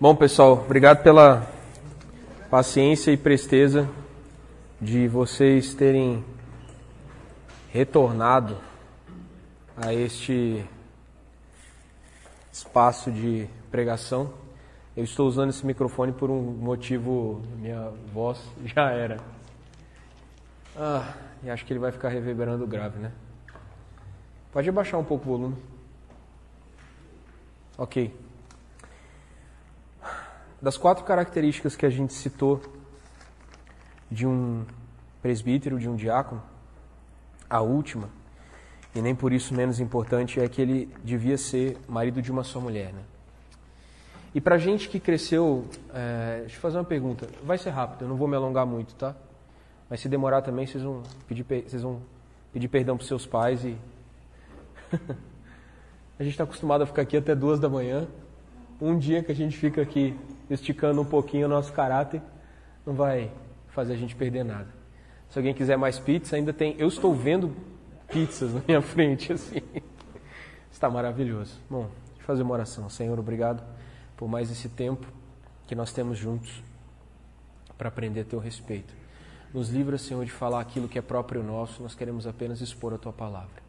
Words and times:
Bom, 0.00 0.16
pessoal, 0.16 0.54
obrigado 0.54 1.02
pela 1.02 1.46
paciência 2.50 3.10
e 3.10 3.18
presteza 3.18 3.86
de 4.80 5.06
vocês 5.06 5.74
terem 5.74 6.24
retornado 7.68 8.56
a 9.76 9.92
este 9.92 10.64
espaço 12.50 13.12
de 13.12 13.46
pregação. 13.70 14.32
Eu 14.96 15.04
estou 15.04 15.28
usando 15.28 15.50
esse 15.50 15.66
microfone 15.66 16.12
por 16.12 16.30
um 16.30 16.40
motivo, 16.40 17.42
minha 17.58 17.92
voz 18.10 18.42
já 18.64 18.92
era. 18.92 19.18
Ah, 20.74 21.12
e 21.42 21.50
acho 21.50 21.66
que 21.66 21.74
ele 21.74 21.80
vai 21.80 21.92
ficar 21.92 22.08
reverberando 22.08 22.66
grave, 22.66 22.98
né? 22.98 23.12
Pode 24.50 24.66
abaixar 24.66 24.98
um 24.98 25.04
pouco 25.04 25.28
o 25.28 25.32
volume. 25.36 25.56
Ok. 27.76 28.29
Das 30.62 30.76
quatro 30.76 31.04
características 31.04 31.74
que 31.74 31.86
a 31.86 31.90
gente 31.90 32.12
citou 32.12 32.60
de 34.10 34.26
um 34.26 34.66
presbítero, 35.22 35.78
de 35.78 35.88
um 35.88 35.96
diácono, 35.96 36.42
a 37.48 37.62
última, 37.62 38.10
e 38.94 39.00
nem 39.00 39.14
por 39.14 39.32
isso 39.32 39.54
menos 39.54 39.80
importante, 39.80 40.38
é 40.38 40.46
que 40.48 40.60
ele 40.60 40.92
devia 41.02 41.38
ser 41.38 41.78
marido 41.88 42.20
de 42.20 42.30
uma 42.30 42.44
só 42.44 42.60
mulher. 42.60 42.92
Né? 42.92 43.02
E 44.34 44.40
para 44.40 44.58
gente 44.58 44.88
que 44.88 45.00
cresceu, 45.00 45.66
é, 45.94 46.40
deixa 46.40 46.56
eu 46.56 46.60
fazer 46.60 46.76
uma 46.76 46.84
pergunta. 46.84 47.26
Vai 47.42 47.56
ser 47.56 47.70
rápido, 47.70 48.02
eu 48.02 48.08
não 48.08 48.16
vou 48.16 48.28
me 48.28 48.36
alongar 48.36 48.66
muito, 48.66 48.94
tá? 48.96 49.16
Mas 49.88 50.00
se 50.00 50.08
demorar 50.08 50.42
também, 50.42 50.66
vocês 50.66 50.84
vão 50.84 51.02
pedir, 51.26 51.44
vocês 51.44 51.82
vão 51.82 52.02
pedir 52.52 52.68
perdão 52.68 52.96
para 52.96 53.06
seus 53.06 53.26
pais 53.26 53.64
e 53.64 53.76
a 56.18 56.22
gente 56.22 56.32
está 56.32 56.44
acostumado 56.44 56.82
a 56.82 56.86
ficar 56.86 57.02
aqui 57.02 57.16
até 57.16 57.34
duas 57.34 57.58
da 57.58 57.68
manhã. 57.68 58.06
Um 58.80 58.98
dia 58.98 59.22
que 59.22 59.32
a 59.32 59.34
gente 59.34 59.56
fica 59.56 59.80
aqui 59.82 60.16
esticando 60.50 61.00
um 61.00 61.04
pouquinho 61.04 61.46
o 61.46 61.48
nosso 61.48 61.72
caráter, 61.72 62.20
não 62.84 62.94
vai 62.94 63.30
fazer 63.68 63.94
a 63.94 63.96
gente 63.96 64.16
perder 64.16 64.44
nada. 64.44 64.68
Se 65.28 65.38
alguém 65.38 65.54
quiser 65.54 65.76
mais 65.76 65.98
pizza, 65.98 66.36
ainda 66.36 66.52
tem. 66.52 66.74
Eu 66.76 66.88
estou 66.88 67.14
vendo 67.14 67.54
pizzas 68.08 68.52
na 68.52 68.60
minha 68.66 68.82
frente, 68.82 69.32
assim. 69.32 69.62
Está 70.72 70.90
maravilhoso. 70.90 71.58
Bom, 71.68 71.88
deixa 72.08 72.22
eu 72.22 72.26
fazer 72.26 72.42
uma 72.42 72.52
oração. 72.52 72.90
Senhor, 72.90 73.18
obrigado 73.18 73.62
por 74.16 74.28
mais 74.28 74.50
esse 74.50 74.68
tempo 74.68 75.06
que 75.66 75.74
nós 75.74 75.92
temos 75.92 76.18
juntos 76.18 76.62
para 77.78 77.88
aprender 77.88 78.22
a 78.22 78.24
teu 78.24 78.40
respeito. 78.40 78.92
Nos 79.54 79.68
livra, 79.68 79.98
Senhor, 79.98 80.24
de 80.24 80.30
falar 80.30 80.60
aquilo 80.60 80.88
que 80.88 80.98
é 80.98 81.02
próprio 81.02 81.42
nosso, 81.42 81.82
nós 81.82 81.94
queremos 81.94 82.26
apenas 82.26 82.60
expor 82.60 82.92
a 82.92 82.98
tua 82.98 83.12
palavra. 83.12 83.62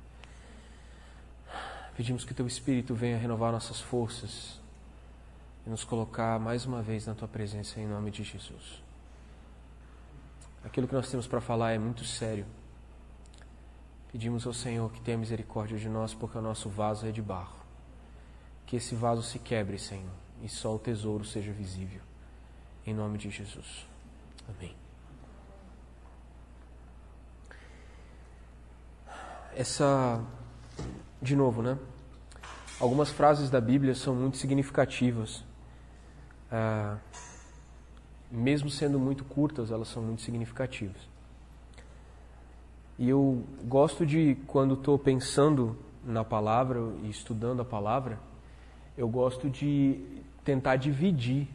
Pedimos 1.95 2.23
que 2.23 2.33
teu 2.33 2.47
Espírito 2.47 2.95
venha 2.95 3.17
renovar 3.17 3.51
nossas 3.51 3.79
forças 3.79 4.60
e 5.65 5.69
nos 5.69 5.83
colocar 5.83 6.39
mais 6.39 6.65
uma 6.65 6.81
vez 6.81 7.05
na 7.05 7.13
tua 7.13 7.27
presença 7.27 7.79
em 7.79 7.87
nome 7.87 8.11
de 8.11 8.23
Jesus. 8.23 8.81
Aquilo 10.63 10.87
que 10.87 10.93
nós 10.93 11.09
temos 11.09 11.27
para 11.27 11.41
falar 11.41 11.71
é 11.71 11.77
muito 11.77 12.03
sério. 12.05 12.45
Pedimos 14.11 14.45
ao 14.45 14.53
Senhor 14.53 14.91
que 14.91 15.01
tenha 15.01 15.17
misericórdia 15.17 15.77
de 15.77 15.89
nós, 15.89 16.13
porque 16.13 16.37
o 16.37 16.41
nosso 16.41 16.69
vaso 16.69 17.07
é 17.07 17.11
de 17.11 17.21
barro. 17.21 17.55
Que 18.65 18.75
esse 18.75 18.93
vaso 18.93 19.23
se 19.23 19.39
quebre, 19.39 19.79
Senhor, 19.79 20.11
e 20.43 20.49
só 20.49 20.75
o 20.75 20.79
tesouro 20.79 21.23
seja 21.25 21.51
visível. 21.51 22.01
Em 22.85 22.93
nome 22.93 23.17
de 23.17 23.29
Jesus. 23.29 23.87
Amém. 24.47 24.75
Essa, 29.55 30.23
de 31.21 31.35
novo, 31.35 31.61
né? 31.61 31.77
Algumas 32.79 33.09
frases 33.09 33.49
da 33.49 33.61
Bíblia 33.61 33.93
são 33.93 34.15
muito 34.15 34.37
significativas. 34.37 35.43
Ah, 36.51 36.97
mesmo 38.29 38.69
sendo 38.69 38.99
muito 38.99 39.23
curtas, 39.23 39.71
elas 39.71 39.87
são 39.87 40.03
muito 40.03 40.21
significativas. 40.21 41.09
E 42.99 43.09
eu 43.09 43.43
gosto 43.63 44.05
de, 44.05 44.35
quando 44.47 44.75
estou 44.75 44.99
pensando 44.99 45.77
na 46.03 46.23
palavra 46.23 46.79
e 47.03 47.09
estudando 47.09 47.61
a 47.61 47.65
palavra, 47.65 48.19
eu 48.97 49.07
gosto 49.07 49.49
de 49.49 49.99
tentar 50.43 50.75
dividir 50.75 51.47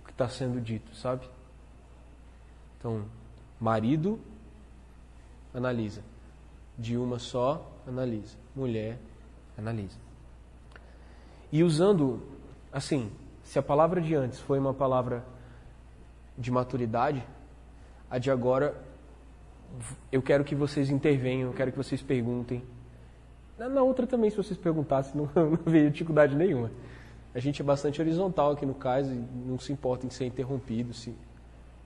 o 0.00 0.04
que 0.04 0.10
está 0.10 0.28
sendo 0.28 0.60
dito, 0.60 0.94
sabe? 0.94 1.26
Então, 2.78 3.04
marido, 3.60 4.18
analisa. 5.54 6.02
De 6.76 6.96
uma 6.96 7.18
só, 7.18 7.70
analisa. 7.86 8.36
Mulher, 8.54 8.98
analisa. 9.56 9.96
E 11.50 11.62
usando, 11.62 12.22
assim, 12.72 13.10
se 13.44 13.58
a 13.58 13.62
palavra 13.62 14.00
de 14.00 14.14
antes 14.14 14.38
foi 14.40 14.58
uma 14.58 14.74
palavra 14.74 15.24
de 16.36 16.50
maturidade, 16.50 17.22
a 18.10 18.18
de 18.18 18.30
agora 18.30 18.74
eu 20.10 20.20
quero 20.20 20.44
que 20.44 20.54
vocês 20.54 20.90
intervenham, 20.90 21.50
eu 21.50 21.54
quero 21.54 21.70
que 21.70 21.78
vocês 21.78 22.02
perguntem. 22.02 22.62
Na 23.58 23.82
outra 23.82 24.06
também, 24.06 24.30
se 24.30 24.36
vocês 24.36 24.58
perguntassem, 24.58 25.14
não, 25.34 25.50
não 25.50 25.90
dificuldade 25.90 26.34
nenhuma. 26.34 26.70
A 27.34 27.38
gente 27.38 27.62
é 27.62 27.64
bastante 27.64 28.00
horizontal 28.00 28.52
aqui 28.52 28.66
no 28.66 28.74
caso 28.74 29.10
e 29.10 29.24
não 29.46 29.58
se 29.58 29.72
importa 29.72 30.06
em 30.06 30.10
ser 30.10 30.26
interrompido 30.26 30.92
se, 30.92 31.16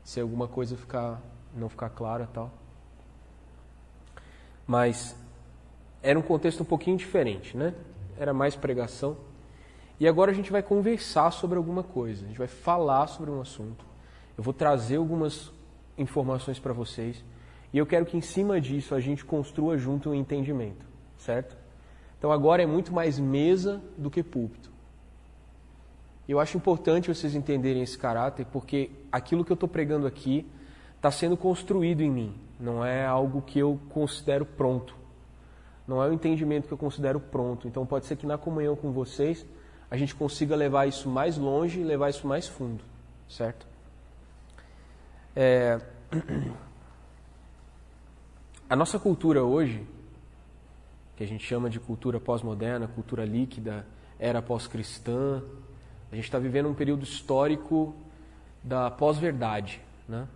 se 0.02 0.20
alguma 0.20 0.48
coisa 0.48 0.76
ficar, 0.76 1.22
não 1.54 1.68
ficar 1.68 1.90
clara 1.90 2.28
tal. 2.32 2.50
Mas 4.66 5.16
era 6.02 6.18
um 6.18 6.22
contexto 6.22 6.62
um 6.62 6.66
pouquinho 6.66 6.96
diferente, 6.96 7.56
né? 7.56 7.74
Era 8.18 8.32
mais 8.32 8.56
pregação. 8.56 9.16
E 9.98 10.06
agora 10.06 10.30
a 10.30 10.34
gente 10.34 10.52
vai 10.52 10.62
conversar 10.62 11.30
sobre 11.30 11.56
alguma 11.56 11.82
coisa, 11.82 12.24
a 12.24 12.28
gente 12.28 12.38
vai 12.38 12.48
falar 12.48 13.06
sobre 13.06 13.30
um 13.30 13.40
assunto. 13.40 13.84
Eu 14.36 14.44
vou 14.44 14.52
trazer 14.52 14.96
algumas 14.96 15.50
informações 15.96 16.58
para 16.58 16.72
vocês 16.72 17.24
e 17.72 17.78
eu 17.78 17.86
quero 17.86 18.04
que 18.04 18.16
em 18.16 18.20
cima 18.20 18.60
disso 18.60 18.94
a 18.94 19.00
gente 19.00 19.24
construa 19.24 19.78
junto 19.78 20.10
um 20.10 20.14
entendimento, 20.14 20.84
certo? 21.16 21.56
Então 22.18 22.30
agora 22.30 22.62
é 22.62 22.66
muito 22.66 22.92
mais 22.92 23.18
mesa 23.18 23.82
do 23.96 24.10
que 24.10 24.22
púlpito. 24.22 24.70
Eu 26.28 26.40
acho 26.40 26.56
importante 26.56 27.08
vocês 27.08 27.34
entenderem 27.34 27.82
esse 27.82 27.96
caráter 27.96 28.46
porque 28.46 28.90
aquilo 29.10 29.44
que 29.44 29.52
eu 29.52 29.54
estou 29.54 29.68
pregando 29.68 30.06
aqui 30.06 30.46
está 30.96 31.10
sendo 31.10 31.36
construído 31.36 32.02
em 32.02 32.10
mim, 32.10 32.34
não 32.58 32.84
é 32.84 33.06
algo 33.06 33.40
que 33.40 33.58
eu 33.58 33.78
considero 33.90 34.44
pronto. 34.44 34.94
Não 35.86 36.02
é 36.02 36.08
o 36.08 36.12
entendimento 36.12 36.66
que 36.66 36.74
eu 36.74 36.78
considero 36.78 37.20
pronto. 37.20 37.68
Então 37.68 37.86
pode 37.86 38.06
ser 38.06 38.16
que 38.16 38.26
na 38.26 38.36
comunhão 38.36 38.74
com 38.74 38.90
vocês 38.90 39.46
a 39.90 39.96
gente 39.96 40.14
consiga 40.14 40.56
levar 40.56 40.86
isso 40.86 41.08
mais 41.08 41.36
longe 41.36 41.80
e 41.80 41.84
levar 41.84 42.10
isso 42.10 42.26
mais 42.26 42.46
fundo, 42.48 42.82
certo? 43.28 43.66
É... 45.34 45.80
A 48.68 48.74
nossa 48.74 48.98
cultura 48.98 49.44
hoje, 49.44 49.86
que 51.16 51.22
a 51.22 51.26
gente 51.26 51.46
chama 51.46 51.70
de 51.70 51.78
cultura 51.78 52.18
pós-moderna, 52.18 52.88
cultura 52.88 53.24
líquida, 53.24 53.86
era 54.18 54.42
pós-cristã, 54.42 55.40
a 56.10 56.16
gente 56.16 56.24
está 56.24 56.38
vivendo 56.38 56.68
um 56.68 56.74
período 56.74 57.04
histórico 57.04 57.94
da 58.64 58.90
pós-verdade. 58.90 59.80
Né? 60.08 60.26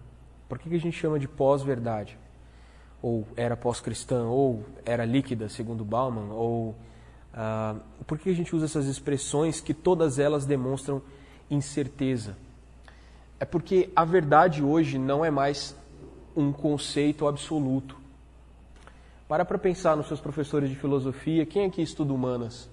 Por 0.49 0.61
que, 0.61 0.69
que 0.69 0.77
a 0.77 0.81
gente 0.81 0.97
chama 0.97 1.19
de 1.19 1.27
pós-verdade? 1.27 2.17
Ou 3.03 3.27
era 3.37 3.57
pós-cristã, 3.57 4.25
ou 4.25 4.65
era 4.85 5.05
líquida, 5.05 5.49
segundo 5.49 5.85
Bauman, 5.85 6.33
ou 6.33 6.77
ah, 7.33 7.77
por 8.07 8.19
que 8.19 8.31
a 8.31 8.35
gente 8.35 8.55
usa 8.55 8.65
essas 8.65 8.87
expressões 8.87 9.61
que 9.61 9.73
todas 9.73 10.19
elas 10.19 10.45
demonstram 10.45 11.01
incerteza? 11.51 12.37
É 13.39 13.45
porque 13.45 13.91
a 13.95 14.05
verdade 14.05 14.63
hoje 14.63 14.99
não 14.99 15.25
é 15.25 15.31
mais 15.31 15.77
um 16.37 16.53
conceito 16.53 17.27
absoluto. 17.27 17.97
Para 19.29 19.45
para 19.45 19.59
pensar 19.59 19.97
nos 19.97 20.09
seus 20.09 20.21
professores 20.21 20.69
de 20.69 20.75
filosofia. 20.75 21.47
Quem 21.47 21.65
aqui 21.65 21.83
estuda 21.83 22.13
humanas? 22.13 22.69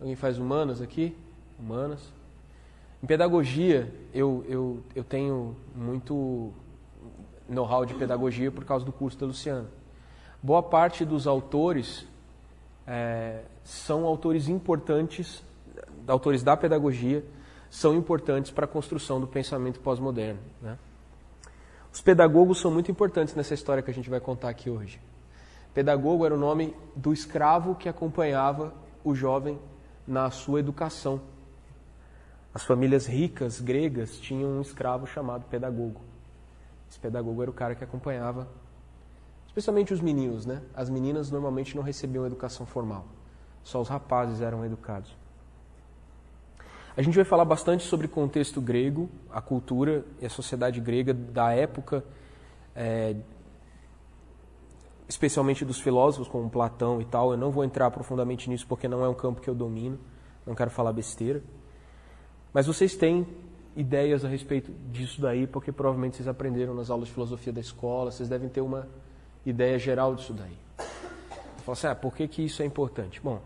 Alguém 0.00 0.16
faz 0.16 0.38
humanas 0.38 0.82
aqui? 0.82 1.16
Humanas. 1.58 2.00
Em 3.02 3.06
pedagogia, 3.06 3.92
eu, 4.12 4.44
eu, 4.48 4.82
eu 4.94 5.04
tenho 5.04 5.56
muito 5.74 6.52
know-how 7.48 7.84
de 7.84 7.94
pedagogia 7.94 8.50
por 8.50 8.64
causa 8.64 8.84
do 8.84 8.92
curso 8.92 9.18
da 9.18 9.26
Luciana. 9.26 9.66
Boa 10.42 10.62
parte 10.62 11.04
dos 11.04 11.26
autores 11.26 12.06
é, 12.86 13.42
são 13.64 14.04
autores 14.04 14.48
importantes, 14.48 15.42
autores 16.06 16.42
da 16.42 16.56
pedagogia, 16.56 17.24
são 17.70 17.94
importantes 17.94 18.50
para 18.50 18.64
a 18.64 18.68
construção 18.68 19.20
do 19.20 19.26
pensamento 19.26 19.80
pós-moderno. 19.80 20.40
Né? 20.60 20.78
Os 21.92 22.00
pedagogos 22.00 22.60
são 22.60 22.70
muito 22.70 22.90
importantes 22.90 23.34
nessa 23.34 23.54
história 23.54 23.82
que 23.82 23.90
a 23.90 23.94
gente 23.94 24.10
vai 24.10 24.20
contar 24.20 24.48
aqui 24.48 24.68
hoje. 24.68 25.00
Pedagogo 25.72 26.26
era 26.26 26.34
o 26.34 26.38
nome 26.38 26.76
do 26.94 27.12
escravo 27.12 27.74
que 27.74 27.88
acompanhava 27.88 28.74
o 29.02 29.14
jovem 29.14 29.58
na 30.06 30.30
sua 30.30 30.60
educação. 30.60 31.20
As 32.52 32.64
famílias 32.64 33.06
ricas 33.06 33.60
gregas 33.60 34.18
tinham 34.18 34.50
um 34.50 34.60
escravo 34.60 35.06
chamado 35.06 35.44
pedagogo. 35.44 36.00
Esse 36.90 36.98
pedagogo 36.98 37.40
era 37.40 37.50
o 37.50 37.54
cara 37.54 37.74
que 37.74 37.82
acompanhava 37.82 38.46
Especialmente 39.52 39.92
os 39.92 40.00
meninos, 40.00 40.46
né? 40.46 40.62
As 40.74 40.88
meninas 40.88 41.30
normalmente 41.30 41.76
não 41.76 41.82
recebiam 41.82 42.24
educação 42.24 42.64
formal. 42.64 43.04
Só 43.62 43.80
os 43.80 43.88
rapazes 43.88 44.40
eram 44.40 44.64
educados. 44.64 45.14
A 46.96 47.00
gente 47.00 47.14
vai 47.14 47.24
falar 47.24 47.44
bastante 47.44 47.84
sobre 47.84 48.06
contexto 48.06 48.60
grego, 48.60 49.08
a 49.30 49.40
cultura 49.40 50.04
e 50.20 50.26
a 50.26 50.30
sociedade 50.30 50.78
grega 50.78 51.14
da 51.14 51.52
época, 51.52 52.04
é, 52.76 53.16
especialmente 55.08 55.64
dos 55.64 55.80
filósofos 55.80 56.28
como 56.28 56.50
Platão 56.50 57.00
e 57.00 57.04
tal. 57.06 57.30
Eu 57.32 57.38
não 57.38 57.50
vou 57.50 57.64
entrar 57.64 57.90
profundamente 57.90 58.50
nisso 58.50 58.66
porque 58.66 58.88
não 58.88 59.02
é 59.02 59.08
um 59.08 59.14
campo 59.14 59.40
que 59.40 59.48
eu 59.48 59.54
domino, 59.54 59.98
não 60.46 60.54
quero 60.54 60.70
falar 60.70 60.92
besteira. 60.92 61.42
Mas 62.52 62.66
vocês 62.66 62.94
têm 62.94 63.26
ideias 63.74 64.22
a 64.22 64.28
respeito 64.28 64.70
disso 64.90 65.18
daí, 65.20 65.46
porque 65.46 65.72
provavelmente 65.72 66.16
vocês 66.16 66.28
aprenderam 66.28 66.74
nas 66.74 66.90
aulas 66.90 67.08
de 67.08 67.14
filosofia 67.14 67.54
da 67.54 67.60
escola, 67.60 68.10
vocês 68.10 68.28
devem 68.28 68.50
ter 68.50 68.60
uma 68.60 68.86
ideia 69.46 69.78
geral 69.78 70.14
disso 70.14 70.34
daí. 70.34 70.58
Fala 71.64 71.72
assim, 71.72 71.86
ah, 71.86 71.94
por 71.94 72.14
que, 72.14 72.28
que 72.28 72.42
isso 72.42 72.62
é 72.62 72.66
importante? 72.66 73.18
Bom, 73.20 73.40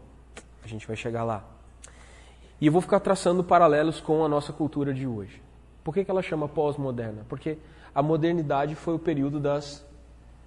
a 0.66 0.68
gente 0.68 0.86
vai 0.86 0.96
chegar 0.96 1.24
lá. 1.24 1.44
E 2.60 2.66
eu 2.66 2.72
vou 2.72 2.80
ficar 2.80 3.00
traçando 3.00 3.44
paralelos 3.44 4.00
com 4.00 4.24
a 4.24 4.28
nossa 4.28 4.52
cultura 4.52 4.92
de 4.92 5.06
hoje. 5.06 5.42
Por 5.84 5.94
que, 5.94 6.04
que 6.04 6.10
ela 6.10 6.22
chama 6.22 6.48
pós-moderna? 6.48 7.24
Porque 7.28 7.58
a 7.94 8.02
modernidade 8.02 8.74
foi 8.74 8.94
o 8.94 8.98
período 8.98 9.38
das 9.38 9.84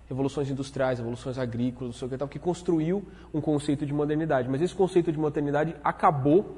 revoluções 0.08 0.50
industriais, 0.50 0.98
revoluções 0.98 1.38
agrícolas, 1.38 1.94
não 1.94 2.00
sei 2.00 2.08
o 2.08 2.12
que 2.12 2.18
tal, 2.18 2.28
que 2.28 2.40
construiu 2.40 3.04
um 3.34 3.40
conceito 3.40 3.86
de 3.86 3.94
modernidade. 3.94 4.50
Mas 4.50 4.62
esse 4.62 4.74
conceito 4.74 5.12
de 5.12 5.20
modernidade 5.20 5.76
acabou 5.84 6.58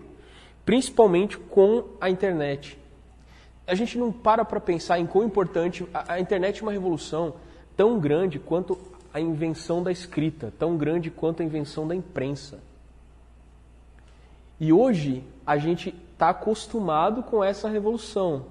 principalmente 0.65 1.37
com 1.37 1.83
a 1.99 2.09
internet. 2.09 2.79
A 3.67 3.75
gente 3.75 3.97
não 3.97 4.11
para 4.11 4.45
para 4.45 4.59
pensar 4.59 4.99
em 4.99 5.05
quão 5.05 5.25
importante 5.25 5.85
a, 5.93 6.13
a 6.13 6.19
internet 6.19 6.59
é 6.59 6.63
uma 6.63 6.71
revolução 6.71 7.35
tão 7.75 7.99
grande 7.99 8.39
quanto 8.39 8.77
a 9.13 9.19
invenção 9.19 9.83
da 9.83 9.91
escrita, 9.91 10.53
tão 10.57 10.77
grande 10.77 11.11
quanto 11.11 11.41
a 11.41 11.45
invenção 11.45 11.87
da 11.87 11.93
imprensa. 11.93 12.59
E 14.61 14.71
hoje 14.71 15.23
a 15.43 15.57
gente 15.57 15.89
está 16.13 16.29
acostumado 16.29 17.23
com 17.23 17.43
essa 17.43 17.67
revolução. 17.67 18.45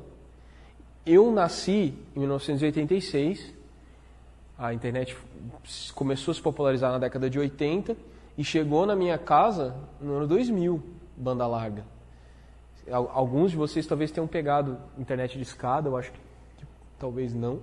Eu 1.06 1.30
nasci 1.30 1.94
em 2.16 2.18
1986, 2.18 3.54
a 4.58 4.74
internet 4.74 5.16
começou 5.94 6.32
a 6.32 6.34
se 6.34 6.42
popularizar 6.42 6.90
na 6.90 6.98
década 6.98 7.30
de 7.30 7.38
80 7.38 7.96
e 8.36 8.42
chegou 8.42 8.84
na 8.86 8.96
minha 8.96 9.16
casa 9.18 9.76
no 10.00 10.14
ano 10.14 10.26
2000, 10.26 10.82
banda 11.16 11.46
larga. 11.46 11.84
Alguns 12.90 13.52
de 13.52 13.56
vocês 13.56 13.86
talvez 13.86 14.10
tenham 14.10 14.26
pegado 14.26 14.78
internet 14.98 15.36
de 15.36 15.44
escada, 15.44 15.88
eu 15.88 15.96
acho 15.96 16.10
que, 16.10 16.18
talvez 16.98 17.32
não. 17.32 17.60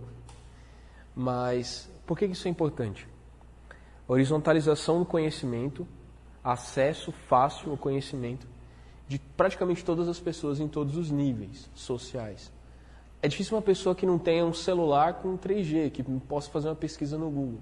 Mas 1.13 1.91
por 2.05 2.17
que 2.17 2.23
isso 2.23 2.47
é 2.47 2.51
importante? 2.51 3.05
Horizontalização 4.07 4.99
do 4.99 5.05
conhecimento, 5.05 5.85
acesso 6.51 7.11
fácil 7.11 7.71
ao 7.71 7.77
conhecimento 7.77 8.47
de 9.05 9.19
praticamente 9.19 9.83
todas 9.83 10.07
as 10.07 10.19
pessoas 10.19 10.59
em 10.59 10.67
todos 10.67 10.95
os 10.95 11.11
níveis 11.11 11.69
sociais. 11.75 12.51
É 13.21 13.27
difícil 13.27 13.55
uma 13.55 13.61
pessoa 13.61 13.93
que 13.93 14.05
não 14.05 14.17
tenha 14.17 14.45
um 14.45 14.53
celular 14.53 15.15
com 15.15 15.37
3G, 15.37 15.91
que 15.91 16.03
possa 16.03 16.49
fazer 16.49 16.69
uma 16.69 16.75
pesquisa 16.75 17.17
no 17.17 17.29
Google. 17.29 17.59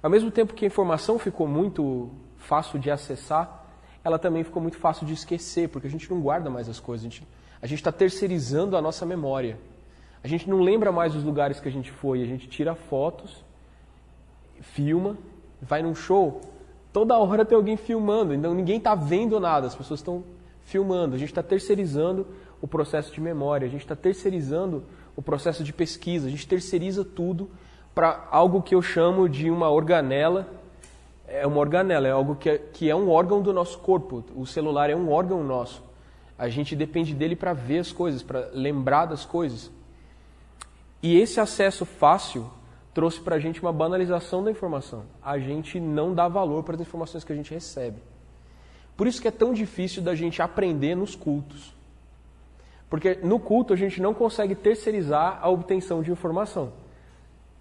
Ao 0.00 0.08
mesmo 0.08 0.30
tempo 0.30 0.54
que 0.54 0.64
a 0.64 0.68
informação 0.68 1.18
ficou 1.18 1.48
muito 1.48 2.10
fácil 2.36 2.78
de 2.78 2.90
acessar, 2.90 3.66
ela 4.04 4.18
também 4.18 4.44
ficou 4.44 4.62
muito 4.62 4.76
fácil 4.76 5.04
de 5.04 5.14
esquecer, 5.14 5.68
porque 5.68 5.88
a 5.88 5.90
gente 5.90 6.08
não 6.08 6.20
guarda 6.20 6.48
mais 6.48 6.68
as 6.68 6.78
coisas, 6.78 7.20
a 7.60 7.66
gente 7.66 7.78
está 7.78 7.90
terceirizando 7.90 8.76
a 8.76 8.82
nossa 8.82 9.04
memória. 9.04 9.58
A 10.22 10.28
gente 10.28 10.48
não 10.48 10.60
lembra 10.60 10.92
mais 10.92 11.16
os 11.16 11.24
lugares 11.24 11.58
que 11.58 11.68
a 11.68 11.72
gente 11.72 11.90
foi, 11.90 12.22
a 12.22 12.26
gente 12.26 12.48
tira 12.48 12.76
fotos, 12.76 13.44
filma, 14.60 15.16
vai 15.60 15.82
num 15.82 15.94
show, 15.94 16.40
toda 16.92 17.18
hora 17.18 17.44
tem 17.44 17.56
alguém 17.56 17.76
filmando, 17.76 18.34
então 18.34 18.54
ninguém 18.54 18.78
está 18.78 18.94
vendo 18.94 19.38
nada, 19.38 19.66
as 19.66 19.74
pessoas 19.74 20.00
estão 20.00 20.24
filmando. 20.62 21.14
A 21.14 21.18
gente 21.18 21.30
está 21.30 21.42
terceirizando 21.42 22.26
o 22.60 22.68
processo 22.68 23.12
de 23.12 23.20
memória, 23.20 23.66
a 23.66 23.70
gente 23.70 23.82
está 23.82 23.96
terceirizando 23.96 24.84
o 25.16 25.22
processo 25.22 25.64
de 25.64 25.72
pesquisa, 25.72 26.28
a 26.28 26.30
gente 26.30 26.46
terceiriza 26.46 27.04
tudo 27.04 27.50
para 27.94 28.28
algo 28.30 28.62
que 28.62 28.74
eu 28.74 28.82
chamo 28.82 29.28
de 29.28 29.50
uma 29.50 29.70
organela. 29.70 30.46
É 31.26 31.46
uma 31.46 31.58
organela, 31.58 32.06
é 32.06 32.10
algo 32.10 32.36
que 32.36 32.48
é, 32.48 32.58
que 32.58 32.88
é 32.88 32.94
um 32.94 33.10
órgão 33.10 33.42
do 33.42 33.52
nosso 33.52 33.78
corpo. 33.78 34.24
O 34.34 34.46
celular 34.46 34.88
é 34.88 34.96
um 34.96 35.10
órgão 35.10 35.42
nosso. 35.44 35.82
A 36.38 36.48
gente 36.48 36.76
depende 36.76 37.12
dele 37.12 37.34
para 37.34 37.52
ver 37.52 37.80
as 37.80 37.92
coisas, 37.92 38.22
para 38.22 38.48
lembrar 38.54 39.06
das 39.06 39.24
coisas. 39.24 39.70
E 41.02 41.18
esse 41.18 41.40
acesso 41.40 41.84
fácil 41.84 42.48
trouxe 42.98 43.20
para 43.20 43.36
a 43.36 43.38
gente 43.38 43.62
uma 43.62 43.72
banalização 43.72 44.42
da 44.42 44.50
informação. 44.50 45.04
A 45.22 45.38
gente 45.38 45.78
não 45.78 46.12
dá 46.12 46.26
valor 46.26 46.64
para 46.64 46.74
as 46.74 46.80
informações 46.80 47.22
que 47.22 47.32
a 47.32 47.36
gente 47.36 47.54
recebe. 47.54 48.02
Por 48.96 49.06
isso 49.06 49.22
que 49.22 49.28
é 49.28 49.30
tão 49.30 49.54
difícil 49.54 50.02
da 50.02 50.16
gente 50.16 50.42
aprender 50.42 50.96
nos 50.96 51.14
cultos. 51.14 51.72
Porque 52.90 53.14
no 53.22 53.38
culto 53.38 53.72
a 53.72 53.76
gente 53.76 54.02
não 54.02 54.12
consegue 54.12 54.56
terceirizar 54.56 55.38
a 55.40 55.48
obtenção 55.48 56.02
de 56.02 56.10
informação. 56.10 56.72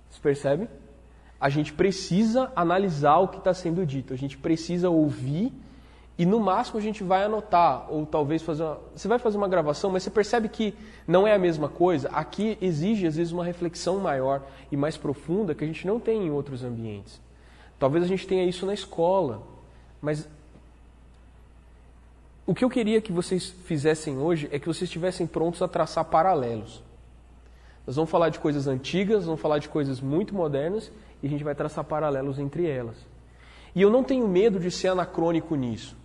Você 0.10 0.20
percebe? 0.20 0.68
A 1.40 1.50
gente 1.50 1.72
precisa 1.72 2.52
analisar 2.56 3.20
o 3.20 3.28
que 3.28 3.38
está 3.38 3.54
sendo 3.54 3.86
dito, 3.86 4.16
a 4.16 4.18
gente 4.18 4.40
precisa 4.40 4.90
ouvir 4.90 5.54
e 6.18 6.26
no 6.26 6.40
máximo 6.40 6.80
a 6.80 6.82
gente 6.82 7.04
vai 7.04 7.24
anotar, 7.24 7.86
ou 7.92 8.04
talvez 8.06 8.42
fazer 8.42 8.64
uma. 8.64 8.80
Você 8.96 9.08
vai 9.08 9.20
fazer 9.20 9.38
uma 9.38 9.48
gravação, 9.48 9.92
mas 9.92 10.02
você 10.02 10.10
percebe 10.10 10.50
que 10.50 10.74
não 11.08 11.28
é 11.28 11.36
a 11.36 11.40
mesma 11.40 11.70
coisa. 11.70 12.10
Aqui 12.10 12.58
exige, 12.60 13.06
às 13.06 13.16
vezes, 13.16 13.32
uma 13.32 13.46
reflexão 13.46 14.00
maior 14.00 14.42
e 14.72 14.76
mais 14.76 14.98
profunda 14.98 15.54
que 15.54 15.64
a 15.64 15.68
gente 15.68 15.86
não 15.86 16.00
tem 16.00 16.26
em 16.26 16.32
outros 16.32 16.64
ambientes. 16.64 17.22
Talvez 17.78 18.04
a 18.04 18.08
gente 18.08 18.26
tenha 18.26 18.44
isso 18.46 18.66
na 18.66 18.74
escola, 18.74 19.44
mas 20.02 20.28
o 22.48 22.56
que 22.56 22.66
eu 22.66 22.70
queria 22.70 23.00
que 23.00 23.12
vocês 23.12 23.54
fizessem 23.66 24.18
hoje 24.18 24.50
é 24.52 24.58
que 24.58 24.66
vocês 24.66 24.84
estivessem 24.84 25.28
prontos 25.28 25.62
a 25.62 25.68
traçar 25.68 26.06
paralelos. 26.06 26.82
Nós 27.86 27.96
vamos 27.96 28.10
falar 28.10 28.30
de 28.30 28.40
coisas 28.40 28.66
antigas, 28.68 29.26
vamos 29.26 29.40
falar 29.40 29.60
de 29.60 29.70
coisas 29.70 30.02
muito 30.02 30.34
modernas 30.34 30.92
e 31.22 31.28
a 31.28 31.30
gente 31.30 31.44
vai 31.44 31.54
traçar 31.54 31.84
paralelos 31.84 32.40
entre 32.40 32.68
elas. 32.68 32.96
E 33.76 33.82
eu 33.84 33.92
não 33.92 34.04
tenho 34.04 34.28
medo 34.28 34.60
de 34.60 34.72
ser 34.72 34.88
anacrônico 34.88 35.54
nisso. 35.56 35.96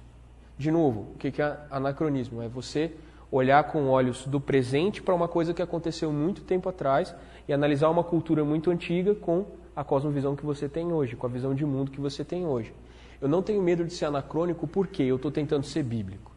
De 0.59 0.71
novo, 0.71 1.13
o 1.15 1.19
que 1.19 1.41
é 1.41 1.59
anacronismo? 1.71 2.43
É 2.43 2.49
você 2.49 2.93
olhar 3.31 3.65
com 3.65 3.89
olhos 3.89 4.27
do 4.27 4.39
presente 4.39 5.03
para 5.03 5.15
uma 5.15 5.27
coisa 5.27 5.55
que 5.55 5.63
aconteceu 5.63 6.13
muito 6.13 6.43
tempo 6.43 6.69
atrás 6.69 7.15
e 7.49 7.53
analisar 7.53 7.89
uma 7.89 8.05
cultura 8.05 8.45
muito 8.45 8.71
antiga 8.71 9.15
com 9.15 9.47
a 9.75 9.83
cosmovisão 9.83 10.37
que 10.37 10.45
você 10.45 10.69
tem 10.69 10.93
hoje, 10.93 11.17
com 11.17 11.27
a 11.27 11.31
visão 11.31 11.55
de 11.55 11.65
mundo 11.65 11.91
que 11.91 12.01
você 12.01 12.23
tem 12.23 12.47
hoje. 12.47 12.75
Eu 13.21 13.29
não 13.29 13.43
tenho 13.43 13.63
medo 13.63 13.85
de 13.85 13.95
ser 13.95 14.05
anacrônico 14.05 14.67
porque 14.67 15.03
eu 15.03 15.17
estou 15.17 15.31
tentando 15.31 15.65
ser 15.65 15.83
bíblico. 15.83 16.31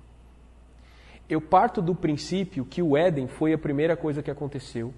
Eu 1.27 1.41
parto 1.41 1.81
do 1.81 1.93
princípio 1.93 2.63
que 2.63 2.81
o 2.81 2.95
Éden 2.95 3.27
foi 3.27 3.51
a 3.51 3.57
primeira 3.57 3.97
coisa 3.97 4.23
que 4.23 4.31
aconteceu 4.31 4.93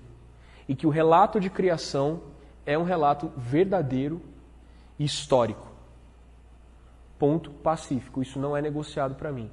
e 0.68 0.76
que 0.76 0.86
o 0.86 0.90
relato 0.90 1.40
de 1.40 1.50
criação 1.50 2.22
é 2.66 2.78
um 2.78 2.84
relato 2.84 3.32
verdadeiro 3.38 4.22
e 5.00 5.06
histórico. 5.06 5.67
Ponto 7.20 7.50
pacífico. 7.50 8.22
Isso 8.22 8.40
não 8.40 8.56
é 8.56 8.62
negociado 8.62 9.16
para 9.16 9.32
mim. 9.32 9.50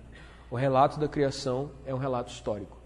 O 0.50 0.56
relato 0.56 1.00
da 1.00 1.08
criação 1.08 1.70
é 1.86 1.94
um 1.94 1.98
relato 1.98 2.30
histórico. 2.30 2.76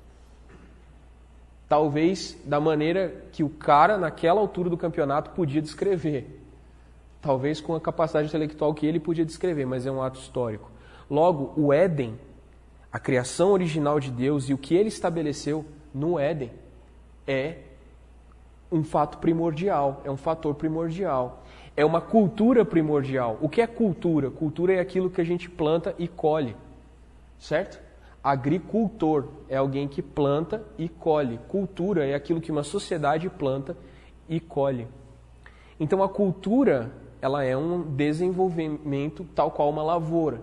Talvez 1.68 2.38
da 2.44 2.58
maneira 2.58 3.26
que 3.30 3.44
o 3.44 3.50
cara, 3.50 3.98
naquela 3.98 4.40
altura 4.40 4.70
do 4.70 4.76
campeonato, 4.76 5.32
podia 5.32 5.60
descrever. 5.60 6.42
Talvez 7.20 7.60
com 7.60 7.74
a 7.74 7.80
capacidade 7.80 8.28
intelectual 8.28 8.72
que 8.72 8.86
ele 8.86 8.98
podia 8.98 9.24
descrever, 9.24 9.66
mas 9.66 9.84
é 9.84 9.90
um 9.90 10.02
ato 10.02 10.18
histórico. 10.18 10.70
Logo, 11.10 11.52
o 11.60 11.72
Éden, 11.72 12.18
a 12.90 12.98
criação 12.98 13.50
original 13.50 14.00
de 14.00 14.10
Deus 14.10 14.48
e 14.48 14.54
o 14.54 14.58
que 14.58 14.74
ele 14.74 14.88
estabeleceu 14.88 15.64
no 15.92 16.18
Éden, 16.18 16.52
é 17.26 17.58
um 18.70 18.82
fato 18.82 19.18
primordial, 19.18 20.00
é 20.04 20.10
um 20.10 20.16
fator 20.16 20.54
primordial 20.54 21.42
é 21.78 21.84
uma 21.84 22.00
cultura 22.00 22.64
primordial. 22.64 23.38
O 23.40 23.48
que 23.48 23.62
é 23.62 23.66
cultura? 23.68 24.32
Cultura 24.32 24.72
é 24.72 24.80
aquilo 24.80 25.08
que 25.08 25.20
a 25.20 25.24
gente 25.24 25.48
planta 25.48 25.94
e 25.96 26.08
colhe, 26.08 26.56
certo? 27.38 27.80
Agricultor 28.20 29.28
é 29.48 29.56
alguém 29.56 29.86
que 29.86 30.02
planta 30.02 30.60
e 30.76 30.88
colhe. 30.88 31.38
Cultura 31.46 32.04
é 32.04 32.14
aquilo 32.14 32.40
que 32.40 32.50
uma 32.50 32.64
sociedade 32.64 33.30
planta 33.30 33.76
e 34.28 34.40
colhe. 34.40 34.88
Então 35.78 36.02
a 36.02 36.08
cultura, 36.08 36.90
ela 37.22 37.44
é 37.44 37.56
um 37.56 37.82
desenvolvimento 37.82 39.24
tal 39.32 39.52
qual 39.52 39.70
uma 39.70 39.84
lavoura. 39.84 40.40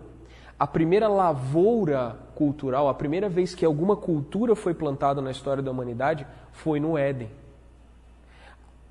A 0.57 0.65
primeira 0.65 1.09
lavoura 1.09 2.17
cultural, 2.33 2.87
a 2.87 2.93
primeira 2.93 3.27
vez 3.27 3.53
que 3.53 3.65
alguma 3.65 3.97
cultura 3.97 4.55
foi 4.55 4.73
plantada 4.73 5.21
na 5.21 5.31
história 5.31 5.61
da 5.61 5.69
humanidade 5.69 6.25
foi 6.53 6.79
no 6.79 6.97
Éden. 6.97 7.29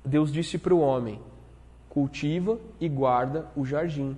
Deus 0.05 0.31
disse 0.31 0.59
para 0.59 0.75
o 0.75 0.79
homem: 0.79 1.19
cultiva 1.95 2.59
e 2.77 2.89
guarda 2.89 3.47
o 3.55 3.63
jardim. 3.63 4.17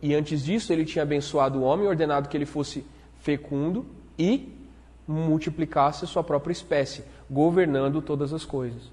E 0.00 0.14
antes 0.14 0.44
disso, 0.44 0.72
ele 0.72 0.84
tinha 0.84 1.02
abençoado 1.02 1.58
o 1.58 1.62
homem, 1.62 1.88
ordenado 1.88 2.28
que 2.28 2.36
ele 2.36 2.46
fosse 2.46 2.86
fecundo 3.18 3.84
e 4.16 4.56
multiplicasse 5.08 6.04
a 6.04 6.08
sua 6.08 6.22
própria 6.22 6.52
espécie, 6.52 7.02
governando 7.28 8.00
todas 8.00 8.32
as 8.32 8.44
coisas. 8.44 8.92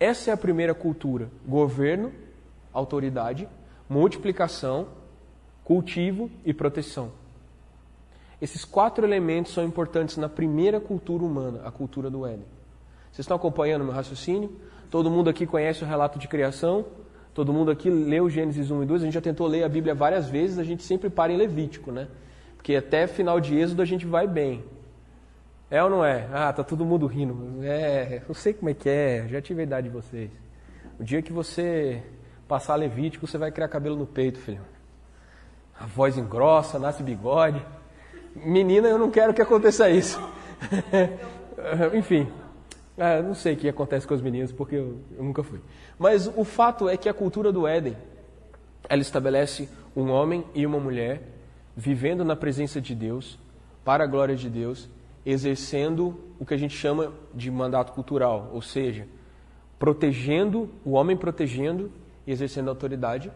Essa 0.00 0.30
é 0.30 0.32
a 0.32 0.38
primeira 0.38 0.72
cultura: 0.72 1.30
governo, 1.46 2.12
autoridade, 2.72 3.46
multiplicação, 3.90 4.88
cultivo 5.62 6.30
e 6.46 6.54
proteção. 6.54 7.12
Esses 8.40 8.64
quatro 8.64 9.04
elementos 9.06 9.52
são 9.52 9.64
importantes 9.64 10.16
na 10.16 10.30
primeira 10.30 10.80
cultura 10.80 11.22
humana, 11.22 11.60
a 11.62 11.70
cultura 11.70 12.08
do 12.08 12.24
Éden. 12.24 12.46
Vocês 13.12 13.20
estão 13.20 13.36
acompanhando 13.36 13.84
meu 13.84 13.92
raciocínio? 13.92 14.50
Todo 14.90 15.10
mundo 15.10 15.28
aqui 15.28 15.46
conhece 15.46 15.84
o 15.84 15.86
relato 15.86 16.18
de 16.18 16.26
criação? 16.26 16.86
Todo 17.34 17.52
mundo 17.52 17.70
aqui 17.70 17.90
leu 17.90 18.30
Gênesis 18.30 18.70
1 18.70 18.84
e 18.84 18.86
2? 18.86 19.02
A 19.02 19.04
gente 19.06 19.14
já 19.14 19.20
tentou 19.20 19.48
ler 19.48 19.64
a 19.64 19.68
Bíblia 19.68 19.92
várias 19.92 20.28
vezes, 20.28 20.56
a 20.56 20.62
gente 20.62 20.84
sempre 20.84 21.10
para 21.10 21.32
em 21.32 21.36
Levítico, 21.36 21.90
né? 21.90 22.06
Porque 22.56 22.76
até 22.76 23.08
final 23.08 23.40
de 23.40 23.58
Êxodo 23.58 23.82
a 23.82 23.84
gente 23.84 24.06
vai 24.06 24.26
bem. 24.26 24.64
É 25.68 25.82
ou 25.82 25.90
não 25.90 26.04
é? 26.04 26.28
Ah, 26.32 26.52
tá 26.52 26.62
todo 26.62 26.84
mundo 26.84 27.06
rindo. 27.06 27.62
É, 27.64 28.22
eu 28.28 28.34
sei 28.34 28.54
como 28.54 28.70
é 28.70 28.74
que 28.74 28.88
é, 28.88 29.26
já 29.28 29.42
tive 29.42 29.62
a 29.62 29.64
idade 29.64 29.88
de 29.88 29.92
vocês. 29.92 30.30
O 30.98 31.02
dia 31.02 31.20
que 31.20 31.32
você 31.32 32.00
passar 32.46 32.76
Levítico, 32.76 33.26
você 33.26 33.36
vai 33.36 33.50
criar 33.50 33.66
cabelo 33.66 33.96
no 33.96 34.06
peito, 34.06 34.38
filho. 34.38 34.60
A 35.78 35.86
voz 35.86 36.16
engrossa, 36.16 36.78
nasce 36.78 37.02
bigode. 37.02 37.60
Menina, 38.36 38.86
eu 38.86 38.98
não 38.98 39.10
quero 39.10 39.34
que 39.34 39.42
aconteça 39.42 39.90
isso. 39.90 40.20
Enfim, 41.94 42.28
é, 42.96 43.20
não 43.20 43.34
sei 43.34 43.54
o 43.54 43.56
que 43.56 43.68
acontece 43.68 44.06
com 44.06 44.14
as 44.14 44.20
meninas, 44.20 44.52
porque 44.52 44.76
eu, 44.76 44.98
eu 45.16 45.24
nunca 45.24 45.42
fui. 45.42 45.60
Mas 45.98 46.26
o 46.26 46.44
fato 46.44 46.88
é 46.88 46.96
que 46.96 47.08
a 47.08 47.14
cultura 47.14 47.52
do 47.52 47.66
Éden, 47.66 47.96
ela 48.88 49.02
estabelece 49.02 49.68
um 49.96 50.10
homem 50.10 50.44
e 50.54 50.64
uma 50.66 50.78
mulher 50.78 51.22
vivendo 51.76 52.24
na 52.24 52.36
presença 52.36 52.80
de 52.80 52.94
Deus, 52.94 53.38
para 53.84 54.04
a 54.04 54.06
glória 54.06 54.36
de 54.36 54.48
Deus, 54.48 54.88
exercendo 55.26 56.18
o 56.38 56.46
que 56.46 56.54
a 56.54 56.56
gente 56.56 56.76
chama 56.76 57.12
de 57.34 57.50
mandato 57.50 57.92
cultural, 57.92 58.50
ou 58.52 58.62
seja, 58.62 59.06
protegendo, 59.78 60.70
o 60.84 60.92
homem 60.92 61.16
protegendo 61.16 61.90
e 62.26 62.32
exercendo 62.32 62.68
autoridade 62.68 63.30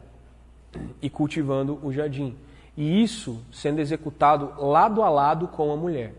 e 1.02 1.10
cultivando 1.10 1.78
o 1.82 1.92
jardim. 1.92 2.36
E 2.76 3.02
isso 3.02 3.42
sendo 3.50 3.80
executado 3.80 4.54
lado 4.64 5.02
a 5.02 5.10
lado 5.10 5.48
com 5.48 5.72
a 5.72 5.76
mulher. 5.76 6.14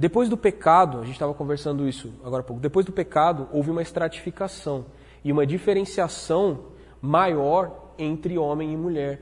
Depois 0.00 0.30
do 0.30 0.36
pecado, 0.38 0.96
a 0.96 1.02
gente 1.02 1.12
estava 1.12 1.34
conversando 1.34 1.86
isso 1.86 2.10
agora 2.24 2.40
há 2.40 2.42
pouco, 2.42 2.58
depois 2.58 2.86
do 2.86 2.90
pecado 2.90 3.46
houve 3.52 3.70
uma 3.70 3.82
estratificação 3.82 4.86
e 5.22 5.30
uma 5.30 5.46
diferenciação 5.46 6.60
maior 7.02 7.92
entre 7.98 8.38
homem 8.38 8.72
e 8.72 8.76
mulher. 8.78 9.20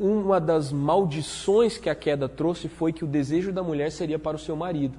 Uma 0.00 0.40
das 0.40 0.72
maldições 0.72 1.78
que 1.78 1.88
a 1.88 1.94
queda 1.94 2.28
trouxe 2.28 2.68
foi 2.68 2.92
que 2.92 3.04
o 3.04 3.06
desejo 3.06 3.52
da 3.52 3.62
mulher 3.62 3.92
seria 3.92 4.18
para 4.18 4.36
o 4.36 4.40
seu 4.40 4.56
marido. 4.56 4.98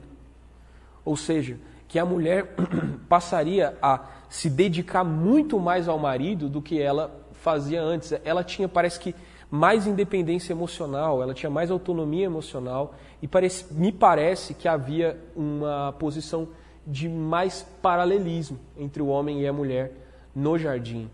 Ou 1.03 1.17
seja, 1.17 1.57
que 1.85 1.99
a 1.99 2.05
mulher 2.05 2.55
passaria 3.09 3.77
a 3.81 4.05
se 4.29 4.49
dedicar 4.49 5.03
muito 5.03 5.59
mais 5.59 5.89
ao 5.89 5.99
marido 5.99 6.47
do 6.47 6.61
que 6.61 6.81
ela 6.81 7.13
fazia 7.33 7.81
antes. 7.81 8.13
Ela 8.23 8.45
tinha, 8.45 8.69
parece 8.69 8.97
que, 8.97 9.13
mais 9.49 9.87
independência 9.87 10.53
emocional, 10.53 11.21
ela 11.21 11.33
tinha 11.33 11.49
mais 11.49 11.71
autonomia 11.71 12.25
emocional 12.25 12.95
e 13.21 13.27
parece, 13.27 13.73
me 13.73 13.91
parece 13.91 14.53
que 14.53 14.67
havia 14.67 15.19
uma 15.35 15.93
posição 15.99 16.47
de 16.85 17.09
mais 17.09 17.65
paralelismo 17.81 18.59
entre 18.77 19.01
o 19.01 19.07
homem 19.07 19.41
e 19.41 19.47
a 19.47 19.53
mulher 19.53 19.91
no 20.35 20.57
jardim, 20.57 21.09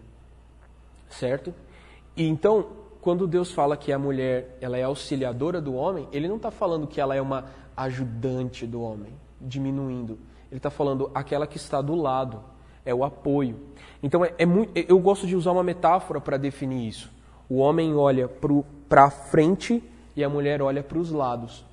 certo? 1.09 1.53
E 2.15 2.27
então, 2.27 2.67
quando 3.01 3.27
Deus 3.27 3.51
fala 3.51 3.77
que 3.77 3.91
a 3.91 3.99
mulher 3.99 4.57
ela 4.59 4.77
é 4.77 4.83
auxiliadora 4.83 5.61
do 5.61 5.73
homem, 5.73 6.07
Ele 6.11 6.27
não 6.27 6.35
está 6.35 6.51
falando 6.51 6.87
que 6.87 6.99
ela 6.99 7.15
é 7.15 7.21
uma 7.21 7.45
ajudante 7.75 8.65
do 8.67 8.81
homem, 8.81 9.13
diminuindo. 9.39 10.19
Ele 10.49 10.57
está 10.57 10.69
falando 10.69 11.09
aquela 11.13 11.47
que 11.47 11.57
está 11.57 11.81
do 11.81 11.95
lado, 11.95 12.43
é 12.85 12.93
o 12.93 13.03
apoio. 13.03 13.57
Então, 14.03 14.25
é, 14.25 14.33
é 14.37 14.45
muito, 14.45 14.71
eu 14.75 14.99
gosto 14.99 15.25
de 15.25 15.35
usar 15.35 15.51
uma 15.51 15.63
metáfora 15.63 16.19
para 16.19 16.37
definir 16.37 16.87
isso. 16.87 17.09
O 17.51 17.57
homem 17.57 17.93
olha 17.93 18.29
para 18.87 19.09
frente 19.09 19.83
e 20.15 20.23
a 20.23 20.29
mulher 20.29 20.61
olha 20.61 20.81
para 20.81 20.97
os 20.97 21.11
lados. 21.11 21.65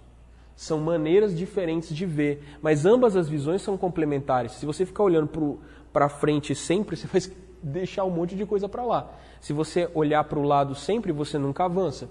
São 0.57 0.81
maneiras 0.81 1.39
diferentes 1.39 1.95
de 1.95 2.05
ver, 2.05 2.43
mas 2.61 2.85
ambas 2.85 3.15
as 3.15 3.29
visões 3.29 3.63
são 3.63 3.79
complementares. 3.79 4.55
Se 4.55 4.67
você 4.67 4.85
ficar 4.85 5.05
olhando 5.05 5.61
para 5.93 6.09
frente 6.09 6.53
sempre, 6.53 6.97
você 6.99 7.07
vai 7.07 7.23
deixar 7.63 8.03
um 8.03 8.11
monte 8.11 8.35
de 8.35 8.45
coisa 8.45 8.69
para 8.69 8.83
lá. 8.83 9.09
Se 9.41 9.53
você 9.53 9.89
olhar 9.95 10.25
para 10.25 10.41
o 10.41 10.43
lado 10.43 10.75
sempre, 10.75 11.13
você 11.13 11.39
nunca 11.39 11.67
avança. 11.67 12.11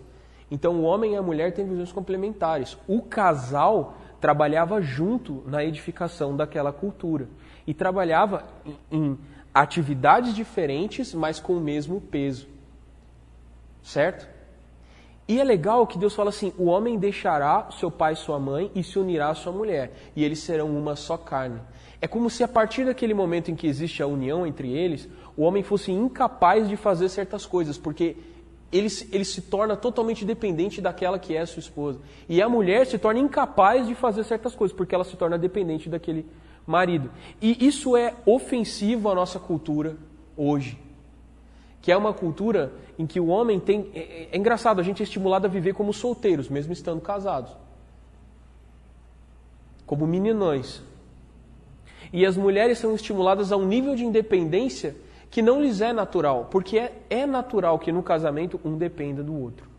Então, 0.49 0.75
o 0.75 0.83
homem 0.83 1.15
e 1.15 1.17
a 1.17 1.21
mulher 1.21 1.51
têm 1.51 1.67
visões 1.67 1.91
complementares. 1.91 2.77
O 2.87 3.01
casal 3.01 3.97
trabalhava 4.21 4.81
junto 4.81 5.43
na 5.45 5.61
edificação 5.61 6.37
daquela 6.37 6.71
cultura 6.71 7.27
e 7.67 7.73
trabalhava 7.73 8.45
em, 8.65 8.77
em 8.89 9.19
atividades 9.53 10.33
diferentes, 10.33 11.13
mas 11.13 11.37
com 11.37 11.57
o 11.57 11.59
mesmo 11.59 11.99
peso. 11.99 12.55
Certo? 13.87 14.27
E 15.29 15.39
é 15.39 15.43
legal 15.45 15.87
que 15.87 15.97
Deus 15.97 16.13
fala 16.13 16.29
assim: 16.29 16.51
o 16.57 16.65
homem 16.65 16.99
deixará 16.99 17.69
seu 17.71 17.89
pai 17.89 18.13
e 18.13 18.15
sua 18.17 18.37
mãe 18.37 18.69
e 18.75 18.83
se 18.83 18.99
unirá 18.99 19.29
à 19.29 19.33
sua 19.33 19.53
mulher, 19.53 19.93
e 20.13 20.25
eles 20.25 20.39
serão 20.39 20.77
uma 20.77 20.97
só 20.97 21.15
carne. 21.15 21.61
É 22.01 22.05
como 22.05 22.29
se 22.29 22.43
a 22.43 22.49
partir 22.49 22.85
daquele 22.85 23.13
momento 23.13 23.49
em 23.49 23.55
que 23.55 23.65
existe 23.65 24.03
a 24.03 24.07
união 24.07 24.45
entre 24.45 24.69
eles, 24.69 25.07
o 25.37 25.43
homem 25.43 25.63
fosse 25.63 25.89
incapaz 25.89 26.67
de 26.67 26.75
fazer 26.75 27.07
certas 27.07 27.45
coisas, 27.45 27.77
porque 27.77 28.17
ele, 28.73 28.89
ele 29.09 29.23
se 29.23 29.43
torna 29.43 29.77
totalmente 29.77 30.25
dependente 30.25 30.81
daquela 30.81 31.17
que 31.17 31.33
é 31.33 31.45
sua 31.45 31.61
esposa. 31.61 32.01
E 32.27 32.41
a 32.41 32.49
mulher 32.49 32.85
se 32.87 32.97
torna 32.97 33.21
incapaz 33.21 33.87
de 33.87 33.95
fazer 33.95 34.25
certas 34.25 34.53
coisas, 34.53 34.75
porque 34.75 34.93
ela 34.93 35.05
se 35.05 35.15
torna 35.15 35.37
dependente 35.37 35.87
daquele 35.87 36.25
marido. 36.65 37.09
E 37.41 37.65
isso 37.65 37.95
é 37.95 38.13
ofensivo 38.25 39.07
à 39.07 39.15
nossa 39.15 39.39
cultura 39.39 39.95
hoje. 40.35 40.86
Que 41.87 41.91
é 41.93 41.95
uma 41.95 42.13
cultura 42.13 42.73
em 42.99 43.07
que 43.07 43.17
o 43.17 43.27
homem 43.27 43.61
tem. 43.61 43.89
É, 43.93 43.99
é, 43.99 44.29
é 44.33 44.37
engraçado, 44.37 44.81
a 44.81 44.83
gente 44.83 45.01
é 45.01 45.05
estimulado 45.05 45.47
a 45.47 45.49
viver 45.49 45.73
como 45.73 45.93
solteiros, 45.93 46.49
mesmo 46.49 46.73
estando 46.73 46.99
casados. 46.99 47.55
Como 49.85 50.05
meninões. 50.05 50.83
E 52.11 52.25
as 52.25 52.35
mulheres 52.35 52.77
são 52.77 52.93
estimuladas 52.93 53.53
a 53.53 53.55
um 53.55 53.65
nível 53.65 53.95
de 53.95 54.03
independência 54.03 54.97
que 55.31 55.41
não 55.41 55.61
lhes 55.61 55.79
é 55.79 55.93
natural, 55.93 56.49
porque 56.51 56.77
é, 56.77 56.93
é 57.09 57.25
natural 57.25 57.79
que 57.79 57.89
no 57.89 58.03
casamento 58.03 58.59
um 58.65 58.77
dependa 58.77 59.23
do 59.23 59.33
outro. 59.33 59.69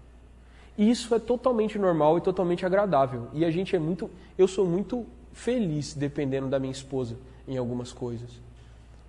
E 0.79 0.91
isso 0.91 1.15
é 1.15 1.19
totalmente 1.19 1.79
normal 1.79 2.17
e 2.17 2.23
totalmente 2.23 2.65
agradável. 2.65 3.29
E 3.35 3.45
a 3.45 3.51
gente 3.51 3.77
é 3.77 3.79
muito. 3.79 4.11
Eu 4.39 4.49
sou 4.49 4.65
muito 4.65 5.05
feliz 5.35 5.93
dependendo 5.93 6.49
da 6.49 6.59
minha 6.59 6.73
esposa 6.73 7.19
em 7.47 7.59
algumas 7.59 7.93
coisas. 7.93 8.31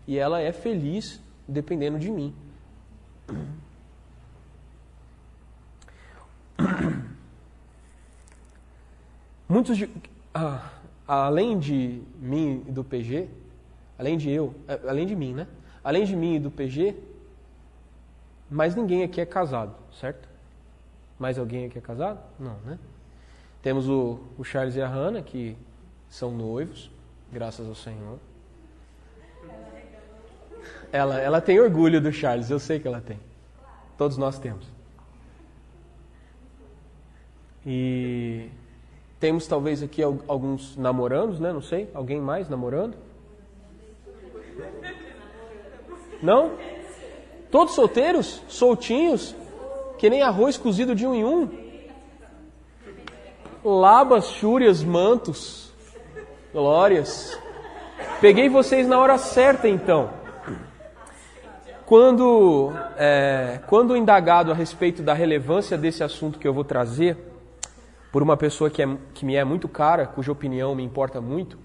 E 0.06 0.18
ela 0.18 0.42
é 0.42 0.52
feliz 0.52 1.22
dependendo 1.48 1.98
de 1.98 2.12
mim. 2.12 2.36
Muitos 9.48 9.78
de. 9.78 9.90
Ah, 10.34 10.70
além 11.08 11.58
de 11.58 12.02
mim 12.20 12.64
e 12.68 12.72
do 12.72 12.84
PG, 12.84 13.28
além 13.98 14.18
de 14.18 14.30
eu, 14.30 14.54
é, 14.68 14.80
além 14.88 15.08
de 15.08 15.16
mim, 15.16 15.34
né? 15.34 15.48
além 15.84 16.06
de 16.06 16.16
mim 16.16 16.36
e 16.36 16.40
do 16.40 16.52
PG, 16.52 16.96
mais 18.50 18.76
ninguém 18.76 19.04
aqui 19.04 19.20
é 19.20 19.26
casado, 19.26 19.76
certo? 20.00 20.28
Mais 21.18 21.38
alguém 21.38 21.66
aqui 21.66 21.78
é 21.78 21.82
casado? 21.82 22.20
Não, 22.40 22.58
né? 22.66 22.78
Temos 23.62 23.90
o, 23.90 24.20
o 24.38 24.44
Charles 24.44 24.76
e 24.76 24.82
a 24.82 24.88
Hannah, 24.88 25.22
que 25.22 25.58
são 26.10 26.32
noivos, 26.32 26.90
graças 27.32 27.68
ao 27.68 27.76
Senhor. 27.76 28.20
Ela, 30.92 31.20
ela 31.20 31.42
tem 31.42 31.60
orgulho 31.60 32.02
do 32.02 32.12
Charles, 32.12 32.50
eu 32.50 32.60
sei 32.60 32.80
que 32.80 32.88
ela 32.88 33.02
tem. 33.02 33.20
Todos 33.98 34.18
nós 34.18 34.40
temos. 34.40 34.66
E 37.66 38.50
temos 39.20 39.46
talvez 39.46 39.84
aqui 39.84 40.02
alguns 40.02 40.76
namorandos, 40.78 41.40
né? 41.40 41.52
Não 41.52 41.62
sei. 41.62 41.90
Alguém 41.94 42.20
mais 42.20 42.50
namorando? 42.50 42.96
Não? 46.24 46.54
Todos 47.52 47.76
solteiros? 47.76 48.42
Soltinhos? 48.48 49.36
Que 49.98 50.10
nem 50.10 50.22
arroz 50.22 50.58
cozido 50.58 50.96
de 50.96 51.06
um 51.06 51.14
em 51.14 51.26
um? 51.26 51.70
Labas, 53.64 54.30
chúrias, 54.30 54.82
mantos, 54.82 55.74
glórias. 56.54 57.38
Peguei 58.22 58.48
vocês 58.48 58.88
na 58.88 58.98
hora 58.98 59.18
certa 59.18 59.68
então. 59.68 60.19
Quando, 61.90 62.72
é, 62.98 63.62
quando 63.66 63.98
indagado 63.98 64.52
a 64.52 64.54
respeito 64.54 65.02
da 65.02 65.12
relevância 65.12 65.76
desse 65.76 66.04
assunto 66.04 66.38
que 66.38 66.48
eu 66.48 66.54
vou 66.54 66.64
trazer, 66.64 67.18
por 68.12 68.22
uma 68.22 68.38
pessoa 68.38 68.70
que, 68.70 68.84
é, 68.84 68.98
que 69.12 69.26
me 69.26 69.36
é 69.36 69.44
muito 69.44 69.68
cara, 69.68 70.06
cuja 70.06 70.32
opinião 70.32 70.76
me 70.76 70.84
importa 70.84 71.20
muito, 71.20 71.58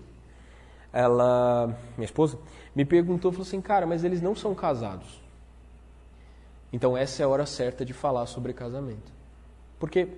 ela, 0.90 1.76
minha 1.94 2.06
esposa, 2.06 2.38
me 2.74 2.86
perguntou, 2.86 3.32
falou 3.32 3.46
assim, 3.46 3.60
cara, 3.60 3.86
mas 3.86 4.02
eles 4.02 4.22
não 4.22 4.34
são 4.34 4.54
casados. 4.54 5.20
Então 6.72 6.96
essa 6.96 7.22
é 7.22 7.26
a 7.26 7.28
hora 7.28 7.44
certa 7.44 7.84
de 7.84 7.92
falar 7.92 8.24
sobre 8.24 8.54
casamento. 8.54 9.12
Porque 9.78 10.08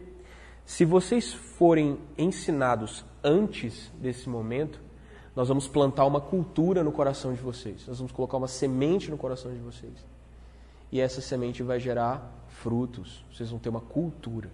se 0.64 0.84
vocês 0.84 1.34
forem 1.34 1.98
ensinados 2.16 3.04
antes 3.25 3.90
desse 3.98 4.28
momento, 4.28 4.78
nós 5.37 5.49
vamos 5.49 5.69
plantar 5.69 6.07
uma 6.07 6.21
cultura 6.21 6.83
no 6.83 6.90
coração 6.90 7.35
de 7.35 7.43
vocês. 7.43 7.87
Nós 7.87 7.99
vamos 7.99 8.11
colocar 8.11 8.38
uma 8.38 8.49
semente 8.49 9.11
no 9.11 9.19
coração 9.19 9.52
de 9.52 9.59
vocês. 9.59 9.93
E 10.90 10.99
essa 10.99 11.21
semente 11.21 11.62
vai 11.62 11.78
gerar 11.78 12.33
frutos. 12.49 13.23
Vocês 13.31 13.50
vão 13.50 13.59
ter 13.59 13.69
uma 13.69 13.83
cultura. 13.83 14.49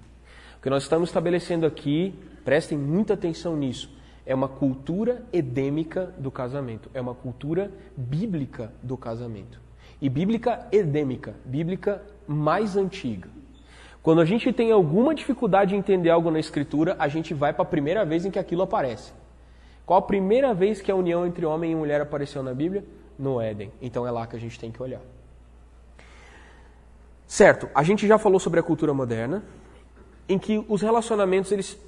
O 0.59 0.61
que 0.61 0.69
nós 0.69 0.83
estamos 0.83 1.09
estabelecendo 1.09 1.65
aqui, 1.65 2.13
prestem 2.45 2.77
muita 2.77 3.15
atenção 3.15 3.57
nisso, 3.57 3.91
é 4.27 4.35
uma 4.35 4.49
cultura 4.49 5.25
edêmica 5.33 6.13
do 6.19 6.31
casamento, 6.31 6.91
é 6.93 7.01
uma 7.01 7.15
cultura 7.15 7.71
bíblica 7.97 8.73
do 8.83 8.97
casamento. 8.97 9.61
E 10.01 10.09
bíblica 10.09 10.67
edêmica, 10.73 11.35
bíblica 11.45 12.03
mais 12.27 12.77
antiga. 12.77 13.29
Quando 14.03 14.21
a 14.21 14.25
gente 14.25 14.53
tem 14.53 14.73
alguma 14.73 15.15
dificuldade 15.15 15.77
em 15.77 15.79
entender 15.79 16.11
algo 16.11 16.29
na 16.29 16.41
Escritura, 16.41 16.97
a 16.99 17.07
gente 17.07 17.33
vai 17.35 17.53
para 17.53 17.63
a 17.63 17.67
primeira 17.67 18.05
vez 18.05 18.25
em 18.25 18.33
que 18.33 18.39
aquilo 18.39 18.63
aparece. 18.63 19.13
Qual 19.85 19.99
a 19.99 20.03
primeira 20.03 20.55
vez 20.55 20.81
que 20.81 20.91
a 20.91 20.95
união 20.95 21.27
entre 21.27 21.45
homem 21.45 21.73
e 21.73 21.75
mulher 21.75 22.01
apareceu 22.01 22.43
na 22.43 22.55
Bíblia? 22.55 22.85
No 23.19 23.41
Éden. 23.41 23.73
Então 23.81 24.07
é 24.07 24.11
lá 24.11 24.27
que 24.27 24.37
a 24.37 24.39
gente 24.39 24.59
tem 24.59 24.71
que 24.71 24.83
olhar. 24.83 25.01
Certo, 27.27 27.69
a 27.75 27.83
gente 27.83 28.07
já 28.07 28.19
falou 28.19 28.39
sobre 28.39 28.61
a 28.61 28.63
cultura 28.63 28.93
moderna, 28.93 29.43
em 30.29 30.39
que 30.39 30.65
os 30.69 30.83
relacionamentos, 30.83 31.51
eles. 31.51 31.79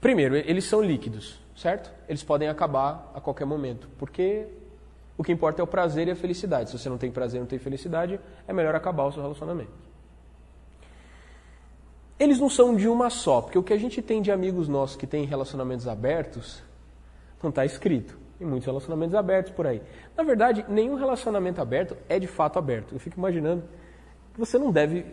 Primeiro, 0.00 0.36
eles 0.36 0.64
são 0.64 0.80
líquidos, 0.80 1.38
certo? 1.54 1.92
Eles 2.08 2.22
podem 2.22 2.48
acabar 2.48 3.10
a 3.14 3.20
qualquer 3.20 3.44
momento, 3.44 3.88
porque 3.98 4.46
o 5.18 5.22
que 5.22 5.32
importa 5.32 5.60
é 5.60 5.64
o 5.64 5.66
prazer 5.66 6.08
e 6.08 6.12
a 6.12 6.16
felicidade. 6.16 6.70
Se 6.70 6.78
você 6.78 6.88
não 6.88 6.96
tem 6.96 7.10
prazer, 7.10 7.40
não 7.40 7.46
tem 7.46 7.58
felicidade, 7.58 8.18
é 8.48 8.52
melhor 8.52 8.74
acabar 8.74 9.04
o 9.04 9.12
seu 9.12 9.20
relacionamento. 9.20 9.72
Eles 12.18 12.38
não 12.38 12.48
são 12.48 12.74
de 12.74 12.88
uma 12.88 13.10
só, 13.10 13.40
porque 13.40 13.58
o 13.58 13.62
que 13.62 13.72
a 13.72 13.78
gente 13.78 14.00
tem 14.00 14.22
de 14.22 14.30
amigos 14.30 14.68
nossos 14.68 14.96
que 14.96 15.06
têm 15.06 15.24
relacionamentos 15.24 15.88
abertos 15.88 16.62
não 17.42 17.50
está 17.50 17.64
escrito. 17.64 18.18
Tem 18.38 18.46
muitos 18.46 18.66
relacionamentos 18.66 19.14
abertos 19.14 19.52
por 19.52 19.66
aí. 19.66 19.82
Na 20.16 20.22
verdade, 20.22 20.64
nenhum 20.68 20.94
relacionamento 20.94 21.60
aberto 21.60 21.96
é 22.08 22.18
de 22.18 22.26
fato 22.26 22.58
aberto. 22.58 22.94
Eu 22.94 22.98
fico 22.98 23.18
imaginando 23.18 23.64
que 24.32 24.40
você 24.40 24.58
não 24.58 24.72
deve 24.72 25.04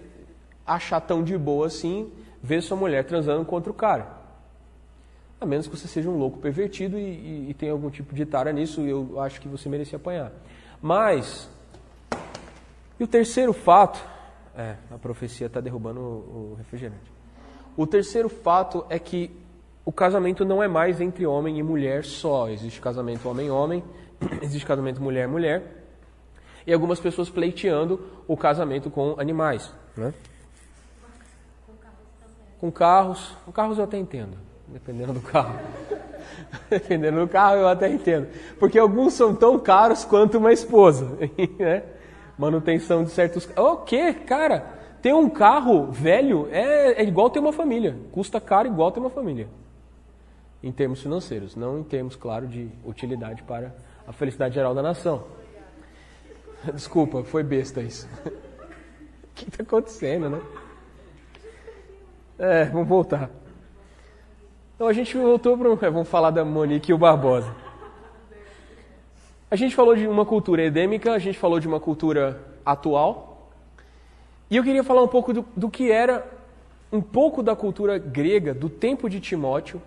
achar 0.65 1.01
tão 1.01 1.23
de 1.23 1.37
boa 1.37 1.67
assim 1.67 2.11
ver 2.41 2.61
sua 2.61 2.77
mulher 2.77 3.03
transando 3.05 3.43
contra 3.45 3.71
o 3.71 3.73
cara. 3.73 4.15
A 5.39 5.45
menos 5.45 5.67
que 5.67 5.77
você 5.77 5.87
seja 5.87 6.09
um 6.09 6.17
louco 6.17 6.39
pervertido 6.39 6.97
e, 6.97 7.01
e, 7.01 7.49
e 7.49 7.53
tenha 7.53 7.71
algum 7.71 7.89
tipo 7.89 8.15
de 8.15 8.25
tara 8.25 8.51
nisso, 8.51 8.81
eu 8.81 9.19
acho 9.19 9.39
que 9.39 9.47
você 9.47 9.69
merecia 9.69 9.97
apanhar. 9.97 10.31
Mas, 10.81 11.49
e 12.99 13.03
o 13.03 13.07
terceiro 13.07 13.53
fato, 13.53 14.03
é, 14.55 14.75
a 14.89 14.97
profecia 14.97 15.47
está 15.47 15.59
derrubando 15.59 15.99
o, 15.99 16.51
o 16.53 16.55
refrigerante. 16.57 17.11
O 17.75 17.85
terceiro 17.85 18.29
fato 18.29 18.85
é 18.89 18.97
que 18.97 19.31
o 19.87 19.91
casamento 19.93 20.43
não 20.43 20.61
é 20.61 20.67
mais 20.67 20.99
entre 20.99 21.25
homem 21.25 21.59
e 21.59 21.63
mulher 21.63 22.03
só. 22.03 22.49
Existe 22.49 22.81
casamento 22.81 23.29
homem-homem, 23.29 23.81
existe 24.43 24.65
casamento 24.65 25.01
mulher-mulher, 25.01 25.63
e 26.67 26.73
algumas 26.73 26.99
pessoas 26.99 27.29
pleiteando 27.29 27.97
o 28.27 28.35
casamento 28.35 28.89
com 28.89 29.15
animais. 29.17 29.73
Né? 29.95 30.13
Com 32.59 32.69
carros. 32.69 33.33
Com 33.45 33.51
carros 33.53 33.77
eu 33.77 33.85
até 33.85 33.97
entendo, 33.97 34.37
dependendo 34.67 35.13
do 35.13 35.21
carro. 35.21 35.57
dependendo 36.69 37.21
do 37.21 37.27
carro 37.29 37.55
eu 37.55 37.69
até 37.69 37.87
entendo. 37.87 38.27
Porque 38.59 38.77
alguns 38.77 39.13
são 39.13 39.33
tão 39.33 39.57
caros 39.57 40.03
quanto 40.03 40.37
uma 40.37 40.51
esposa. 40.51 41.17
Né? 41.57 41.83
Manutenção 42.37 43.05
de 43.05 43.11
certos. 43.11 43.47
O 43.55 43.77
quê, 43.77 44.13
cara? 44.13 44.65
Ter 45.01 45.13
um 45.13 45.29
carro 45.29 45.89
velho 45.93 46.49
é, 46.51 47.01
é 47.01 47.03
igual 47.03 47.29
ter 47.29 47.39
uma 47.39 47.53
família. 47.53 47.95
Custa 48.11 48.41
caro 48.41 48.67
igual 48.67 48.91
ter 48.91 48.99
uma 48.99 49.09
família 49.09 49.47
em 50.67 50.71
termos 50.71 51.01
financeiros, 51.01 51.55
não 51.55 51.79
em 51.79 51.83
termos, 51.83 52.15
claro, 52.17 52.45
de 52.45 52.67
utilidade 52.83 53.41
para 53.43 53.73
a 54.05 54.11
felicidade 54.11 54.55
geral 54.55 54.75
da 54.75 54.81
nação. 54.81 55.23
Desculpa, 56.73 57.23
foi 57.23 57.41
besta 57.41 57.81
isso. 57.81 58.05
o 58.25 58.31
que 59.33 59.47
está 59.47 59.63
acontecendo, 59.63 60.29
né? 60.29 60.41
É, 62.37 62.65
vamos 62.65 62.87
voltar. 62.87 63.29
Então 64.75 64.87
a 64.87 64.93
gente 64.93 65.17
voltou 65.17 65.57
para. 65.57 65.87
É, 65.87 65.89
vamos 65.89 66.09
falar 66.09 66.31
da 66.31 66.43
Monique 66.43 66.91
e 66.91 66.93
o 66.93 66.97
Barbosa. 66.97 67.55
A 69.49 69.55
gente 69.55 69.73
falou 69.73 69.95
de 69.95 70.05
uma 70.05 70.25
cultura 70.25 70.63
edêmica, 70.63 71.13
a 71.13 71.19
gente 71.19 71.39
falou 71.39 71.61
de 71.61 71.67
uma 71.67 71.79
cultura 71.79 72.43
atual. 72.65 73.49
E 74.49 74.57
eu 74.57 74.63
queria 74.63 74.83
falar 74.83 75.01
um 75.01 75.07
pouco 75.07 75.31
do, 75.33 75.45
do 75.55 75.69
que 75.69 75.89
era 75.89 76.27
um 76.91 77.01
pouco 77.01 77.41
da 77.41 77.55
cultura 77.55 77.97
grega 77.97 78.53
do 78.53 78.69
tempo 78.69 79.09
de 79.09 79.21
Timóteo 79.21 79.81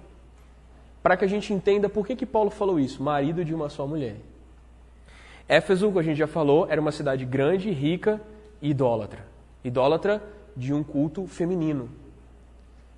para 1.03 1.17
que 1.17 1.25
a 1.25 1.29
gente 1.29 1.53
entenda 1.53 1.89
por 1.89 2.07
que, 2.07 2.15
que 2.15 2.27
Paulo 2.27 2.51
falou 2.51 2.79
isso, 2.79 3.03
marido 3.03 3.45
de 3.45 3.55
uma 3.55 3.69
só 3.69 3.87
mulher. 3.87 4.17
Éfeso, 5.49 5.87
como 5.87 5.99
a 5.99 6.03
gente 6.03 6.19
já 6.19 6.27
falou, 6.27 6.67
era 6.69 6.81
uma 6.81 6.93
cidade 6.93 7.25
grande, 7.25 7.71
rica 7.71 8.21
e 8.61 8.71
idólatra. 8.71 9.27
Idólatra 9.65 10.23
de 10.57 10.73
um 10.73 10.83
culto 10.83 11.27
feminino, 11.27 11.89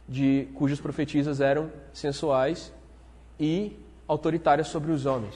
de 0.09 0.49
cujas 0.55 0.81
profetisas 0.81 1.41
eram 1.41 1.71
sensuais 1.93 2.73
e 3.39 3.77
autoritárias 4.07 4.69
sobre 4.69 4.91
os 4.93 5.07
homens. 5.07 5.35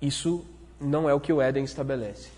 Isso 0.00 0.44
não 0.80 1.08
é 1.08 1.14
o 1.14 1.20
que 1.20 1.32
o 1.32 1.42
Éden 1.42 1.64
estabelece. 1.64 2.37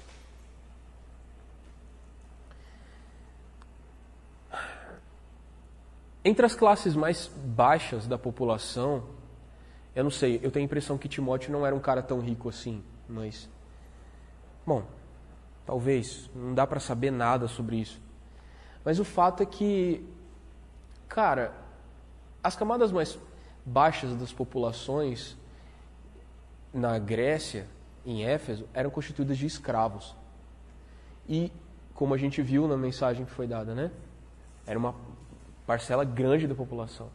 Entre 6.24 6.44
as 6.44 6.54
classes 6.54 6.94
mais 6.94 7.28
baixas 7.28 8.06
da 8.06 8.18
população, 8.18 9.04
eu 9.94 10.04
não 10.04 10.10
sei, 10.10 10.38
eu 10.42 10.50
tenho 10.50 10.64
a 10.64 10.66
impressão 10.66 10.98
que 10.98 11.08
Timóteo 11.08 11.50
não 11.50 11.66
era 11.66 11.74
um 11.74 11.80
cara 11.80 12.02
tão 12.02 12.20
rico 12.20 12.48
assim, 12.48 12.82
mas. 13.08 13.48
Bom, 14.66 14.84
talvez, 15.64 16.28
não 16.34 16.54
dá 16.54 16.66
para 16.66 16.78
saber 16.78 17.10
nada 17.10 17.48
sobre 17.48 17.76
isso. 17.76 18.00
Mas 18.84 18.98
o 18.98 19.04
fato 19.04 19.42
é 19.42 19.46
que, 19.46 20.06
cara, 21.08 21.52
as 22.42 22.54
camadas 22.54 22.92
mais 22.92 23.18
baixas 23.64 24.14
das 24.14 24.32
populações 24.32 25.36
na 26.72 26.98
Grécia, 26.98 27.66
em 28.04 28.24
Éfeso, 28.24 28.68
eram 28.74 28.90
constituídas 28.90 29.38
de 29.38 29.46
escravos. 29.46 30.14
E, 31.28 31.52
como 31.94 32.14
a 32.14 32.18
gente 32.18 32.42
viu 32.42 32.68
na 32.68 32.76
mensagem 32.76 33.24
que 33.24 33.30
foi 33.32 33.46
dada, 33.46 33.74
né? 33.74 33.90
Era 34.66 34.78
uma 34.78 34.94
parcela 35.70 36.04
grande 36.04 36.48
da 36.48 36.54
população. 36.56 37.10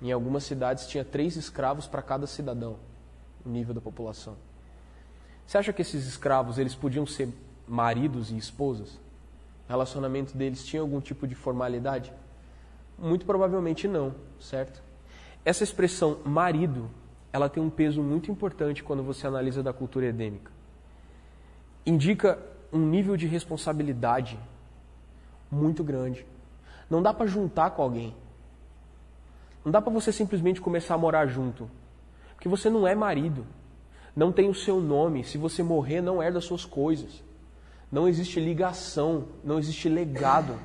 Em 0.00 0.10
algumas 0.10 0.44
cidades 0.44 0.86
tinha 0.86 1.04
três 1.04 1.36
escravos 1.36 1.86
para 1.86 2.00
cada 2.00 2.26
cidadão, 2.26 2.78
o 3.44 3.48
nível 3.50 3.74
da 3.74 3.80
população. 3.82 4.36
Você 5.46 5.58
acha 5.58 5.70
que 5.70 5.82
esses 5.82 6.06
escravos 6.06 6.56
eles 6.56 6.74
podiam 6.74 7.04
ser 7.04 7.28
maridos 7.66 8.30
e 8.30 8.38
esposas? 8.38 8.94
O 8.94 9.68
relacionamento 9.68 10.34
deles 10.34 10.64
tinha 10.64 10.80
algum 10.80 10.98
tipo 10.98 11.28
de 11.28 11.34
formalidade? 11.34 12.10
Muito 12.98 13.26
provavelmente 13.26 13.86
não, 13.86 14.14
certo? 14.40 14.82
Essa 15.44 15.64
expressão 15.64 16.20
marido, 16.24 16.88
ela 17.30 17.50
tem 17.50 17.62
um 17.62 17.68
peso 17.68 18.02
muito 18.02 18.30
importante 18.30 18.82
quando 18.82 19.02
você 19.02 19.26
analisa 19.26 19.62
da 19.62 19.74
cultura 19.74 20.06
edêmica. 20.06 20.50
Indica 21.84 22.38
um 22.72 22.78
nível 22.78 23.14
de 23.14 23.26
responsabilidade 23.26 24.40
muito 25.50 25.84
grande. 25.84 26.24
Não 26.88 27.02
dá 27.02 27.12
para 27.12 27.26
juntar 27.26 27.70
com 27.70 27.82
alguém. 27.82 28.14
Não 29.64 29.72
dá 29.72 29.82
para 29.82 29.92
você 29.92 30.10
simplesmente 30.12 30.60
começar 30.60 30.94
a 30.94 30.98
morar 30.98 31.26
junto. 31.26 31.68
Porque 32.34 32.48
você 32.48 32.70
não 32.70 32.86
é 32.86 32.94
marido. 32.94 33.44
Não 34.16 34.32
tem 34.32 34.48
o 34.48 34.54
seu 34.54 34.80
nome. 34.80 35.24
Se 35.24 35.36
você 35.36 35.62
morrer, 35.62 36.00
não 36.00 36.22
herda 36.22 36.40
suas 36.40 36.64
coisas. 36.64 37.22
Não 37.90 38.08
existe 38.08 38.40
ligação. 38.40 39.26
Não 39.44 39.58
existe 39.58 39.88
legado. 39.88 40.58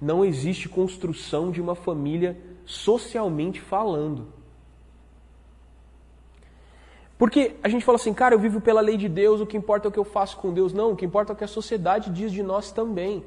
Não 0.00 0.24
existe 0.24 0.68
construção 0.68 1.50
de 1.50 1.60
uma 1.60 1.74
família 1.74 2.36
socialmente 2.66 3.60
falando. 3.60 4.26
Porque 7.22 7.54
a 7.62 7.68
gente 7.68 7.84
fala 7.84 7.94
assim, 7.94 8.12
cara, 8.12 8.34
eu 8.34 8.38
vivo 8.40 8.60
pela 8.60 8.80
lei 8.80 8.96
de 8.96 9.08
Deus, 9.08 9.40
o 9.40 9.46
que 9.46 9.56
importa 9.56 9.86
é 9.86 9.88
o 9.88 9.92
que 9.92 9.98
eu 9.98 10.04
faço 10.04 10.36
com 10.38 10.52
Deus. 10.52 10.72
Não, 10.72 10.90
o 10.90 10.96
que 10.96 11.04
importa 11.04 11.32
é 11.32 11.34
o 11.34 11.36
que 11.36 11.44
a 11.44 11.48
sociedade 11.48 12.10
diz 12.10 12.32
de 12.32 12.42
nós 12.42 12.72
também. 12.72 13.24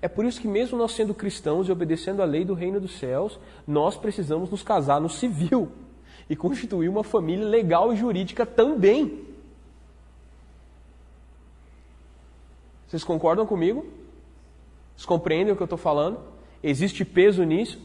É 0.00 0.08
por 0.08 0.24
isso 0.24 0.40
que, 0.40 0.48
mesmo 0.48 0.76
nós 0.76 0.92
sendo 0.92 1.14
cristãos 1.14 1.68
e 1.68 1.72
obedecendo 1.72 2.20
a 2.22 2.24
lei 2.24 2.44
do 2.44 2.54
reino 2.54 2.80
dos 2.80 2.98
céus, 2.98 3.38
nós 3.66 3.96
precisamos 3.96 4.50
nos 4.50 4.62
casar 4.62 5.00
no 5.00 5.08
civil 5.08 5.72
e 6.28 6.36
constituir 6.36 6.88
uma 6.88 7.04
família 7.04 7.46
legal 7.46 7.92
e 7.92 7.96
jurídica 7.96 8.44
também. 8.44 9.24
Vocês 12.86 13.02
concordam 13.02 13.46
comigo? 13.46 13.86
Vocês 14.94 15.06
compreendem 15.06 15.52
o 15.52 15.56
que 15.56 15.62
eu 15.62 15.66
estou 15.66 15.78
falando? 15.78 16.20
Existe 16.62 17.04
peso 17.04 17.42
nisso? 17.44 17.80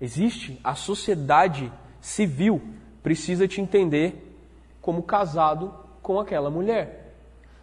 Existe. 0.00 0.58
A 0.62 0.74
sociedade 0.74 1.72
civil 2.00 2.60
precisa 3.02 3.46
te 3.48 3.60
entender 3.60 4.36
como 4.80 5.02
casado 5.02 5.74
com 6.00 6.18
aquela 6.18 6.50
mulher. 6.50 7.14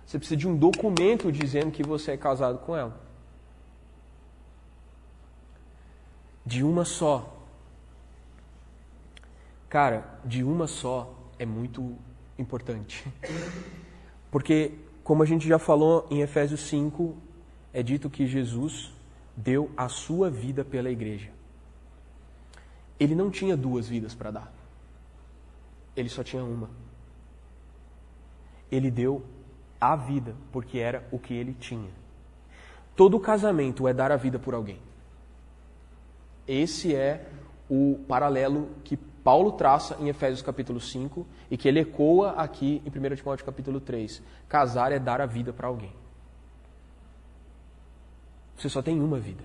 Você 0.05 0.17
precisa 0.17 0.37
de 0.37 0.47
um 0.47 0.55
documento 0.55 1.31
dizendo 1.31 1.71
que 1.71 1.83
você 1.83 2.13
é 2.13 2.17
casado 2.17 2.59
com 2.59 2.75
ela. 2.75 3.08
De 6.49 6.63
uma 6.63 6.83
só. 6.83 7.45
Cara, 9.69 10.19
de 10.25 10.43
uma 10.43 10.65
só 10.65 11.15
é 11.37 11.45
muito 11.45 11.95
importante. 12.39 13.05
Porque, 14.31 14.73
como 15.03 15.21
a 15.21 15.27
gente 15.27 15.47
já 15.47 15.59
falou 15.59 16.07
em 16.09 16.21
Efésios 16.21 16.61
5, 16.61 17.15
é 17.71 17.83
dito 17.83 18.09
que 18.09 18.25
Jesus 18.25 18.91
deu 19.37 19.69
a 19.77 19.87
sua 19.87 20.27
vida 20.27 20.65
pela 20.65 20.89
igreja. 20.89 21.29
Ele 22.99 23.13
não 23.13 23.29
tinha 23.29 23.55
duas 23.55 23.87
vidas 23.87 24.15
para 24.15 24.31
dar. 24.31 24.53
Ele 25.95 26.09
só 26.09 26.23
tinha 26.23 26.43
uma. 26.43 26.67
Ele 28.71 28.89
deu 28.89 29.23
a 29.79 29.95
vida 29.95 30.35
porque 30.51 30.79
era 30.79 31.07
o 31.11 31.19
que 31.19 31.35
ele 31.35 31.53
tinha. 31.53 31.91
Todo 32.95 33.19
casamento 33.19 33.87
é 33.87 33.93
dar 33.93 34.11
a 34.11 34.17
vida 34.17 34.39
por 34.39 34.55
alguém. 34.55 34.88
Esse 36.49 36.95
é 36.95 37.27
o 37.69 37.99
paralelo 38.07 38.69
que 38.83 38.97
Paulo 38.97 39.51
traça 39.51 39.95
em 39.99 40.09
Efésios 40.09 40.41
capítulo 40.41 40.81
5 40.81 41.23
e 41.51 41.55
que 41.55 41.67
ele 41.67 41.81
ecoa 41.81 42.31
aqui 42.31 42.81
em 42.83 42.89
1 42.89 43.17
Timóteo 43.17 43.45
capítulo 43.45 43.79
3. 43.79 44.19
Casar 44.47 44.91
é 44.91 44.97
dar 44.97 45.21
a 45.21 45.27
vida 45.27 45.53
para 45.53 45.67
alguém. 45.67 45.93
Você 48.57 48.67
só 48.67 48.81
tem 48.81 48.99
uma 48.99 49.19
vida. 49.19 49.43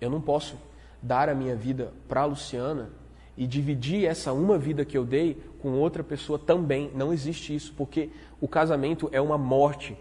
Eu 0.00 0.08
não 0.08 0.20
posso 0.20 0.56
dar 1.02 1.28
a 1.28 1.34
minha 1.34 1.56
vida 1.56 1.92
para 2.06 2.20
a 2.20 2.26
Luciana 2.26 2.90
e 3.36 3.44
dividir 3.44 4.06
essa 4.06 4.32
uma 4.32 4.56
vida 4.56 4.84
que 4.84 4.96
eu 4.96 5.04
dei 5.04 5.42
com 5.60 5.72
outra 5.72 6.04
pessoa 6.04 6.38
também. 6.38 6.92
Não 6.94 7.12
existe 7.12 7.52
isso, 7.52 7.74
porque 7.76 8.08
o 8.40 8.46
casamento 8.46 9.08
é 9.10 9.20
uma 9.20 9.36
morte. 9.36 9.96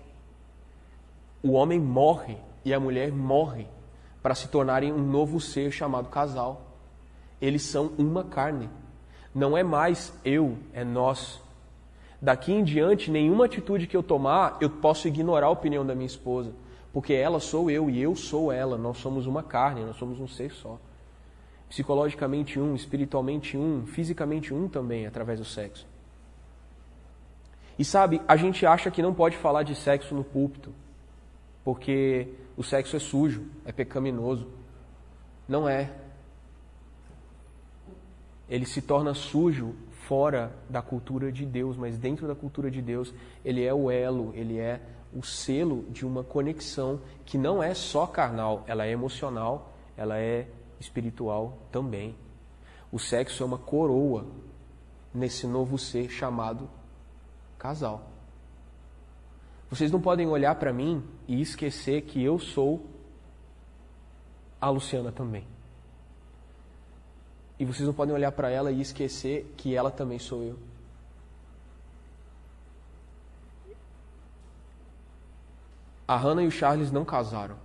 O 1.42 1.54
homem 1.54 1.80
morre 1.80 2.38
e 2.64 2.72
a 2.72 2.80
mulher 2.80 3.12
morre 3.12 3.66
para 4.24 4.34
se 4.34 4.48
tornarem 4.48 4.92
um 4.92 5.06
novo 5.06 5.40
ser 5.40 5.72
chamado 5.72 6.10
casal. 6.10 6.62
Eles 7.40 7.62
são 7.62 7.92
uma 7.98 8.24
carne. 8.24 8.70
Não 9.36 9.56
é 9.56 9.62
mais 9.62 10.12
eu, 10.26 10.58
é 10.74 10.84
nós. 10.84 11.40
Daqui 12.20 12.52
em 12.52 12.64
diante, 12.64 13.12
nenhuma 13.12 13.46
atitude 13.46 13.86
que 13.86 13.96
eu 13.96 14.02
tomar, 14.02 14.58
eu 14.60 14.70
posso 14.70 15.08
ignorar 15.08 15.48
a 15.48 15.52
opinião 15.52 15.86
da 15.86 15.94
minha 15.94 16.08
esposa 16.08 16.52
porque 16.94 17.12
ela 17.12 17.40
sou 17.40 17.72
eu 17.72 17.90
e 17.90 18.00
eu 18.00 18.16
sou 18.16 18.52
ela, 18.52 18.78
nós 18.78 19.00
somos 19.00 19.26
uma 19.26 19.42
carne, 19.42 19.84
nós 19.84 19.96
somos 19.96 20.20
um 20.20 20.28
ser 20.28 20.52
só. 20.52 20.80
Psicologicamente 21.68 22.60
um, 22.60 22.76
espiritualmente 22.76 23.58
um, 23.58 23.88
fisicamente 23.88 24.54
um 24.54 24.70
também, 24.70 25.08
através 25.08 25.40
do 25.40 25.46
sexo. 25.46 25.88
E 27.80 27.84
sabe, 27.84 28.22
a 28.28 28.36
gente 28.38 28.64
acha 28.64 28.92
que 28.92 29.02
não 29.02 29.12
pode 29.12 29.36
falar 29.38 29.64
de 29.64 29.74
sexo 29.74 30.14
no 30.14 30.24
púlpito, 30.24 30.72
porque 31.64 32.28
o 32.56 32.64
sexo 32.64 32.96
é 32.96 33.00
sujo, 33.00 33.46
é 33.66 33.72
pecaminoso. 33.72 34.48
Não 35.48 35.68
é. 35.68 35.92
Ele 38.50 38.66
se 38.66 38.82
torna 38.82 39.14
sujo 39.14 39.76
fora 40.08 40.56
da 40.70 40.82
cultura 40.82 41.32
de 41.32 41.46
Deus, 41.46 41.78
mas 41.78 41.98
dentro 41.98 42.28
da 42.28 42.36
cultura 42.36 42.70
de 42.70 42.82
Deus, 42.82 43.14
ele 43.44 43.64
é 43.64 43.74
o 43.74 43.90
elo, 43.90 44.32
ele 44.36 44.60
é 44.60 44.82
o 45.14 45.24
selo 45.24 45.86
de 45.90 46.06
uma 46.06 46.24
conexão 46.24 47.00
que 47.26 47.38
não 47.38 47.62
é 47.62 47.74
só 47.74 48.06
carnal, 48.06 48.64
ela 48.68 48.86
é 48.86 48.92
emocional, 48.92 49.74
ela 49.96 50.18
é 50.20 50.48
espiritual 50.80 51.58
também. 51.72 52.16
O 52.92 53.00
sexo 53.00 53.42
é 53.42 53.46
uma 53.46 53.58
coroa 53.58 54.26
nesse 55.14 55.48
novo 55.48 55.78
ser 55.78 56.10
chamado 56.10 56.70
casal. 57.58 58.13
Vocês 59.74 59.92
não 59.92 60.00
podem 60.00 60.28
olhar 60.28 60.54
para 60.54 60.72
mim 60.72 61.04
e 61.28 61.42
esquecer 61.42 62.04
que 62.04 62.24
eu 62.24 62.38
sou 62.38 62.86
a 64.62 64.70
Luciana 64.70 65.12
também. 65.12 65.48
E 67.58 67.66
vocês 67.66 67.88
não 67.88 67.94
podem 67.94 68.14
olhar 68.14 68.32
para 68.34 68.52
ela 68.52 68.72
e 68.72 68.80
esquecer 68.80 69.52
que 69.58 69.76
ela 69.76 69.90
também 69.90 70.20
sou 70.20 70.44
eu. 70.44 70.60
A 76.08 76.18
Hannah 76.18 76.44
e 76.44 76.48
o 76.48 76.52
Charles 76.52 76.92
não 76.92 77.04
casaram. 77.04 77.56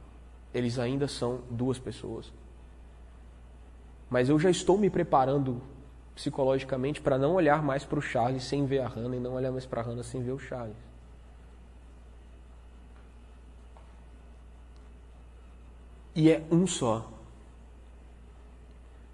Eles 0.55 0.79
ainda 0.79 1.07
são 1.07 1.43
duas 1.51 1.79
pessoas. 1.79 2.33
Mas 4.09 4.31
eu 4.31 4.39
já 4.39 4.49
estou 4.49 4.79
me 4.79 4.89
preparando 4.89 5.61
psicologicamente 6.15 7.03
para 7.03 7.19
não 7.19 7.35
olhar 7.35 7.63
mais 7.63 7.85
para 7.85 7.99
o 7.99 8.03
Charles 8.03 8.45
sem 8.45 8.65
ver 8.65 8.79
a 8.79 8.89
Hannah 8.89 9.17
e 9.17 9.21
não 9.21 9.35
olhar 9.35 9.53
mais 9.53 9.67
para 9.67 9.83
a 9.83 9.85
Hannah 9.85 10.03
sem 10.03 10.23
ver 10.23 10.33
o 10.33 10.39
Charles. 10.39 10.88
E 16.19 16.33
é 16.33 16.45
um 16.51 16.67
só. 16.67 17.09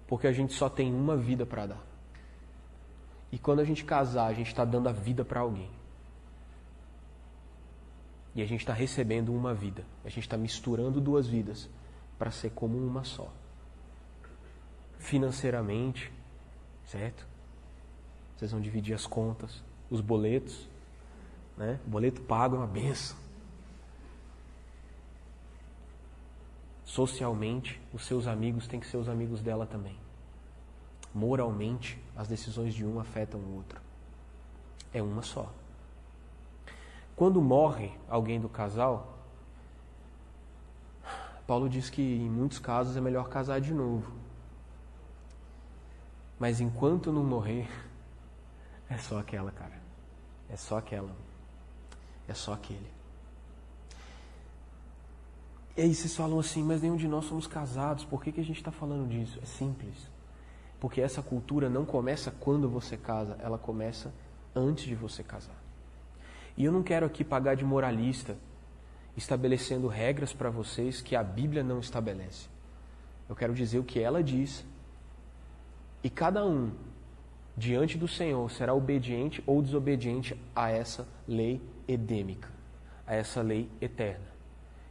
Porque 0.07 0.25
a 0.25 0.31
gente 0.31 0.55
só 0.55 0.67
tem 0.67 0.91
uma 0.91 1.15
vida 1.15 1.45
para 1.45 1.67
dar. 1.67 1.83
E 3.31 3.37
quando 3.37 3.59
a 3.59 3.63
gente 3.63 3.85
casar, 3.85 4.25
a 4.25 4.33
gente 4.33 4.47
está 4.47 4.65
dando 4.65 4.89
a 4.89 4.91
vida 4.91 5.23
para 5.23 5.41
alguém. 5.41 5.69
E 8.33 8.41
a 8.41 8.45
gente 8.47 8.61
está 8.61 8.73
recebendo 8.73 9.31
uma 9.31 9.53
vida. 9.53 9.85
A 10.03 10.09
gente 10.09 10.21
está 10.21 10.35
misturando 10.35 10.99
duas 10.99 11.27
vidas 11.27 11.69
para 12.17 12.31
ser 12.31 12.49
como 12.49 12.75
uma 12.75 13.03
só. 13.03 13.31
Financeiramente, 14.97 16.11
certo? 16.85 17.27
Vocês 18.35 18.51
vão 18.51 18.59
dividir 18.59 18.95
as 18.95 19.05
contas, 19.05 19.63
os 19.91 20.01
boletos. 20.01 20.67
Né? 21.55 21.79
O 21.85 21.89
boleto 21.91 22.19
pago 22.21 22.55
é 22.55 22.57
uma 22.57 22.67
benção. 22.67 23.24
Socialmente, 26.85 27.81
os 27.91 28.05
seus 28.05 28.27
amigos 28.27 28.67
têm 28.67 28.79
que 28.79 28.85
ser 28.85 28.97
os 28.97 29.09
amigos 29.09 29.41
dela 29.41 29.65
também. 29.65 29.97
Moralmente, 31.13 32.01
as 32.15 32.27
decisões 32.27 32.75
de 32.75 32.85
um 32.85 32.99
afetam 32.99 33.39
o 33.39 33.55
outro. 33.55 33.81
É 34.93 35.01
uma 35.01 35.23
só. 35.23 35.51
Quando 37.15 37.41
morre 37.41 37.91
alguém 38.07 38.39
do 38.39 38.47
casal, 38.47 39.17
Paulo 41.47 41.67
diz 41.67 41.89
que 41.89 42.01
em 42.01 42.29
muitos 42.29 42.59
casos 42.59 42.95
é 42.95 43.01
melhor 43.01 43.29
casar 43.29 43.59
de 43.59 43.73
novo. 43.73 44.13
Mas 46.37 46.61
enquanto 46.61 47.11
não 47.11 47.23
morrer, 47.23 47.67
é 48.89 48.97
só 48.97 49.19
aquela, 49.19 49.51
cara. 49.51 49.81
É 50.49 50.55
só 50.55 50.77
aquela. 50.77 51.15
É 52.27 52.33
só 52.33 52.53
aquele. 52.53 52.94
E 55.77 55.81
aí 55.81 55.93
vocês 55.93 56.15
falam 56.15 56.39
assim, 56.39 56.63
mas 56.63 56.81
nenhum 56.81 56.95
de 56.95 57.07
nós 57.07 57.25
somos 57.25 57.47
casados, 57.47 58.05
por 58.05 58.23
que, 58.23 58.31
que 58.31 58.39
a 58.39 58.43
gente 58.43 58.57
está 58.57 58.71
falando 58.71 59.09
disso? 59.09 59.37
É 59.41 59.45
simples. 59.45 60.09
Porque 60.79 61.01
essa 61.01 61.21
cultura 61.21 61.69
não 61.69 61.83
começa 61.83 62.31
quando 62.31 62.69
você 62.69 62.95
casa, 62.95 63.37
ela 63.41 63.57
começa 63.57 64.13
antes 64.55 64.85
de 64.85 64.95
você 64.95 65.21
casar. 65.21 65.61
E 66.55 66.63
eu 66.63 66.71
não 66.71 66.81
quero 66.81 67.05
aqui 67.05 67.23
pagar 67.25 67.55
de 67.55 67.65
moralista, 67.65 68.37
estabelecendo 69.17 69.87
regras 69.87 70.31
para 70.31 70.49
vocês 70.49 71.01
que 71.01 71.15
a 71.15 71.23
Bíblia 71.23 71.63
não 71.63 71.79
estabelece. 71.79 72.47
Eu 73.27 73.35
quero 73.35 73.53
dizer 73.53 73.79
o 73.79 73.83
que 73.83 73.99
ela 73.99 74.23
diz. 74.23 74.65
E 76.01 76.09
cada 76.09 76.45
um, 76.45 76.71
diante 77.57 77.97
do 77.97 78.07
Senhor, 78.07 78.49
será 78.49 78.73
obediente 78.73 79.43
ou 79.45 79.61
desobediente 79.61 80.39
a 80.55 80.69
essa 80.69 81.05
lei 81.27 81.61
edêmica, 81.85 82.49
a 83.05 83.13
essa 83.15 83.41
lei 83.41 83.69
eterna. 83.81 84.34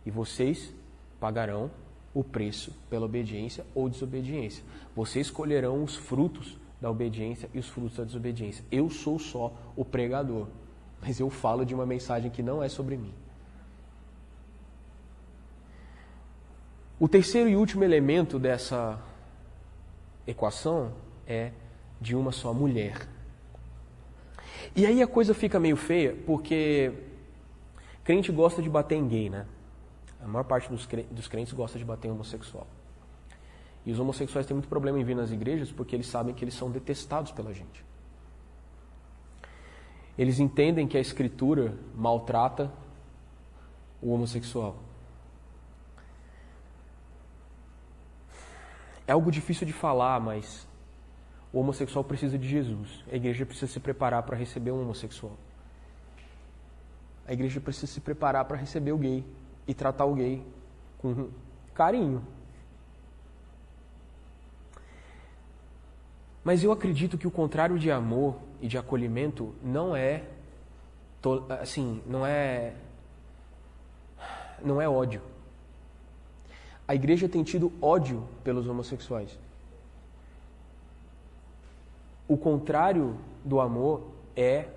E 0.05 0.11
vocês 0.11 0.75
pagarão 1.19 1.71
o 2.13 2.23
preço 2.23 2.73
pela 2.89 3.07
obediência 3.07 3.65
ou 3.75 3.89
desobediência. 3.89 4.63
Vocês 4.95 5.27
escolherão 5.27 5.83
os 5.83 5.97
frutos 5.97 6.59
da 6.81 6.91
obediência 6.91 7.49
e 7.53 7.59
os 7.59 7.69
frutos 7.69 7.97
da 7.97 8.05
desobediência. 8.05 8.65
Eu 8.71 8.91
sou 8.91 9.19
só 9.19 9.53
o 9.75 9.85
pregador 9.85 10.47
mas 11.05 11.21
eu 11.21 11.29
falo 11.29 11.67
de 11.67 11.75
uma 11.75 11.85
mensagem 11.85 12.31
que 12.31 12.43
não 12.43 12.63
é 12.63 12.69
sobre 12.69 12.97
mim. 12.97 13.13
O 16.99 17.07
terceiro 17.07 17.51
e 17.51 17.57
último 17.57 17.85
elemento 17.85 18.39
dessa 18.39 18.99
equação 20.27 20.95
é 21.27 21.51
de 22.01 22.17
uma 22.17 22.33
só 22.33 22.55
mulher. 22.55 23.07
E 24.75 24.87
aí 24.87 25.03
a 25.03 25.07
coisa 25.07 25.35
fica 25.35 25.61
meio 25.61 25.77
feia, 25.77 26.17
porque 26.25 26.91
crente 28.03 28.33
gosta 28.33 28.63
de 28.63 28.71
bater 28.71 28.97
em 28.97 29.07
gay, 29.07 29.29
né? 29.29 29.45
A 30.23 30.27
maior 30.27 30.45
parte 30.45 30.69
dos 30.71 31.29
crentes 31.29 31.53
gosta 31.53 31.79
de 31.79 31.85
bater 31.85 32.09
em 32.09 32.11
homossexual. 32.11 32.67
E 33.87 33.93
os 33.93 33.99
homossexuais 33.99 34.47
têm 34.47 34.55
muito 34.55 34.69
problema 34.69 34.99
em 34.99 35.05
vir 35.05 35.15
nas 35.15 35.31
igrejas 35.31 35.71
porque 35.71 35.95
eles 35.95 36.07
sabem 36.07 36.35
que 36.35 36.45
eles 36.45 36.55
são 36.55 36.71
detestados 36.71 37.33
pela 37.33 37.53
gente. 37.53 37.85
Eles 40.17 40.39
entendem 40.39 40.87
que 40.87 40.97
a 40.97 41.01
escritura 41.01 41.75
maltrata 41.95 42.73
o 44.01 44.13
homossexual. 44.13 44.77
É 49.07 49.13
algo 49.13 49.31
difícil 49.31 49.67
de 49.67 49.73
falar, 49.73 50.19
mas 50.21 50.67
o 51.53 51.61
homossexual 51.61 52.05
precisa 52.05 52.39
de 52.39 52.49
Jesus. 52.49 53.05
A 53.11 53.17
igreja 53.17 53.45
precisa 53.45 53.71
se 53.71 53.81
preparar 53.81 54.23
para 54.23 54.37
receber 54.37 54.71
um 54.71 54.81
homossexual. 54.81 55.37
A 57.27 57.33
igreja 57.33 57.61
precisa 57.61 57.87
se 57.87 58.01
preparar 58.01 58.45
para 58.45 58.57
receber 58.57 58.93
o 58.93 58.99
gay 58.99 59.25
e 59.67 59.75
tratar 59.75 60.05
o 60.05 60.15
gay 60.15 60.45
com 60.99 61.29
carinho. 61.75 62.23
Mas 66.43 66.63
eu 66.63 66.71
acredito 66.71 67.17
que 67.17 67.27
o 67.27 67.31
contrário 67.31 67.79
de 67.79 67.91
amor 67.91 68.37
e 68.61 68.69
de 68.69 68.77
acolhimento 68.77 69.55
não 69.63 69.97
é 69.97 70.25
assim, 71.61 72.03
não 72.07 72.27
é 72.27 72.75
não 74.63 74.81
é 74.81 74.89
ódio. 74.89 75.23
A 76.87 76.95
igreja 76.95 77.29
tem 77.29 77.43
tido 77.43 77.73
ódio 77.81 78.27
pelos 78.43 78.67
homossexuais. 78.67 79.39
O 82.29 82.37
contrário 82.37 83.19
do 83.43 83.61
amor 83.61 84.03
é 84.37 84.69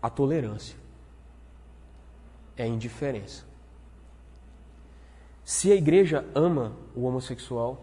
a 0.00 0.08
tolerância, 0.08 0.76
é 2.56 2.62
a 2.62 2.66
indiferença. 2.66 3.47
Se 5.48 5.72
a 5.72 5.74
igreja 5.74 6.26
ama 6.34 6.76
o 6.94 7.04
homossexual, 7.04 7.82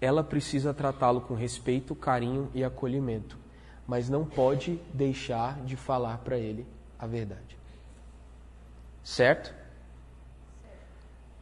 ela 0.00 0.24
precisa 0.24 0.74
tratá-lo 0.74 1.20
com 1.20 1.32
respeito, 1.32 1.94
carinho 1.94 2.50
e 2.52 2.64
acolhimento, 2.64 3.38
mas 3.86 4.08
não 4.10 4.24
pode 4.24 4.80
deixar 4.92 5.60
de 5.64 5.76
falar 5.76 6.18
para 6.18 6.36
ele 6.36 6.66
a 6.98 7.06
verdade. 7.06 7.56
Certo? 9.04 9.54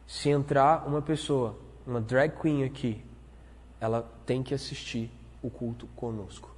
Se 0.05 0.29
entrar 0.29 0.87
uma 0.87 1.01
pessoa, 1.01 1.57
uma 1.87 1.99
drag 1.99 2.39
queen 2.39 2.63
aqui, 2.63 3.03
ela 3.81 4.07
tem 4.27 4.43
que 4.43 4.53
assistir 4.53 5.09
o 5.41 5.49
culto 5.49 5.87
conosco 5.95 6.55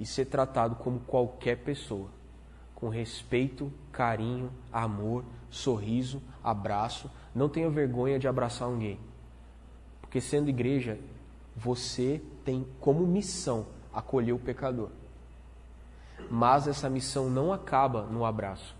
e 0.00 0.06
ser 0.06 0.24
tratado 0.24 0.76
como 0.76 1.00
qualquer 1.00 1.58
pessoa, 1.58 2.08
com 2.74 2.88
respeito, 2.88 3.70
carinho, 3.92 4.50
amor, 4.72 5.26
sorriso, 5.50 6.22
abraço. 6.42 7.10
Não 7.34 7.48
tenha 7.48 7.70
vergonha 7.70 8.18
de 8.18 8.26
abraçar 8.26 8.68
alguém, 8.68 8.98
porque 10.00 10.20
sendo 10.20 10.50
igreja, 10.50 10.98
você 11.56 12.20
tem 12.44 12.66
como 12.80 13.06
missão 13.06 13.66
acolher 13.92 14.32
o 14.32 14.38
pecador. 14.38 14.88
Mas 16.30 16.66
essa 16.66 16.90
missão 16.90 17.30
não 17.30 17.52
acaba 17.52 18.02
no 18.02 18.24
abraço, 18.24 18.74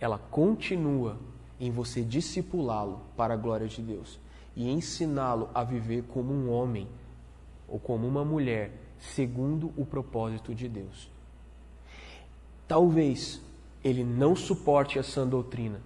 ela 0.00 0.18
continua 0.18 1.16
em 1.58 1.70
você 1.70 2.02
discipulá-lo 2.02 3.00
para 3.16 3.34
a 3.34 3.36
glória 3.36 3.66
de 3.66 3.82
Deus 3.82 4.18
e 4.56 4.70
ensiná-lo 4.70 5.48
a 5.54 5.64
viver 5.64 6.04
como 6.04 6.32
um 6.32 6.50
homem 6.50 6.88
ou 7.68 7.78
como 7.78 8.06
uma 8.06 8.24
mulher 8.24 8.72
segundo 8.98 9.72
o 9.76 9.84
propósito 9.84 10.54
de 10.54 10.68
Deus. 10.68 11.10
Talvez 12.66 13.40
ele 13.82 14.04
não 14.04 14.34
suporte 14.34 14.98
essa 14.98 15.26
doutrina 15.26 15.80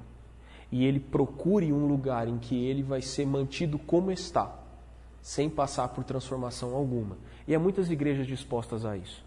e 0.70 0.85
ele 0.85 1.00
procure 1.00 1.72
um 1.72 1.87
lugar 1.87 2.28
em 2.28 2.38
que 2.38 2.54
ele 2.54 2.83
vai 2.83 3.00
ser 3.00 3.26
mantido 3.26 3.78
como 3.78 4.11
está, 4.11 4.54
sem 5.22 5.48
passar 5.48 5.88
por 5.88 6.04
transformação 6.04 6.74
alguma. 6.74 7.16
E 7.46 7.54
há 7.54 7.59
muitas 7.59 7.90
igrejas 7.90 8.26
dispostas 8.26 8.85
a 8.85 8.96
isso. 8.96 9.24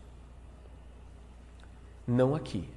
Não 2.07 2.35
aqui. 2.35 2.67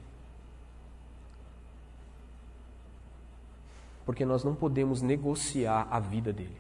Porque 4.07 4.25
nós 4.25 4.45
não 4.45 4.55
podemos 4.55 5.03
negociar 5.03 5.87
a 5.91 5.99
vida 5.99 6.33
dele. 6.33 6.57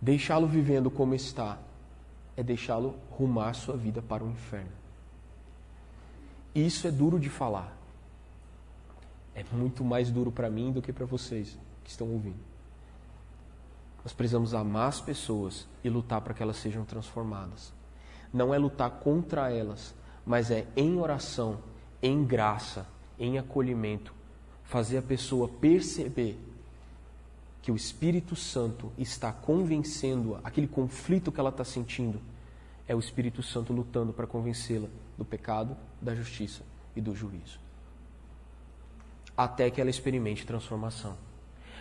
Deixá-lo 0.00 0.46
vivendo 0.46 0.90
como 0.90 1.14
está 1.14 1.58
é 2.36 2.42
deixá-lo 2.42 2.96
rumar 3.10 3.54
sua 3.54 3.76
vida 3.76 4.00
para 4.00 4.24
o 4.24 4.30
inferno. 4.30 4.72
Isso 6.54 6.86
é 6.86 6.90
duro 6.90 7.18
de 7.18 7.28
falar. 7.28 7.76
É 9.34 9.44
muito 9.52 9.84
mais 9.84 10.10
duro 10.10 10.30
para 10.30 10.50
mim 10.50 10.72
do 10.72 10.82
que 10.82 10.92
para 10.92 11.06
vocês 11.06 11.58
que 11.82 11.90
estão 11.90 12.08
ouvindo. 12.08 12.40
Nós 14.04 14.12
precisamos 14.12 14.52
amar 14.52 14.88
as 14.88 15.00
pessoas 15.00 15.66
e 15.82 15.88
lutar 15.88 16.20
para 16.20 16.34
que 16.34 16.42
elas 16.42 16.56
sejam 16.56 16.84
transformadas. 16.84 17.72
Não 18.32 18.52
é 18.52 18.58
lutar 18.58 18.90
contra 18.90 19.50
elas, 19.50 19.94
mas 20.26 20.50
é 20.50 20.66
em 20.76 20.98
oração, 20.98 21.60
em 22.02 22.24
graça, 22.24 22.86
em 23.18 23.38
acolhimento, 23.38 24.12
fazer 24.64 24.98
a 24.98 25.02
pessoa 25.02 25.48
perceber 25.48 26.38
que 27.60 27.70
o 27.70 27.76
Espírito 27.76 28.34
Santo 28.34 28.90
está 28.98 29.32
convencendo-a, 29.32 30.40
aquele 30.42 30.66
conflito 30.66 31.30
que 31.30 31.38
ela 31.38 31.50
está 31.50 31.64
sentindo, 31.64 32.20
é 32.88 32.94
o 32.94 32.98
Espírito 32.98 33.42
Santo 33.42 33.72
lutando 33.72 34.12
para 34.12 34.26
convencê-la 34.26 34.88
do 35.16 35.24
pecado, 35.24 35.76
da 36.00 36.14
justiça 36.14 36.62
e 36.96 37.00
do 37.00 37.14
juízo. 37.14 37.60
Até 39.36 39.70
que 39.70 39.80
ela 39.80 39.90
experimente 39.90 40.46
transformação. 40.46 41.16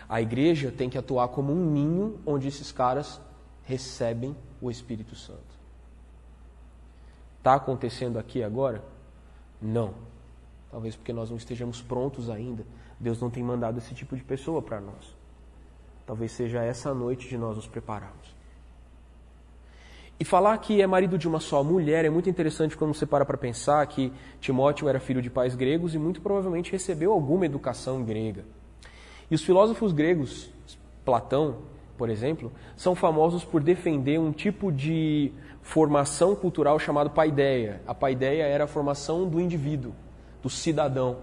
A 0.07 0.21
igreja 0.21 0.71
tem 0.71 0.89
que 0.89 0.97
atuar 0.97 1.29
como 1.29 1.53
um 1.53 1.71
ninho 1.71 2.19
onde 2.25 2.47
esses 2.47 2.71
caras 2.71 3.19
recebem 3.63 4.35
o 4.61 4.69
Espírito 4.69 5.15
Santo. 5.15 5.51
Está 7.37 7.55
acontecendo 7.55 8.19
aqui 8.19 8.43
agora? 8.43 8.83
Não. 9.61 9.93
Talvez 10.69 10.95
porque 10.95 11.13
nós 11.13 11.29
não 11.29 11.37
estejamos 11.37 11.81
prontos 11.81 12.29
ainda. 12.29 12.65
Deus 12.99 13.19
não 13.19 13.29
tem 13.29 13.43
mandado 13.43 13.77
esse 13.79 13.95
tipo 13.95 14.15
de 14.15 14.23
pessoa 14.23 14.61
para 14.61 14.79
nós. 14.79 15.15
Talvez 16.05 16.31
seja 16.31 16.63
essa 16.63 16.93
noite 16.93 17.27
de 17.27 17.37
nós 17.37 17.55
nos 17.55 17.67
prepararmos. 17.67 18.35
E 20.21 20.23
falar 20.23 20.55
que 20.59 20.79
é 20.79 20.85
marido 20.85 21.17
de 21.17 21.27
uma 21.27 21.39
só 21.39 21.63
mulher 21.63 22.05
é 22.05 22.09
muito 22.11 22.29
interessante 22.29 22.77
quando 22.77 22.93
você 22.93 23.07
para 23.07 23.25
para 23.25 23.39
pensar 23.39 23.83
que 23.87 24.13
Timóteo 24.39 24.87
era 24.87 24.99
filho 24.99 25.19
de 25.19 25.31
pais 25.31 25.55
gregos 25.55 25.95
e 25.95 25.97
muito 25.97 26.21
provavelmente 26.21 26.71
recebeu 26.71 27.11
alguma 27.11 27.47
educação 27.47 28.03
grega. 28.03 28.45
E 29.31 29.33
os 29.33 29.41
filósofos 29.41 29.91
gregos, 29.91 30.51
Platão, 31.03 31.63
por 31.97 32.07
exemplo, 32.07 32.51
são 32.77 32.93
famosos 32.93 33.43
por 33.43 33.63
defender 33.63 34.19
um 34.19 34.31
tipo 34.31 34.71
de 34.71 35.31
formação 35.63 36.35
cultural 36.35 36.77
chamado 36.77 37.09
paideia. 37.09 37.81
A 37.87 37.95
paideia 37.95 38.43
era 38.43 38.65
a 38.65 38.67
formação 38.67 39.27
do 39.27 39.41
indivíduo, 39.41 39.91
do 40.43 40.51
cidadão. 40.51 41.17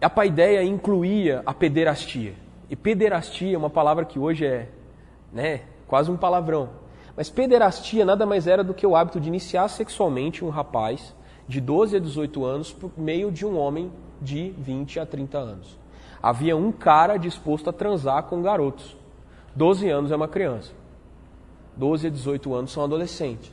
A 0.00 0.10
paideia 0.10 0.64
incluía 0.64 1.40
a 1.46 1.54
pederastia. 1.54 2.34
E 2.68 2.74
pederastia 2.74 3.54
é 3.54 3.58
uma 3.58 3.70
palavra 3.70 4.04
que 4.04 4.18
hoje 4.18 4.44
é 4.44 4.68
né, 5.32 5.60
quase 5.86 6.10
um 6.10 6.16
palavrão. 6.16 6.87
Mas 7.18 7.28
pederastia 7.28 8.04
nada 8.04 8.24
mais 8.24 8.46
era 8.46 8.62
do 8.62 8.72
que 8.72 8.86
o 8.86 8.94
hábito 8.94 9.18
de 9.18 9.26
iniciar 9.26 9.66
sexualmente 9.66 10.44
um 10.44 10.50
rapaz 10.50 11.12
de 11.48 11.60
12 11.60 11.96
a 11.96 11.98
18 11.98 12.44
anos 12.44 12.72
por 12.72 12.92
meio 12.96 13.32
de 13.32 13.44
um 13.44 13.58
homem 13.58 13.90
de 14.22 14.50
20 14.50 15.00
a 15.00 15.04
30 15.04 15.36
anos. 15.36 15.76
Havia 16.22 16.56
um 16.56 16.70
cara 16.70 17.16
disposto 17.16 17.68
a 17.68 17.72
transar 17.72 18.22
com 18.22 18.40
garotos. 18.40 18.96
12 19.56 19.88
anos 19.88 20.12
é 20.12 20.16
uma 20.16 20.28
criança. 20.28 20.70
12 21.76 22.06
a 22.06 22.10
18 22.10 22.54
anos 22.54 22.70
são 22.70 22.84
adolescentes. 22.84 23.52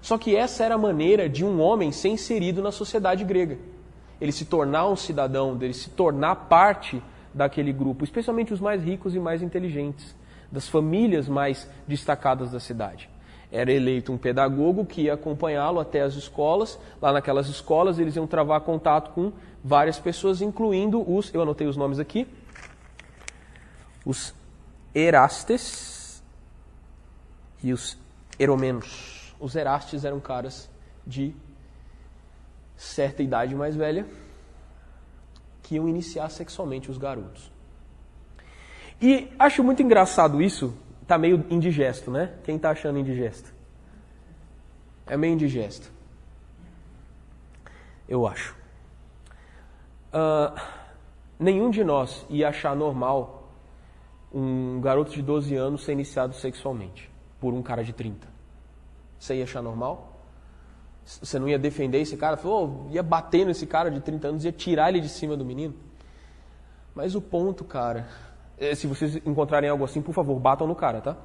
Só 0.00 0.16
que 0.16 0.34
essa 0.34 0.64
era 0.64 0.76
a 0.76 0.78
maneira 0.78 1.28
de 1.28 1.44
um 1.44 1.60
homem 1.60 1.92
ser 1.92 2.08
inserido 2.08 2.62
na 2.62 2.72
sociedade 2.72 3.22
grega. 3.22 3.58
Ele 4.18 4.32
se 4.32 4.46
tornar 4.46 4.88
um 4.88 4.96
cidadão, 4.96 5.54
dele 5.54 5.74
se 5.74 5.90
tornar 5.90 6.34
parte 6.36 7.02
daquele 7.34 7.70
grupo, 7.70 8.02
especialmente 8.02 8.54
os 8.54 8.60
mais 8.60 8.82
ricos 8.82 9.14
e 9.14 9.20
mais 9.20 9.42
inteligentes, 9.42 10.16
das 10.50 10.68
famílias 10.68 11.28
mais 11.28 11.68
destacadas 11.86 12.50
da 12.50 12.60
cidade. 12.60 13.08
Era 13.50 13.72
eleito 13.72 14.12
um 14.12 14.18
pedagogo 14.18 14.84
que 14.84 15.02
ia 15.02 15.14
acompanhá-lo 15.14 15.80
até 15.80 16.02
as 16.02 16.14
escolas. 16.14 16.78
Lá 17.00 17.12
naquelas 17.12 17.48
escolas 17.48 17.98
eles 17.98 18.14
iam 18.16 18.26
travar 18.26 18.60
contato 18.60 19.12
com 19.12 19.32
várias 19.64 19.98
pessoas, 19.98 20.42
incluindo 20.42 21.00
os, 21.10 21.32
eu 21.32 21.40
anotei 21.42 21.66
os 21.66 21.76
nomes 21.76 21.98
aqui, 21.98 22.26
os 24.04 24.34
Erastes 24.94 26.22
e 27.62 27.72
os 27.72 27.98
Eromenos. 28.38 29.34
Os 29.40 29.54
Erastes 29.54 30.04
eram 30.04 30.20
caras 30.20 30.70
de 31.06 31.34
certa 32.76 33.22
idade 33.22 33.54
mais 33.54 33.74
velha, 33.74 34.06
que 35.62 35.74
iam 35.74 35.88
iniciar 35.88 36.28
sexualmente 36.30 36.90
os 36.90 36.98
garotos. 36.98 37.50
E 39.00 39.32
acho 39.38 39.62
muito 39.62 39.82
engraçado 39.82 40.42
isso, 40.42 40.76
tá 41.06 41.16
meio 41.16 41.44
indigesto, 41.50 42.10
né? 42.10 42.34
Quem 42.44 42.58
tá 42.58 42.70
achando 42.70 42.98
indigesto? 42.98 43.54
É 45.06 45.16
meio 45.16 45.34
indigesto. 45.34 45.90
Eu 48.08 48.26
acho. 48.26 48.56
Uh, 50.08 50.60
nenhum 51.38 51.70
de 51.70 51.84
nós 51.84 52.26
ia 52.28 52.48
achar 52.48 52.74
normal 52.74 53.52
um 54.32 54.80
garoto 54.80 55.12
de 55.12 55.22
12 55.22 55.54
anos 55.54 55.84
ser 55.84 55.92
iniciado 55.92 56.34
sexualmente 56.34 57.10
por 57.40 57.54
um 57.54 57.62
cara 57.62 57.84
de 57.84 57.92
30. 57.92 58.26
Você 59.18 59.36
ia 59.36 59.44
achar 59.44 59.62
normal? 59.62 60.16
Você 61.04 61.38
não 61.38 61.48
ia 61.48 61.58
defender 61.58 62.00
esse 62.00 62.16
cara? 62.16 62.36
Falou, 62.36 62.86
oh, 62.88 62.92
ia 62.92 63.02
bater 63.02 63.46
nesse 63.46 63.66
cara 63.66 63.90
de 63.90 64.00
30 64.00 64.28
anos, 64.28 64.44
ia 64.44 64.52
tirar 64.52 64.90
ele 64.90 65.00
de 65.00 65.08
cima 65.08 65.36
do 65.36 65.44
menino? 65.44 65.74
Mas 66.94 67.14
o 67.14 67.20
ponto, 67.20 67.64
cara, 67.64 68.06
se 68.74 68.86
vocês 68.86 69.16
encontrarem 69.16 69.70
algo 69.70 69.84
assim, 69.84 70.02
por 70.02 70.12
favor, 70.12 70.38
batam 70.38 70.66
no 70.66 70.74
cara, 70.74 71.00
tá? 71.00 71.16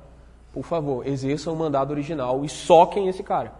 Por 0.53 0.63
favor, 0.63 1.05
exerçam 1.07 1.53
o 1.53 1.55
mandado 1.55 1.91
original 1.91 2.45
e 2.45 2.49
soquem 2.49 3.07
esse 3.07 3.23
cara. 3.23 3.53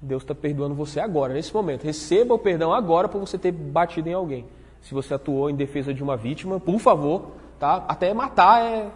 Deus 0.00 0.22
está 0.22 0.34
perdoando 0.34 0.74
você 0.74 1.00
agora, 1.00 1.32
nesse 1.32 1.52
momento. 1.54 1.84
Receba 1.84 2.34
o 2.34 2.38
perdão 2.38 2.72
agora 2.72 3.08
por 3.08 3.20
você 3.20 3.38
ter 3.38 3.52
batido 3.52 4.08
em 4.08 4.14
alguém. 4.14 4.44
Se 4.80 4.94
você 4.94 5.14
atuou 5.14 5.48
em 5.48 5.54
defesa 5.54 5.94
de 5.94 6.02
uma 6.02 6.16
vítima, 6.16 6.58
por 6.58 6.78
favor, 6.80 7.30
tá? 7.58 7.84
Até 7.88 8.12
matar 8.12 8.64
é. 8.64 8.90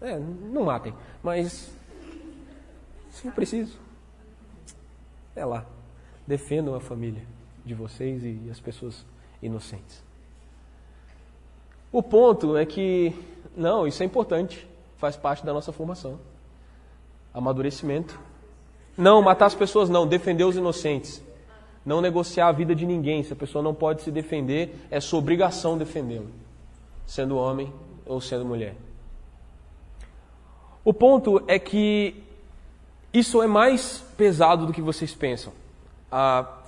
É, 0.00 0.18
não 0.18 0.64
matem, 0.64 0.94
mas. 1.22 1.70
Se 3.10 3.22
for 3.22 3.32
preciso. 3.32 3.78
É 5.36 5.44
lá. 5.44 5.66
Defendam 6.26 6.74
a 6.74 6.80
família 6.80 7.22
de 7.64 7.74
vocês 7.74 8.24
e 8.24 8.48
as 8.50 8.60
pessoas 8.60 9.04
inocentes. 9.42 10.02
O 11.92 12.02
ponto 12.02 12.56
é 12.56 12.64
que, 12.64 13.14
não, 13.54 13.86
isso 13.86 14.02
é 14.02 14.06
importante, 14.06 14.66
faz 14.96 15.14
parte 15.14 15.44
da 15.44 15.52
nossa 15.52 15.72
formação. 15.72 16.18
Amadurecimento. 17.34 18.18
Não, 18.96 19.20
matar 19.20 19.46
as 19.46 19.54
pessoas 19.54 19.90
não, 19.90 20.06
defender 20.06 20.44
os 20.44 20.56
inocentes. 20.56 21.22
Não 21.84 22.00
negociar 22.00 22.48
a 22.48 22.52
vida 22.52 22.74
de 22.74 22.86
ninguém. 22.86 23.22
Se 23.22 23.34
a 23.34 23.36
pessoa 23.36 23.62
não 23.62 23.74
pode 23.74 24.02
se 24.02 24.10
defender, 24.10 24.74
é 24.90 25.00
sua 25.00 25.18
obrigação 25.18 25.76
defendê-lo, 25.76 26.28
sendo 27.06 27.36
homem 27.36 27.70
ou 28.06 28.20
sendo 28.20 28.44
mulher. 28.44 28.74
O 30.84 30.94
ponto 30.94 31.42
é 31.46 31.58
que 31.58 32.22
isso 33.12 33.42
é 33.42 33.46
mais 33.46 34.02
pesado 34.16 34.66
do 34.66 34.72
que 34.72 34.80
vocês 34.80 35.14
pensam. 35.14 35.52
Ah, 36.10 36.61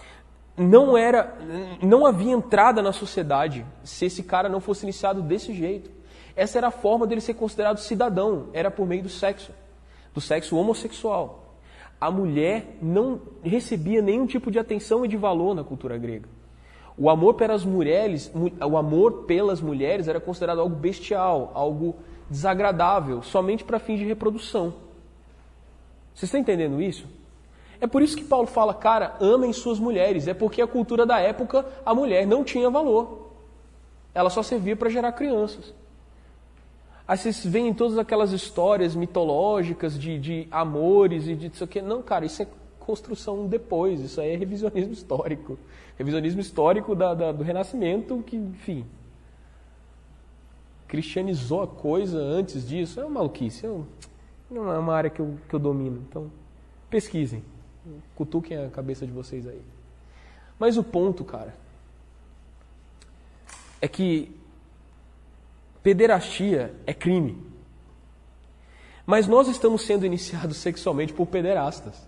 não 0.56 0.96
era, 0.96 1.36
não 1.82 2.06
havia 2.06 2.32
entrada 2.32 2.80
na 2.80 2.92
sociedade 2.92 3.66
se 3.82 4.06
esse 4.06 4.22
cara 4.22 4.48
não 4.48 4.60
fosse 4.60 4.84
iniciado 4.84 5.20
desse 5.20 5.52
jeito. 5.52 5.90
Essa 6.36 6.58
era 6.58 6.68
a 6.68 6.72
forma 6.72 7.06
dele 7.06 7.20
ser 7.20 7.34
considerado 7.34 7.78
cidadão, 7.78 8.48
era 8.52 8.70
por 8.70 8.86
meio 8.86 9.02
do 9.02 9.08
sexo, 9.08 9.52
do 10.12 10.20
sexo 10.20 10.56
homossexual. 10.56 11.56
A 12.00 12.10
mulher 12.10 12.76
não 12.82 13.20
recebia 13.42 14.02
nenhum 14.02 14.26
tipo 14.26 14.50
de 14.50 14.58
atenção 14.58 15.04
e 15.04 15.08
de 15.08 15.16
valor 15.16 15.54
na 15.54 15.64
cultura 15.64 15.96
grega. 15.96 16.28
O 16.96 17.10
amor 17.10 17.34
pelas 17.34 17.64
mulheres, 17.64 18.32
o 18.34 18.76
amor 18.76 19.24
pelas 19.24 19.60
mulheres 19.60 20.06
era 20.06 20.20
considerado 20.20 20.60
algo 20.60 20.76
bestial, 20.76 21.50
algo 21.54 21.96
desagradável, 22.30 23.22
somente 23.22 23.64
para 23.64 23.80
fins 23.80 23.98
de 23.98 24.04
reprodução. 24.04 24.74
Você 26.14 26.26
está 26.26 26.38
entendendo 26.38 26.80
isso? 26.80 27.08
É 27.80 27.86
por 27.86 28.02
isso 28.02 28.16
que 28.16 28.24
Paulo 28.24 28.46
fala, 28.46 28.72
cara, 28.72 29.16
amem 29.20 29.52
suas 29.52 29.78
mulheres. 29.78 30.28
É 30.28 30.34
porque 30.34 30.62
a 30.62 30.66
cultura 30.66 31.04
da 31.04 31.18
época, 31.18 31.66
a 31.84 31.94
mulher 31.94 32.26
não 32.26 32.44
tinha 32.44 32.70
valor. 32.70 33.30
Ela 34.14 34.30
só 34.30 34.42
servia 34.42 34.76
para 34.76 34.88
gerar 34.88 35.12
crianças. 35.12 35.74
Aí 37.06 37.18
vocês 37.18 37.44
veem 37.44 37.74
todas 37.74 37.98
aquelas 37.98 38.32
histórias 38.32 38.94
mitológicas 38.94 39.98
de, 39.98 40.18
de 40.18 40.48
amores 40.50 41.26
e 41.26 41.34
de 41.34 41.48
isso 41.48 41.64
aqui. 41.64 41.82
Não, 41.82 42.02
cara, 42.02 42.24
isso 42.24 42.42
é 42.42 42.48
construção 42.80 43.46
depois, 43.46 44.00
isso 44.00 44.20
aí 44.20 44.30
é 44.32 44.36
revisionismo 44.36 44.92
histórico. 44.92 45.58
Revisionismo 45.98 46.40
histórico 46.40 46.94
da, 46.94 47.14
da, 47.14 47.32
do 47.32 47.42
Renascimento, 47.42 48.22
que, 48.26 48.36
enfim, 48.36 48.86
cristianizou 50.88 51.62
a 51.62 51.66
coisa 51.66 52.18
antes 52.18 52.66
disso. 52.66 53.00
É 53.00 53.04
uma 53.04 53.20
maluquice, 53.20 53.66
é 53.66 53.70
não 54.50 54.72
é 54.72 54.78
uma 54.78 54.94
área 54.94 55.10
que 55.10 55.20
eu, 55.20 55.36
que 55.48 55.54
eu 55.54 55.58
domino. 55.58 56.02
Então, 56.08 56.30
pesquisem, 56.88 57.42
cutuquem 58.14 58.64
a 58.64 58.70
cabeça 58.70 59.06
de 59.06 59.12
vocês 59.12 59.46
aí. 59.46 59.62
Mas 60.58 60.76
o 60.76 60.84
ponto, 60.84 61.24
cara, 61.24 61.54
é 63.80 63.88
que 63.88 64.34
pederastia 65.82 66.74
é 66.86 66.94
crime. 66.94 67.44
Mas 69.04 69.26
nós 69.26 69.48
estamos 69.48 69.82
sendo 69.82 70.06
iniciados 70.06 70.56
sexualmente 70.62 71.12
por 71.12 71.26
pederastas. 71.26 72.06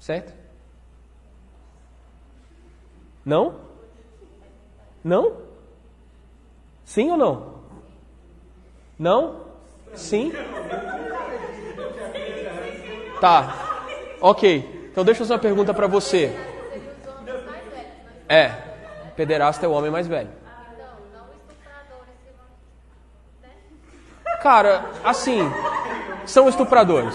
Certo? 0.00 0.32
Não? 3.24 3.60
Não? 5.04 5.36
Sim 6.84 7.10
ou 7.10 7.16
não? 7.16 7.62
Não? 8.98 9.46
Sim? 9.94 10.32
Tá. 13.22 13.54
Ok. 14.20 14.88
Então 14.90 15.04
deixa 15.04 15.22
eu 15.22 15.24
fazer 15.24 15.34
uma 15.34 15.38
pergunta 15.38 15.72
para 15.72 15.86
você. 15.86 16.36
É. 18.28 18.48
Pederasta 19.14 19.64
é 19.64 19.68
o 19.68 19.72
homem 19.72 19.92
mais 19.92 20.08
velho. 20.08 20.28
Cara, 24.42 24.90
assim, 25.04 25.38
são 26.26 26.48
estupradores. 26.48 27.14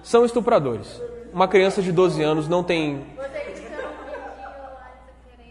São 0.00 0.24
estupradores. 0.24 1.02
Uma 1.32 1.48
criança 1.48 1.82
de 1.82 1.90
12 1.90 2.22
anos 2.22 2.46
não 2.46 2.62
tem. 2.62 3.04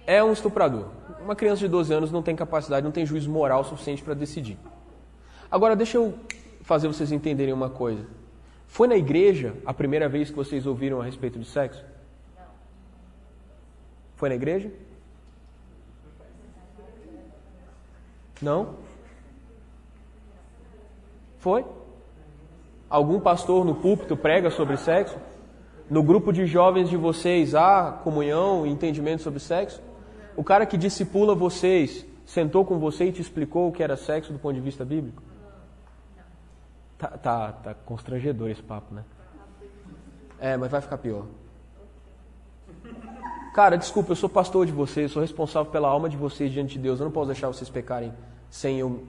É 0.08 0.24
um 0.24 0.32
estuprador. 0.32 0.86
Uma 1.20 1.36
criança 1.36 1.60
de 1.60 1.68
12 1.68 1.94
anos 1.94 2.12
não 2.14 2.24
tem 2.24 2.34
capacidade, 2.34 2.82
não 2.82 2.94
tem 2.94 3.06
juízo 3.06 3.30
moral 3.30 3.66
suficiente 3.66 4.02
para 4.02 4.14
decidir. 4.14 4.58
Agora, 5.52 5.76
deixa 5.76 5.98
eu 5.98 6.14
fazer 6.62 6.88
vocês 6.88 7.12
entenderem 7.12 7.54
uma 7.54 7.70
coisa. 7.70 8.06
Foi 8.76 8.90
na 8.90 8.98
igreja 8.98 9.54
a 9.66 9.74
primeira 9.74 10.10
vez 10.10 10.30
que 10.30 10.36
vocês 10.36 10.68
ouviram 10.68 11.00
a 11.00 11.06
respeito 11.06 11.40
de 11.40 11.46
sexo? 11.46 11.82
Não. 12.36 12.44
Foi 14.18 14.28
na 14.28 14.36
igreja? 14.36 14.70
Não? 18.42 18.76
Foi? 21.38 21.64
Algum 22.90 23.18
pastor 23.18 23.64
no 23.64 23.76
púlpito 23.76 24.18
prega 24.18 24.52
sobre 24.52 24.76
sexo? 24.76 25.18
No 25.90 26.04
grupo 26.04 26.34
de 26.34 26.46
jovens 26.46 26.90
de 26.90 26.98
vocês 26.98 27.56
há 27.56 27.94
comunhão 28.04 28.68
e 28.68 28.72
entendimento 28.72 29.22
sobre 29.22 29.40
sexo? 29.40 29.82
O 30.36 30.44
cara 30.44 30.66
que 30.66 30.76
discipula 30.76 31.34
vocês 31.34 32.06
sentou 32.26 32.66
com 32.66 32.78
você 32.78 33.06
e 33.06 33.14
te 33.14 33.22
explicou 33.22 33.70
o 33.70 33.72
que 33.72 33.82
era 33.82 33.96
sexo 33.96 34.34
do 34.34 34.40
ponto 34.40 34.56
de 34.56 34.60
vista 34.60 34.84
bíblico? 34.84 35.24
Tá, 37.06 37.18
tá, 37.18 37.52
tá 37.52 37.74
constrangedor 37.86 38.50
esse 38.50 38.63
papo, 38.63 38.94
né? 38.94 39.04
É, 40.39 40.58
mas 40.58 40.72
vai 40.72 40.82
ficar 40.82 40.98
pior. 40.98 41.26
Cara, 43.54 43.78
desculpa, 43.78 44.12
eu 44.12 44.15
sou 44.15 44.28
pastor 44.28 44.65
de 44.65 44.72
vocês, 44.72 45.12
sou 45.12 45.22
responsável 45.22 45.72
pela 45.72 45.88
alma 45.88 46.10
de 46.10 46.18
vocês 46.18 46.52
diante 46.52 46.74
de 46.74 46.80
Deus. 46.80 47.00
Eu 47.00 47.06
não 47.06 47.12
posso 47.12 47.28
deixar 47.28 47.48
vocês 47.48 47.70
pecarem 47.70 48.12
sem 48.50 48.80
eu 48.80 49.06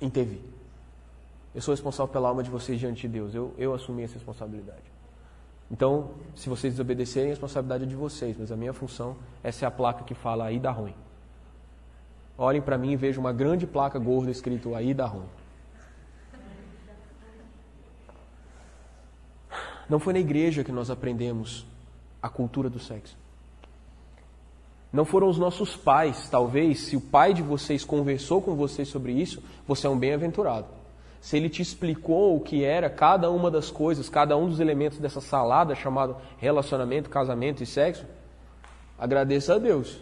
intervir. 0.00 0.40
Eu 1.52 1.60
sou 1.60 1.72
responsável 1.72 2.12
pela 2.12 2.28
alma 2.28 2.42
de 2.42 2.50
vocês 2.50 2.78
diante 2.78 3.02
de 3.02 3.08
Deus. 3.08 3.34
Eu, 3.34 3.52
eu 3.58 3.74
assumi 3.74 4.04
essa 4.04 4.14
responsabilidade. 4.14 4.92
Então, 5.70 6.10
se 6.36 6.48
vocês 6.48 6.72
desobedecerem, 6.72 7.30
a 7.30 7.32
responsabilidade 7.32 7.84
é 7.84 7.86
de 7.86 7.96
vocês, 7.96 8.36
mas 8.38 8.52
a 8.52 8.56
minha 8.56 8.72
função 8.72 9.16
é 9.42 9.50
ser 9.50 9.66
a 9.66 9.70
placa 9.70 10.04
que 10.04 10.14
fala 10.14 10.44
aí 10.44 10.60
dá 10.60 10.70
ruim. 10.70 10.94
Olhem 12.38 12.62
para 12.62 12.78
mim 12.78 12.92
e 12.92 12.96
vejam 12.96 13.22
uma 13.22 13.32
grande 13.32 13.66
placa 13.66 13.98
gorda 13.98 14.30
escrito 14.30 14.74
aí 14.74 14.94
dá 14.94 15.06
ruim. 15.06 15.26
Não 19.88 19.98
foi 19.98 20.12
na 20.12 20.20
igreja 20.20 20.64
que 20.64 20.72
nós 20.72 20.90
aprendemos 20.90 21.66
a 22.22 22.28
cultura 22.28 22.70
do 22.70 22.78
sexo. 22.78 23.16
Não 24.92 25.04
foram 25.04 25.28
os 25.28 25.38
nossos 25.38 25.76
pais, 25.76 26.28
talvez, 26.28 26.80
se 26.80 26.96
o 26.96 27.00
pai 27.00 27.32
de 27.32 27.42
vocês 27.42 27.84
conversou 27.84 28.42
com 28.42 28.54
vocês 28.54 28.88
sobre 28.88 29.12
isso, 29.12 29.42
você 29.66 29.86
é 29.86 29.90
um 29.90 29.98
bem-aventurado 29.98 30.66
se 31.22 31.36
ele 31.36 31.48
te 31.48 31.62
explicou 31.62 32.36
o 32.36 32.40
que 32.40 32.64
era 32.64 32.90
cada 32.90 33.30
uma 33.30 33.48
das 33.48 33.70
coisas, 33.70 34.08
cada 34.08 34.36
um 34.36 34.48
dos 34.48 34.58
elementos 34.58 34.98
dessa 34.98 35.20
salada 35.20 35.72
chamado 35.72 36.16
relacionamento, 36.36 37.08
casamento 37.08 37.62
e 37.62 37.66
sexo, 37.66 38.04
agradeça 38.98 39.54
a 39.54 39.58
Deus 39.58 40.00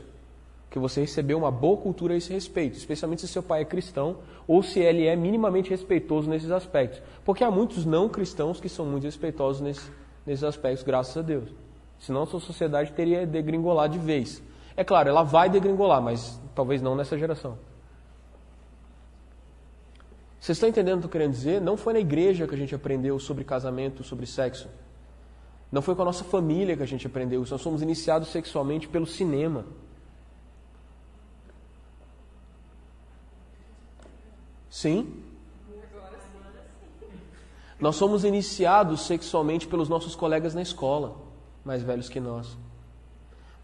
que 0.71 0.79
você 0.79 1.01
recebeu 1.01 1.37
uma 1.37 1.51
boa 1.51 1.77
cultura 1.77 2.15
a 2.15 2.17
esse 2.17 2.33
respeito, 2.33 2.77
especialmente 2.79 3.23
se 3.23 3.29
seu 3.29 3.43
pai 3.43 3.63
é 3.63 3.65
cristão 3.65 4.19
ou 4.47 4.63
se 4.63 4.79
ele 4.79 5.05
é 5.05 5.17
minimamente 5.17 5.69
respeitoso 5.69 6.31
nesses 6.31 6.51
aspectos. 6.53 7.03
Porque 7.25 7.43
há 7.43 7.51
muitos 7.51 7.85
não 7.85 8.09
cristãos 8.09 8.61
que 8.61 8.69
são 8.69 8.87
muito 8.87 9.03
respeitosos 9.03 9.61
nesse, 9.61 9.91
nesses 10.25 10.45
aspectos, 10.45 10.85
graças 10.85 11.17
a 11.17 11.23
Deus. 11.23 11.51
Senão 11.99 12.23
a 12.23 12.27
sua 12.27 12.41
sociedade 12.41 12.93
teria 12.93 13.27
degringolar 13.27 13.89
de 13.89 13.99
vez. 13.99 14.41
É 14.77 14.85
claro, 14.85 15.09
ela 15.09 15.25
vai 15.25 15.51
degringolar, 15.51 16.01
mas 16.01 16.41
talvez 16.55 16.81
não 16.81 16.95
nessa 16.95 17.19
geração. 17.19 17.59
Vocês 20.39 20.57
estão 20.57 20.69
entendendo 20.69 20.99
o 20.99 21.01
que 21.01 21.07
eu 21.07 21.11
querendo 21.11 21.33
dizer? 21.33 21.61
Não 21.61 21.77
foi 21.77 21.93
na 21.93 22.01
igreja 22.01 22.47
que 22.47 22.55
a 22.55 22.59
gente 22.59 22.75
aprendeu 22.75 23.19
sobre 23.19 23.45
casamento, 23.45 24.03
sobre 24.03 24.25
sexo. 24.25 24.69
Não 25.71 25.83
foi 25.83 25.95
com 25.95 26.03
a 26.03 26.05
nossa 26.05 26.25
família 26.25 26.77
que 26.77 26.83
a 26.83 26.87
gente 26.87 27.07
aprendeu. 27.07 27.45
Nós 27.51 27.61
somos 27.61 27.83
iniciados 27.83 28.29
sexualmente 28.29 28.89
pelo 28.89 29.05
cinema. 29.05 29.67
Sim? 34.71 35.23
Nós 37.79 37.97
somos 37.97 38.25
iniciados 38.25 39.03
sexualmente 39.03 39.67
pelos 39.67 39.89
nossos 39.89 40.15
colegas 40.15 40.55
na 40.55 40.63
escola, 40.63 41.17
mais 41.65 41.83
velhos 41.83 42.09
que 42.09 42.21
nós. 42.21 42.57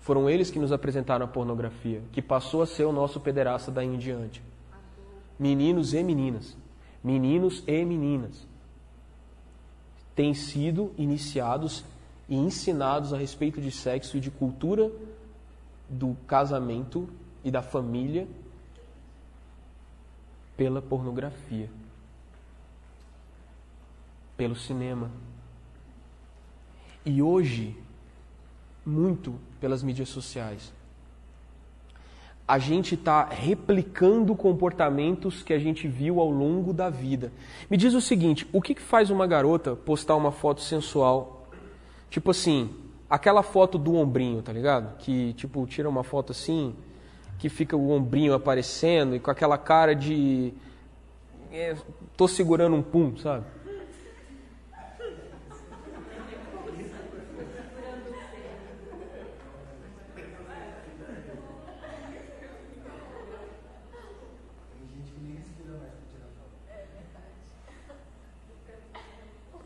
Foram 0.01 0.29
eles 0.29 0.51
que 0.51 0.59
nos 0.59 0.73
apresentaram 0.73 1.25
a 1.25 1.29
pornografia, 1.29 2.03
que 2.13 2.21
passou 2.21 2.61
a 2.61 2.67
ser 2.67 2.85
o 2.85 2.93
nosso 2.93 3.21
pederasta 3.21 3.71
daí 3.71 3.87
em 3.87 3.99
diante. 3.99 4.43
Meninos 5.39 5.95
e 5.95 6.03
meninas 6.03 6.57
meninos 7.07 7.63
e 7.69 7.85
meninas, 7.85 8.45
têm 10.17 10.35
sido 10.35 10.91
iniciados 10.99 11.85
e 12.29 12.35
ensinados 12.35 13.13
a 13.13 13.17
respeito 13.17 13.61
de 13.61 13.71
sexo 13.71 14.17
e 14.17 14.21
de 14.21 14.29
cultura 14.29 14.91
do 15.89 16.17
casamento 16.27 17.09
e 17.45 17.51
da 17.51 17.63
família 17.63 18.27
pela 20.57 20.81
pornografia, 20.81 21.69
pelo 24.37 24.57
cinema. 24.57 25.11
E 27.05 27.23
hoje, 27.23 27.77
muito 28.85 29.35
pelas 29.61 29.83
mídias 29.83 30.09
sociais. 30.09 30.73
a 32.49 32.59
gente 32.61 32.95
está 32.95 33.25
replicando 33.25 34.33
comportamentos 34.37 35.43
que 35.43 35.53
a 35.53 35.59
gente 35.59 35.89
viu 35.89 36.21
ao 36.21 36.31
longo 36.31 36.73
da 36.73 36.89
vida. 36.89 37.33
Me 37.69 37.77
diz 37.77 37.93
o 37.93 38.01
seguinte: 38.01 38.47
o 38.53 38.63
que, 38.63 38.75
que 38.75 38.83
faz 38.83 39.11
uma 39.11 39.27
garota 39.27 39.75
postar 39.75 40.15
uma 40.15 40.31
foto 40.31 40.61
sensual? 40.61 41.49
Tipo 42.09 42.31
assim, 42.31 42.73
aquela 43.11 43.43
foto 43.43 43.77
do 43.79 43.97
ombrinho, 43.97 44.43
tá 44.43 44.53
ligado? 44.53 44.97
Que 44.99 45.33
tipo 45.33 45.67
tira 45.67 45.89
uma 45.89 46.05
foto 46.05 46.31
assim, 46.31 46.75
que 47.39 47.49
fica 47.49 47.77
o 47.77 47.91
ombrinho 47.91 48.35
aparecendo 48.35 49.15
e 49.15 49.21
com 49.21 49.31
aquela 49.31 49.59
cara 49.59 49.95
de 49.95 50.53
é, 51.53 51.77
tô 52.17 52.27
segurando 52.27 52.77
um 52.77 52.83
pum, 52.83 53.17
sabe? 53.17 53.45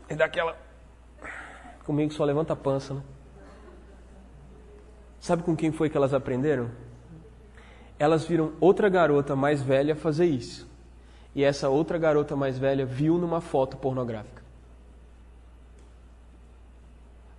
E 0.09 0.15
daquela. 0.15 0.57
Comigo 1.85 2.11
só 2.11 2.25
levanta 2.25 2.51
a 2.51 2.55
pança, 2.55 2.93
né? 2.93 3.01
Sabe 5.21 5.41
com 5.43 5.55
quem 5.55 5.71
foi 5.71 5.89
que 5.89 5.95
elas 5.95 6.13
aprenderam? 6.13 6.69
Elas 8.01 8.25
viram 8.25 8.53
outra 8.59 8.89
garota 8.89 9.35
mais 9.35 9.61
velha 9.61 9.95
fazer 9.95 10.25
isso. 10.25 10.67
E 11.35 11.43
essa 11.43 11.69
outra 11.69 11.99
garota 11.99 12.35
mais 12.35 12.57
velha 12.57 12.83
viu 12.83 13.15
numa 13.19 13.39
foto 13.39 13.77
pornográfica. 13.77 14.41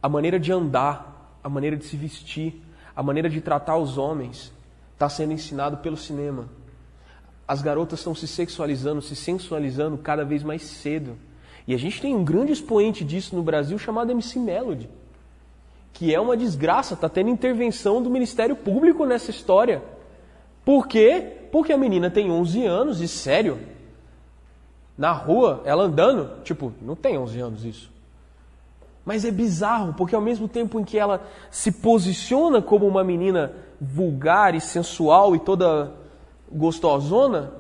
A 0.01 0.09
maneira 0.09 0.39
de 0.39 0.53
andar, 0.53 1.37
a 1.43 1.49
maneira 1.49 1.77
de 1.77 1.85
se 1.85 1.97
vestir, 1.97 2.63
a 2.95 3.03
maneira 3.03 3.29
de 3.29 3.41
tratar 3.41 3.77
os 3.77 3.99
homens 3.99 4.53
está 4.93 5.09
sendo 5.09 5.33
ensinado 5.33 5.79
pelo 5.79 5.97
cinema. 5.97 6.49
As 7.47 7.61
garotas 7.61 7.99
estão 7.99 8.15
se 8.15 8.29
sexualizando, 8.29 9.03
se 9.03 9.17
sensualizando 9.17 9.99
cada 9.99 10.25
vez 10.25 10.45
mais 10.45 10.63
cedo. 10.63 11.19
E 11.67 11.75
a 11.75 11.77
gente 11.77 12.01
tem 12.01 12.15
um 12.15 12.23
grande 12.23 12.53
expoente 12.53 13.03
disso 13.05 13.35
no 13.35 13.43
Brasil 13.43 13.77
chamado 13.81 14.13
MC 14.13 14.39
Melody, 14.39 14.89
que 15.93 16.15
é 16.15 16.21
uma 16.21 16.37
desgraça, 16.37 16.95
está 16.95 17.09
tendo 17.09 17.31
intervenção 17.31 18.01
do 18.01 18.09
Ministério 18.09 18.55
Público 18.55 19.05
nessa 19.05 19.33
história. 19.33 19.83
Por 20.65 20.87
quê? 20.87 21.49
Porque 21.51 21.73
a 21.73 21.79
menina 21.79 22.11
tem 22.11 22.31
11 22.31 22.65
anos 22.65 23.01
e 23.01 23.09
sério, 23.09 23.59
na 24.97 25.13
rua, 25.13 25.63
ela 25.65 25.85
andando, 25.85 26.43
tipo, 26.45 26.73
não 26.81 26.95
tem 26.95 27.19
11 27.19 27.41
anos 27.41 27.65
isso. 27.65 27.91
Mas 29.05 29.25
é 29.25 29.31
bizarro, 29.31 29.95
porque 29.95 30.15
ao 30.15 30.21
mesmo 30.21 30.47
tempo 30.47 30.79
em 30.79 30.85
que 30.85 30.99
ela 30.99 31.21
se 31.51 31.73
posiciona 31.73 32.63
como 32.63 32.87
uma 32.87 33.03
menina 33.03 33.53
vulgar 33.81 34.55
e 34.55 34.61
sensual 34.61 35.35
e 35.35 35.41
toda 35.41 35.93
gostosona, 36.51 37.53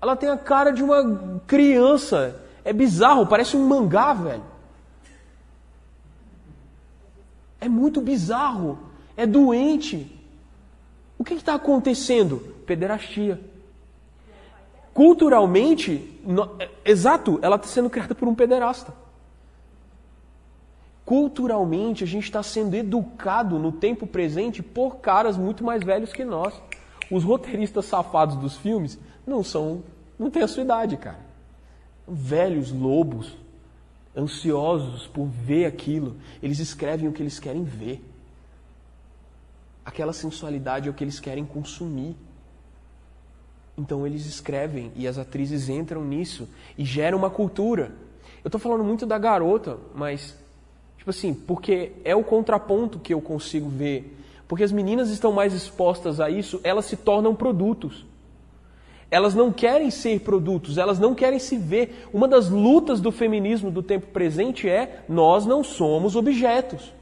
ela 0.00 0.14
tem 0.14 0.28
a 0.28 0.36
cara 0.36 0.72
de 0.72 0.82
uma 0.82 1.40
criança 1.46 2.36
é 2.64 2.72
bizarro, 2.72 3.26
parece 3.26 3.56
um 3.56 3.66
mangá, 3.66 4.12
velho. 4.12 4.44
É 7.60 7.68
muito 7.68 8.00
bizarro. 8.00 8.78
É 9.16 9.26
doente. 9.26 10.19
O 11.20 11.24
que 11.24 11.34
está 11.34 11.54
acontecendo? 11.54 12.38
Pederastia. 12.66 13.38
Culturalmente, 14.94 16.18
no, 16.24 16.56
é, 16.58 16.70
exato, 16.84 17.38
ela 17.42 17.56
está 17.56 17.68
sendo 17.68 17.90
criada 17.90 18.14
por 18.14 18.26
um 18.26 18.34
pederasta. 18.34 18.94
Culturalmente, 21.04 22.02
a 22.02 22.06
gente 22.06 22.24
está 22.24 22.42
sendo 22.42 22.74
educado 22.74 23.58
no 23.58 23.70
tempo 23.70 24.06
presente 24.06 24.62
por 24.62 24.96
caras 24.96 25.36
muito 25.36 25.62
mais 25.62 25.84
velhos 25.84 26.12
que 26.12 26.24
nós. 26.24 26.54
Os 27.10 27.22
roteiristas 27.22 27.84
safados 27.84 28.36
dos 28.36 28.56
filmes 28.56 28.98
não 29.26 29.44
são, 29.44 29.84
não 30.18 30.30
têm 30.30 30.42
a 30.42 30.48
sua 30.48 30.62
idade, 30.62 30.96
cara 30.96 31.30
velhos 32.10 32.72
lobos, 32.72 33.36
ansiosos 34.16 35.06
por 35.06 35.26
ver 35.26 35.66
aquilo. 35.66 36.16
Eles 36.42 36.58
escrevem 36.58 37.08
o 37.08 37.12
que 37.12 37.22
eles 37.22 37.38
querem 37.38 37.62
ver. 37.62 38.04
Aquela 39.90 40.12
sensualidade 40.12 40.86
é 40.86 40.90
o 40.92 40.94
que 40.94 41.02
eles 41.02 41.18
querem 41.18 41.44
consumir. 41.44 42.14
Então 43.76 44.06
eles 44.06 44.24
escrevem 44.24 44.92
e 44.94 45.08
as 45.08 45.18
atrizes 45.18 45.68
entram 45.68 46.04
nisso 46.04 46.48
e 46.78 46.84
geram 46.84 47.18
uma 47.18 47.28
cultura. 47.28 47.90
Eu 48.44 48.46
estou 48.46 48.60
falando 48.60 48.84
muito 48.84 49.04
da 49.04 49.18
garota, 49.18 49.78
mas, 49.92 50.38
tipo 50.96 51.10
assim, 51.10 51.34
porque 51.34 51.90
é 52.04 52.14
o 52.14 52.22
contraponto 52.22 53.00
que 53.00 53.12
eu 53.12 53.20
consigo 53.20 53.68
ver. 53.68 54.16
Porque 54.46 54.62
as 54.62 54.70
meninas 54.70 55.10
estão 55.10 55.32
mais 55.32 55.52
expostas 55.52 56.20
a 56.20 56.30
isso, 56.30 56.60
elas 56.62 56.84
se 56.84 56.96
tornam 56.96 57.34
produtos. 57.34 58.06
Elas 59.10 59.34
não 59.34 59.50
querem 59.50 59.90
ser 59.90 60.20
produtos, 60.20 60.78
elas 60.78 61.00
não 61.00 61.16
querem 61.16 61.40
se 61.40 61.56
ver. 61.56 62.06
Uma 62.12 62.28
das 62.28 62.48
lutas 62.48 63.00
do 63.00 63.10
feminismo 63.10 63.72
do 63.72 63.82
tempo 63.82 64.06
presente 64.12 64.68
é: 64.68 65.02
nós 65.08 65.44
não 65.44 65.64
somos 65.64 66.14
objetos. 66.14 66.94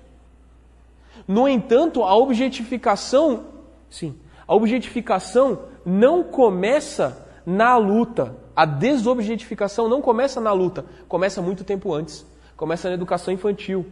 No 1.28 1.46
entanto, 1.46 2.02
a 2.02 2.16
objetificação, 2.16 3.44
sim, 3.90 4.18
a 4.46 4.54
objetificação 4.54 5.60
não 5.84 6.24
começa 6.24 7.28
na 7.44 7.76
luta. 7.76 8.34
A 8.56 8.64
desobjetificação 8.64 9.88
não 9.88 10.00
começa 10.00 10.40
na 10.40 10.52
luta, 10.52 10.86
começa 11.06 11.42
muito 11.42 11.62
tempo 11.62 11.92
antes. 11.92 12.26
Começa 12.56 12.88
na 12.88 12.94
educação 12.94 13.32
infantil. 13.32 13.86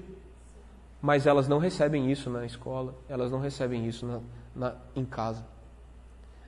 Mas 1.01 1.27
elas 1.27 1.47
não 1.47 1.59
recebem 1.59 2.11
isso 2.11 2.31
na 2.31 2.45
escola, 2.45 2.95
elas 3.09 3.31
não 3.31 3.39
recebem 3.39 3.87
isso 3.87 4.07
na, 4.07 4.21
na, 4.55 4.75
em 4.97 5.05
casa. 5.05 5.47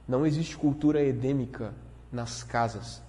Não 0.09 0.27
existe 0.27 0.57
cultura 0.57 1.03
edêmica 1.03 1.75
nas 2.11 2.43
casas. 2.43 3.03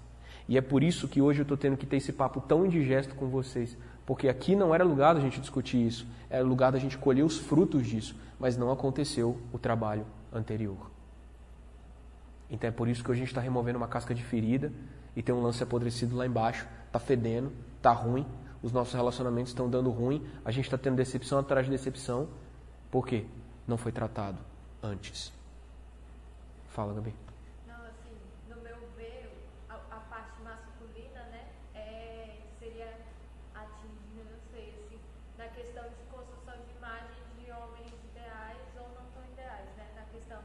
E 0.48 0.58
é 0.58 0.62
por 0.62 0.84
isso 0.84 1.08
que 1.08 1.22
hoje 1.22 1.40
eu 1.40 1.44
estou 1.44 1.58
tendo 1.58 1.78
que 1.78 1.86
ter 1.86 1.98
esse 1.98 2.12
papo 2.12 2.42
tão 2.42 2.66
indigesto 2.66 3.16
com 3.16 3.28
vocês. 3.30 3.78
Porque 4.10 4.28
aqui 4.28 4.56
não 4.56 4.74
era 4.74 4.84
lugar 4.84 5.14
da 5.14 5.22
gente 5.22 5.40
discutir 5.40 5.86
isso, 5.86 6.08
era 6.32 6.44
lugar 6.44 6.72
da 6.72 6.80
gente 6.80 6.98
colher 6.98 7.24
os 7.24 7.38
frutos 7.38 7.86
disso. 7.86 8.16
Mas 8.40 8.58
não 8.58 8.72
aconteceu 8.72 9.40
o 9.54 9.60
trabalho 9.60 10.04
anterior. 10.34 10.90
Então 12.50 12.68
é 12.68 12.72
por 12.72 12.88
isso 12.88 13.04
que 13.04 13.12
hoje 13.12 13.20
a 13.20 13.24
gente 13.24 13.32
está 13.32 13.42
removendo 13.42 13.78
uma 13.78 13.88
casca 13.88 14.16
de 14.16 14.24
ferida 14.24 14.74
e 15.16 15.22
tem 15.22 15.36
um 15.36 15.44
lance 15.44 15.62
apodrecido 15.62 16.16
lá 16.16 16.26
embaixo, 16.26 16.68
está 16.88 16.98
fedendo, 16.98 17.52
está 17.78 17.92
ruim, 17.92 18.26
os 18.64 18.72
nossos 18.72 18.94
relacionamentos 18.96 19.52
estão 19.52 19.70
dando 19.70 19.92
ruim, 19.92 20.28
a 20.44 20.50
gente 20.50 20.66
está 20.66 20.78
tendo 20.78 20.96
decepção 20.96 21.38
atrás 21.38 21.68
de 21.68 21.72
decepção. 21.72 22.28
Por 22.90 23.06
quê? 23.06 23.26
Não 23.68 23.78
foi 23.78 23.92
tratado 23.92 24.40
antes. 24.82 25.32
Fala, 26.70 26.94
Gabi. 26.94 27.14
Não, 27.68 27.76
assim, 27.86 28.16
no 28.50 28.56
meu 28.58 28.76
ver, 28.98 29.32
a, 29.70 29.76
a 29.76 30.00
parte 30.10 30.42
masculina, 30.42 31.22
né, 31.32 31.46
é, 31.76 32.38
seria 32.60 32.98
atingida, 33.54 34.24
não 34.32 34.40
sei, 34.52 34.74
assim, 34.80 35.00
na 35.38 35.48
questão 35.50 35.84
de 35.84 36.04
construção 36.12 36.56
de 36.66 36.78
imagem 36.78 37.24
de 37.38 37.52
homens 37.52 37.94
ideais 38.12 38.68
ou 38.78 38.88
não 38.90 39.06
tão 39.14 39.24
ideais, 39.34 39.68
né, 39.78 39.88
na 39.96 40.04
questão 40.12 40.40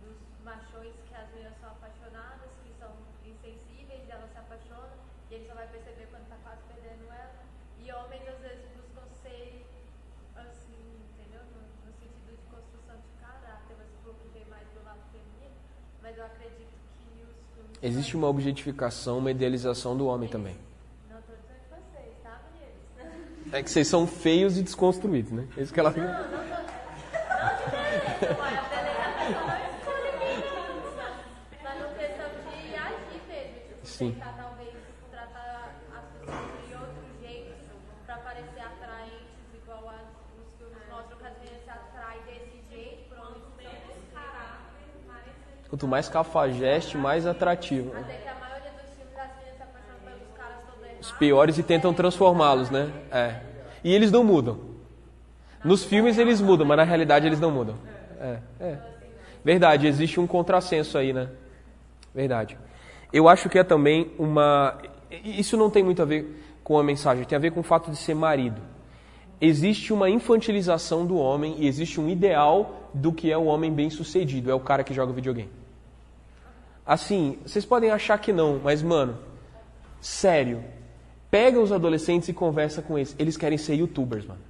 dos 0.00 0.33
machões 0.44 0.92
que 1.08 1.14
as 1.14 1.28
meninas 1.32 1.54
são 1.60 1.70
apaixonadas, 1.70 2.50
que 2.62 2.70
são 2.78 2.92
insensíveis, 3.24 4.08
elas 4.08 4.30
se 4.30 4.38
apaixonam 4.38 4.96
e 5.30 5.34
ele 5.34 5.46
só 5.48 5.54
vai 5.54 5.66
perceber 5.68 6.06
quando 6.10 6.28
tá 6.28 6.36
quase 6.44 6.60
perdendo 6.68 7.10
ela. 7.10 7.42
E 7.80 7.90
homens, 7.90 8.28
às 8.28 8.38
vezes, 8.40 8.64
buscam 8.76 9.08
ser 9.22 9.66
assim, 10.36 11.00
entendeu? 11.16 11.40
No, 11.50 11.60
no 11.88 11.92
sentido 11.98 12.36
de 12.36 12.44
construção 12.52 12.96
de 12.96 13.10
caráter, 13.20 13.74
mas 13.76 13.88
falou 14.00 14.14
que 14.20 14.28
vem 14.28 14.44
mais 14.46 14.68
do 14.68 14.84
lado 14.84 15.00
feminino 15.10 15.54
mas 16.04 16.18
eu 16.18 16.24
acredito 16.26 16.68
que 16.98 17.24
os 17.24 17.32
filmes. 17.54 17.78
Existe 17.82 18.14
uma 18.14 18.28
objetificação, 18.28 19.16
uma 19.16 19.30
idealização 19.30 19.96
do 19.96 20.06
homem 20.06 20.28
também. 20.28 20.54
Não 21.10 21.18
estou 21.18 21.34
dizendo 21.34 21.60
que 21.62 21.70
vocês, 21.70 22.12
tá, 22.22 22.42
meninos? 22.52 23.54
É 23.54 23.62
que 23.62 23.70
vocês 23.70 23.88
são 23.88 24.06
feios 24.06 24.58
e 24.58 24.62
desconstruídos, 24.62 25.32
né? 25.32 25.48
É 25.56 25.62
isso 25.62 25.72
que 25.72 25.80
ela. 25.80 25.90
Não, 25.90 26.04
não, 26.04 26.28
não. 26.28 26.38
Não 26.38 26.64
mas 28.38 28.58
a 28.58 28.68
delegação 28.68 29.32
não 29.32 29.56
escolhe 29.78 30.12
meninos. 30.18 30.44
Mas 31.62 31.80
no 31.80 31.88
questão 31.96 32.28
de 32.28 32.74
agir 32.76 33.22
mesmo, 33.26 33.54
tipo, 33.68 33.83
Sim. 33.94 34.10
tentar 34.10 34.34
talvez 34.36 34.74
tratar 35.08 35.70
as 35.94 36.04
pessoas 36.18 36.68
de 36.68 36.74
outro 36.74 37.04
jeito, 37.22 37.54
para 38.04 38.16
parecer 38.16 38.60
atraentes, 38.60 39.28
igual 39.54 39.88
as, 39.88 40.02
os 40.36 40.52
filmes 40.58 40.78
mostram 40.90 41.16
que 41.16 41.24
as 41.24 41.38
meninas 41.38 41.62
se 41.62 41.70
atraem 41.70 42.20
desse 42.26 42.60
jeito, 42.68 43.14
homens 43.14 43.44
menos 43.56 44.02
caráter, 44.12 45.06
mais. 45.06 45.22
Quanto 45.68 45.86
mais 45.86 46.08
cafajeste, 46.08 46.96
mais 46.96 47.24
atrativo. 47.24 47.96
Até 47.96 48.14
que 48.14 48.28
a 48.28 48.34
maioria 48.34 48.70
dos 48.72 48.90
filmes 48.96 49.16
as 49.16 49.36
meninas 49.36 49.56
se 49.56 49.62
apaixonam 49.62 50.00
pelos 50.04 50.36
caras 50.36 50.58
todos 50.66 50.82
errados. 50.82 51.06
Os 51.06 51.12
piores 51.12 51.58
e 51.58 51.62
tentam 51.62 51.94
transformá-los, 51.94 52.70
né? 52.70 52.92
É. 53.12 53.40
E 53.84 53.94
eles 53.94 54.10
não 54.10 54.24
mudam. 54.24 54.58
Nos 55.62 55.84
filmes 55.84 56.18
eles 56.18 56.40
mudam, 56.40 56.66
mas 56.66 56.76
na 56.76 56.84
realidade 56.84 57.26
eles 57.28 57.38
não 57.38 57.52
mudam. 57.52 57.76
É, 58.20 58.38
é. 58.60 58.78
Verdade, 59.44 59.86
existe 59.86 60.18
um 60.18 60.26
contrassenso 60.26 60.98
aí, 60.98 61.12
né? 61.12 61.28
Verdade. 62.12 62.58
Eu 63.14 63.28
acho 63.28 63.48
que 63.48 63.60
é 63.60 63.62
também 63.62 64.10
uma. 64.18 64.76
Isso 65.24 65.56
não 65.56 65.70
tem 65.70 65.84
muito 65.84 66.02
a 66.02 66.04
ver 66.04 66.58
com 66.64 66.76
a 66.76 66.82
mensagem, 66.82 67.24
tem 67.24 67.36
a 67.36 67.40
ver 67.40 67.52
com 67.52 67.60
o 67.60 67.62
fato 67.62 67.88
de 67.88 67.96
ser 67.96 68.12
marido. 68.12 68.60
Existe 69.40 69.92
uma 69.92 70.10
infantilização 70.10 71.06
do 71.06 71.16
homem 71.16 71.54
e 71.60 71.68
existe 71.68 72.00
um 72.00 72.08
ideal 72.08 72.90
do 72.92 73.12
que 73.12 73.30
é 73.30 73.38
o 73.38 73.44
homem 73.44 73.72
bem-sucedido. 73.72 74.50
É 74.50 74.54
o 74.54 74.58
cara 74.58 74.82
que 74.82 74.92
joga 74.92 75.12
videogame. 75.12 75.50
Assim, 76.84 77.38
vocês 77.46 77.64
podem 77.64 77.92
achar 77.92 78.18
que 78.18 78.32
não, 78.32 78.60
mas 78.64 78.82
mano, 78.82 79.16
sério, 80.00 80.64
pega 81.30 81.60
os 81.60 81.70
adolescentes 81.70 82.28
e 82.28 82.32
conversa 82.32 82.82
com 82.82 82.98
eles. 82.98 83.14
Eles 83.16 83.36
querem 83.36 83.56
ser 83.56 83.74
youtubers, 83.74 84.26
mano. 84.26 84.40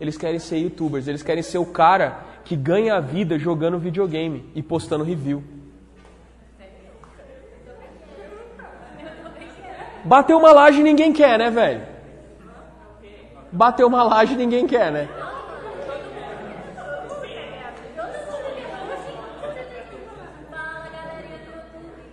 Eles 0.00 0.18
querem 0.18 0.38
ser 0.38 0.58
youtubers, 0.58 1.08
eles 1.08 1.22
querem 1.22 1.42
ser 1.42 1.58
o 1.58 1.66
cara 1.66 2.20
que 2.44 2.54
ganha 2.54 2.96
a 2.96 3.00
vida 3.00 3.38
jogando 3.38 3.78
videogame 3.78 4.50
e 4.54 4.62
postando 4.62 5.04
review. 5.04 5.42
Bateu 10.04 10.38
uma 10.38 10.52
laje 10.52 10.82
ninguém 10.82 11.12
quer, 11.12 11.38
né, 11.38 11.50
velho? 11.50 11.82
Bateu 13.50 13.88
uma 13.88 14.02
laje 14.02 14.36
ninguém 14.36 14.66
quer, 14.66 14.92
né? 14.92 15.08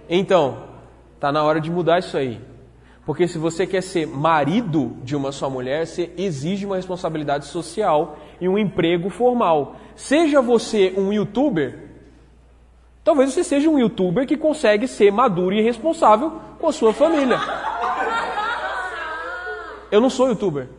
Então, 0.10 0.70
tá 1.20 1.32
na 1.32 1.44
hora 1.44 1.60
de 1.60 1.72
mudar 1.72 2.00
isso 2.00 2.18
aí. 2.18 2.40
Porque 3.06 3.28
se 3.28 3.38
você 3.38 3.68
quer 3.68 3.82
ser 3.82 4.08
marido 4.08 4.96
de 5.04 5.16
uma 5.16 5.32
só 5.32 5.50
mulher, 5.50 5.86
você 5.86 6.12
exige 6.18 6.66
uma 6.66 6.78
responsabilidade 6.78 7.46
social 7.46 8.18
e 8.40 8.48
um 8.48 8.58
emprego 8.58 9.10
formal. 9.10 9.76
Seja 9.94 10.42
você 10.42 10.94
um 10.98 11.12
youtuber, 11.12 11.90
talvez 13.04 13.34
você 13.34 13.44
seja 13.44 13.70
um 13.70 13.78
youtuber 13.78 14.26
que 14.26 14.38
consegue 14.38 14.88
ser 14.88 15.12
maduro 15.12 15.54
e 15.54 15.62
responsável 15.62 16.40
com 16.60 16.68
a 16.68 16.72
sua 16.72 16.94
família. 16.94 17.38
Eu 19.92 20.00
não 20.00 20.10
sou 20.10 20.30
youtuber. 20.30 20.70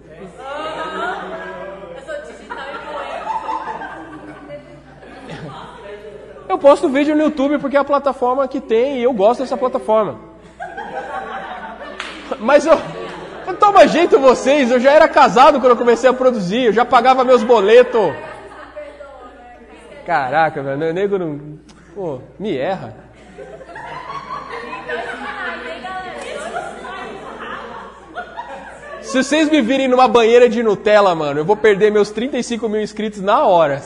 Eu 6.49 6.59
posto 6.59 6.89
vídeo 6.89 7.15
no 7.15 7.23
YouTube 7.23 7.59
porque 7.59 7.77
é 7.77 7.81
a 7.81 7.85
plataforma 7.85 8.49
que 8.49 8.61
tem 8.61 8.99
e 8.99 9.03
eu 9.03 9.13
gosto 9.13 9.41
dessa 9.41 9.57
plataforma. 9.57 10.34
Mas 12.39 12.67
eu, 12.67 12.79
eu 13.47 13.55
toma 13.55 13.87
jeito 13.87 14.19
vocês, 14.19 14.71
eu 14.71 14.81
já 14.81 14.93
era 14.93 15.09
casado 15.09 15.61
quando 15.61 15.73
eu 15.73 15.77
comecei 15.77 16.09
a 16.09 16.13
produzir, 16.13 16.67
eu 16.67 16.73
já 16.73 16.85
pagava 16.85 17.25
meus 17.25 17.43
boletos. 17.43 18.15
Caraca, 20.07 20.63
velho, 20.63 20.93
nego 20.93 21.19
não. 21.19 21.59
Pô, 21.95 22.21
me 22.39 22.57
erra. 22.57 22.95
Se 29.01 29.23
vocês 29.23 29.49
me 29.49 29.63
virem 29.63 29.87
numa 29.87 30.09
banheira 30.09 30.49
de 30.49 30.63
Nutella, 30.63 31.15
mano, 31.15 31.39
eu 31.39 31.45
vou 31.45 31.57
perder 31.57 31.93
meus 31.93 32.11
35 32.11 32.69
mil 32.69 32.81
inscritos 32.81 33.21
na 33.21 33.45
hora. 33.45 33.81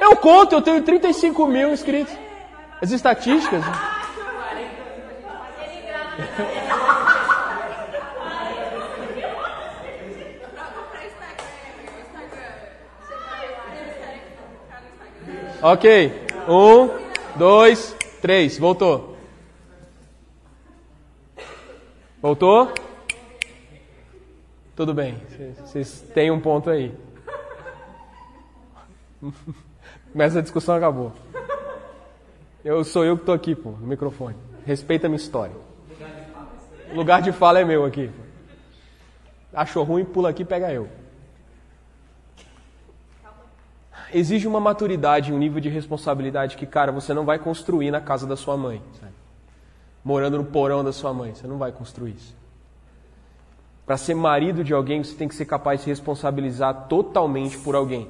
Eu 0.00 0.16
conto, 0.16 0.54
eu 0.54 0.62
tenho 0.62 0.80
35 0.82 1.46
mil 1.46 1.70
inscritos. 1.70 2.14
As 2.80 2.90
estatísticas. 2.90 3.62
Ok. 15.60 16.12
Um, 16.48 16.88
dois, 17.36 17.94
três. 18.22 18.56
Voltou. 18.58 19.16
Voltou? 22.22 22.72
Tudo 24.76 24.94
bem. 24.94 25.20
Vocês 25.60 26.00
têm 26.14 26.30
um 26.30 26.40
ponto 26.40 26.70
aí. 26.70 26.94
Mas 30.14 30.36
a 30.36 30.40
discussão 30.40 30.76
acabou. 30.76 31.12
Eu 32.64 32.84
sou 32.84 33.04
eu 33.04 33.16
que 33.16 33.22
estou 33.22 33.34
aqui, 33.34 33.54
pô, 33.54 33.70
no 33.70 33.86
microfone. 33.86 34.36
Respeita 34.64 35.06
a 35.06 35.10
minha 35.10 35.16
história. 35.16 35.67
O 36.92 36.94
lugar 36.94 37.20
de 37.22 37.32
fala 37.32 37.60
é 37.60 37.64
meu 37.64 37.84
aqui. 37.84 38.10
Achou 39.52 39.84
ruim, 39.84 40.04
pula 40.04 40.30
aqui, 40.30 40.44
pega 40.44 40.72
eu. 40.72 40.88
Exige 44.12 44.46
uma 44.46 44.60
maturidade, 44.60 45.32
um 45.32 45.38
nível 45.38 45.60
de 45.60 45.68
responsabilidade 45.68 46.56
que, 46.56 46.66
cara, 46.66 46.90
você 46.90 47.12
não 47.12 47.24
vai 47.24 47.38
construir 47.38 47.90
na 47.90 48.00
casa 48.00 48.26
da 48.26 48.36
sua 48.36 48.56
mãe. 48.56 48.82
Morando 50.02 50.38
no 50.38 50.44
porão 50.44 50.82
da 50.82 50.92
sua 50.92 51.12
mãe. 51.12 51.34
Você 51.34 51.46
não 51.46 51.58
vai 51.58 51.72
construir 51.72 52.12
isso. 52.12 52.34
Para 53.84 53.96
ser 53.96 54.14
marido 54.14 54.64
de 54.64 54.72
alguém, 54.72 55.02
você 55.02 55.14
tem 55.14 55.28
que 55.28 55.34
ser 55.34 55.44
capaz 55.44 55.80
de 55.80 55.84
se 55.84 55.90
responsabilizar 55.90 56.88
totalmente 56.88 57.58
por 57.58 57.74
alguém. 57.74 58.08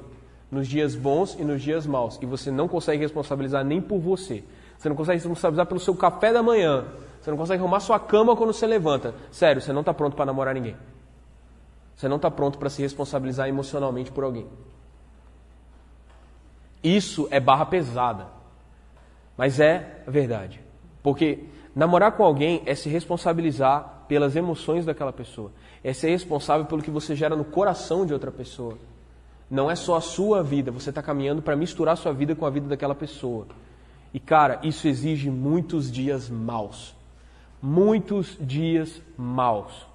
Nos 0.49 0.67
dias 0.67 0.95
bons 0.95 1.35
e 1.37 1.43
nos 1.43 1.61
dias 1.61 1.85
maus. 1.85 2.17
E 2.21 2.25
você 2.25 2.49
não 2.49 2.67
consegue 2.67 3.01
responsabilizar 3.01 3.63
nem 3.65 3.81
por 3.81 3.99
você. 3.99 4.43
Você 4.77 4.87
não 4.87 4.95
consegue 4.95 5.17
responsabilizar 5.17 5.65
pelo 5.65 5.79
seu 5.79 5.95
café 5.95 6.31
da 6.31 6.41
manhã. 6.41 6.85
Você 7.21 7.29
não 7.29 7.37
consegue 7.37 7.61
arrumar 7.61 7.79
sua 7.79 7.99
cama 7.99 8.35
quando 8.35 8.53
você 8.53 8.65
levanta. 8.65 9.13
Sério, 9.31 9.61
você 9.61 9.73
não 9.73 9.81
está 9.81 9.93
pronto 9.93 10.15
para 10.15 10.25
namorar 10.25 10.53
ninguém. 10.53 10.75
Você 11.95 12.07
não 12.07 12.15
está 12.15 12.31
pronto 12.31 12.57
para 12.57 12.69
se 12.69 12.81
responsabilizar 12.81 13.49
emocionalmente 13.49 14.11
por 14.11 14.23
alguém. 14.23 14.47
Isso 16.81 17.27
é 17.29 17.39
barra 17.39 17.65
pesada. 17.65 18.27
Mas 19.35 19.59
é 19.59 20.01
a 20.07 20.11
verdade. 20.11 20.61
Porque 21.03 21.43
namorar 21.75 22.13
com 22.13 22.23
alguém 22.23 22.61
é 22.65 22.73
se 22.73 22.87
responsabilizar 22.87 24.05
pelas 24.07 24.35
emoções 24.35 24.85
daquela 24.85 25.11
pessoa. 25.11 25.51
É 25.83 25.91
ser 25.91 26.09
responsável 26.09 26.65
pelo 26.65 26.81
que 26.81 26.91
você 26.91 27.15
gera 27.15 27.35
no 27.35 27.43
coração 27.43 28.05
de 28.05 28.13
outra 28.13 28.31
pessoa. 28.31 28.77
Não 29.49 29.69
é 29.69 29.75
só 29.75 29.95
a 29.95 30.01
sua 30.01 30.43
vida, 30.43 30.71
você 30.71 30.89
está 30.89 31.01
caminhando 31.01 31.41
para 31.41 31.55
misturar 31.55 31.97
sua 31.97 32.13
vida 32.13 32.35
com 32.35 32.45
a 32.45 32.49
vida 32.49 32.67
daquela 32.67 32.95
pessoa. 32.95 33.47
E 34.13 34.19
cara, 34.19 34.59
isso 34.63 34.87
exige 34.87 35.29
muitos 35.29 35.91
dias 35.91 36.29
maus 36.29 36.98
muitos 37.61 38.37
dias 38.39 39.01
maus. 39.17 39.87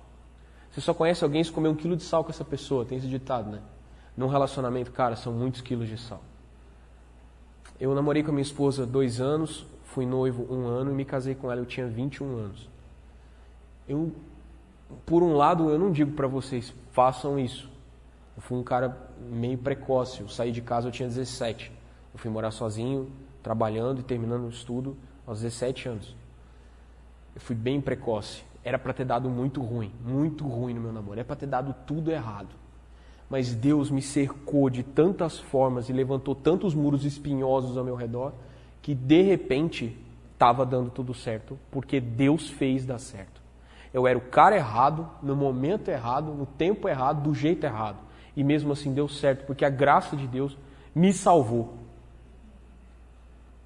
Você 0.71 0.81
só 0.81 0.93
conhece 0.93 1.23
alguém 1.23 1.43
se 1.43 1.53
comer 1.53 1.69
um 1.69 1.75
quilo 1.75 1.97
de 1.97 2.03
sal 2.03 2.25
com 2.25 2.31
essa 2.31 2.45
pessoa, 2.45 2.85
tem 2.85 2.99
esse 2.99 3.07
ditado, 3.07 3.51
né? 3.51 3.61
Num 4.17 4.27
relacionamento, 4.27 4.91
cara, 4.91 5.17
são 5.17 5.33
muitos 5.33 5.61
quilos 5.61 5.89
de 5.89 5.97
sal. 5.97 6.21
Eu 7.79 7.95
namorei 7.95 8.23
com 8.23 8.31
a 8.31 8.33
minha 8.33 8.43
esposa 8.43 8.87
dois 8.87 9.21
anos, 9.21 9.67
fui 9.85 10.07
noivo 10.07 10.53
um 10.53 10.67
ano 10.67 10.91
e 10.91 10.95
me 10.95 11.05
casei 11.05 11.35
com 11.35 11.51
ela, 11.51 11.61
eu 11.61 11.67
tinha 11.67 11.87
21 11.87 12.37
anos. 12.37 12.69
Eu, 13.89 14.13
por 15.07 15.23
um 15.23 15.35
lado, 15.35 15.71
eu 15.71 15.79
não 15.79 15.93
digo 15.93 16.13
para 16.13 16.27
vocês, 16.27 16.73
façam 16.93 17.39
isso. 17.39 17.71
Eu 18.37 18.43
fui 18.43 18.59
um 18.59 18.63
cara 18.63 18.97
meio 19.31 19.59
precoce, 19.59 20.21
eu 20.21 20.29
saí 20.29 20.51
de 20.51 20.61
casa, 20.61 20.89
eu 20.89 20.93
tinha 20.93 21.09
17. 21.09 21.71
Eu 22.13 22.19
fui 22.19 22.31
morar 22.31 22.51
sozinho, 22.51 23.11
trabalhando 23.43 24.01
e 24.01 24.03
terminando 24.03 24.45
o 24.45 24.49
estudo 24.49 24.97
aos 25.27 25.41
17 25.41 25.89
anos. 25.89 26.17
Eu 27.35 27.41
fui 27.41 27.57
bem 27.57 27.81
precoce. 27.81 28.45
Era 28.63 28.79
para 28.79 28.93
ter 28.93 29.05
dado 29.05 29.29
muito 29.29 29.61
ruim, 29.61 29.93
muito 30.05 30.47
ruim 30.47 30.75
no 30.75 30.81
meu 30.81 30.93
namoro. 30.93 31.19
Era 31.19 31.25
para 31.27 31.37
ter 31.37 31.47
dado 31.47 31.75
tudo 31.87 32.11
errado. 32.11 32.55
Mas 33.29 33.55
Deus 33.55 33.91
me 33.91 34.01
cercou 34.01 34.71
de 34.71 34.83
tantas 34.83 35.39
formas 35.39 35.89
e 35.89 35.93
levantou 35.93 36.35
tantos 36.35 36.75
muros 36.75 37.05
espinhosos 37.05 37.77
ao 37.77 37.85
meu 37.85 37.95
redor 37.95 38.33
que 38.81 38.95
de 38.95 39.23
repente 39.23 39.99
estava 40.33 40.67
dando 40.67 40.91
tudo 40.91 41.15
certo, 41.15 41.59
porque 41.71 42.01
Deus 42.01 42.51
fez 42.51 42.85
dar 42.85 42.99
certo. 42.99 43.41
Eu 43.93 44.07
era 44.07 44.19
o 44.19 44.21
cara 44.21 44.57
errado, 44.57 45.09
no 45.23 45.35
momento 45.35 45.89
errado, 45.89 46.35
no 46.35 46.45
tempo 46.45 46.89
errado, 46.89 47.23
do 47.23 47.35
jeito 47.35 47.65
errado. 47.65 47.99
E 48.37 48.43
mesmo 48.43 48.73
assim 48.73 48.93
deu 48.93 49.09
certo, 49.09 49.47
porque 49.47 49.65
a 49.65 49.71
graça 49.71 50.17
de 50.17 50.27
Deus 50.27 50.59
me 50.95 51.13
salvou. 51.13 51.75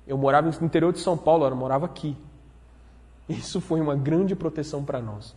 Eu 0.07 0.17
morava 0.17 0.51
no 0.51 0.67
interior 0.67 0.93
de 0.93 1.01
São 1.01 1.17
Paulo, 1.17 1.47
eu 1.47 1.57
morava 1.57 1.87
aqui. 1.87 2.17
Isso 3.29 3.61
foi 3.61 3.81
uma 3.81 3.95
grande 3.95 4.35
proteção 4.35 4.85
para 4.85 5.01
nós. 5.01 5.37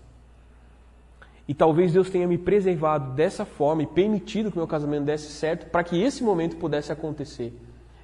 E 1.47 1.53
talvez 1.53 1.91
Deus 1.91 2.09
tenha 2.09 2.27
me 2.27 2.37
preservado 2.37 3.11
dessa 3.13 3.43
forma 3.43 3.83
e 3.83 3.87
permitido 3.87 4.49
que 4.49 4.57
meu 4.57 4.67
casamento 4.67 5.03
desse 5.03 5.31
certo 5.31 5.69
para 5.69 5.83
que 5.83 6.01
esse 6.01 6.23
momento 6.23 6.55
pudesse 6.55 6.91
acontecer. 6.91 7.53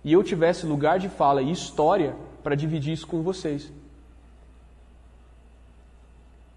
E 0.03 0.11
eu 0.11 0.23
tivesse 0.23 0.65
lugar 0.65 0.99
de 0.99 1.07
fala 1.07 1.41
e 1.41 1.51
história 1.51 2.15
para 2.43 2.55
dividir 2.55 2.93
isso 2.93 3.07
com 3.07 3.21
vocês. 3.21 3.71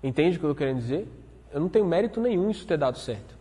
Entende 0.02 0.36
o 0.36 0.40
que 0.40 0.46
eu 0.46 0.50
estou 0.50 0.58
querendo 0.58 0.80
dizer? 0.80 1.06
Eu 1.52 1.60
não 1.60 1.68
tenho 1.68 1.84
mérito 1.84 2.20
nenhum 2.20 2.50
isso 2.50 2.66
ter 2.66 2.78
dado 2.78 2.98
certo. 2.98 3.36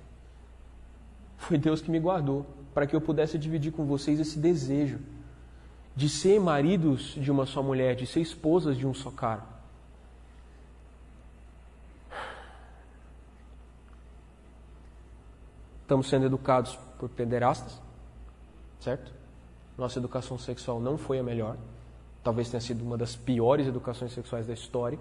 Foi 1.38 1.58
Deus 1.58 1.82
que 1.82 1.90
me 1.90 2.00
guardou 2.00 2.46
para 2.74 2.86
que 2.86 2.96
eu 2.96 3.02
pudesse 3.02 3.38
dividir 3.38 3.72
com 3.72 3.86
vocês 3.86 4.20
esse 4.20 4.38
desejo 4.38 5.00
de 5.96 6.08
ser 6.08 6.40
maridos 6.40 7.16
de 7.18 7.32
uma 7.32 7.46
só 7.46 7.64
mulher, 7.64 7.96
de 7.96 8.06
ser 8.06 8.20
esposas 8.20 8.78
de 8.78 8.86
um 8.86 8.94
só 8.94 9.10
cara. 9.10 9.59
Estamos 15.90 16.08
sendo 16.08 16.28
educados 16.28 16.78
por 17.00 17.10
pederastas, 17.10 17.82
certo? 18.80 19.12
Nossa 19.76 19.98
educação 19.98 20.38
sexual 20.38 20.80
não 20.80 21.00
foi 21.00 21.18
a 21.18 21.24
melhor. 21.24 21.58
Talvez 22.24 22.48
tenha 22.48 22.62
sido 22.62 22.84
uma 22.84 22.96
das 22.96 23.16
piores 23.16 23.66
educações 23.66 24.14
sexuais 24.14 24.46
da 24.46 24.54
história. 24.54 25.00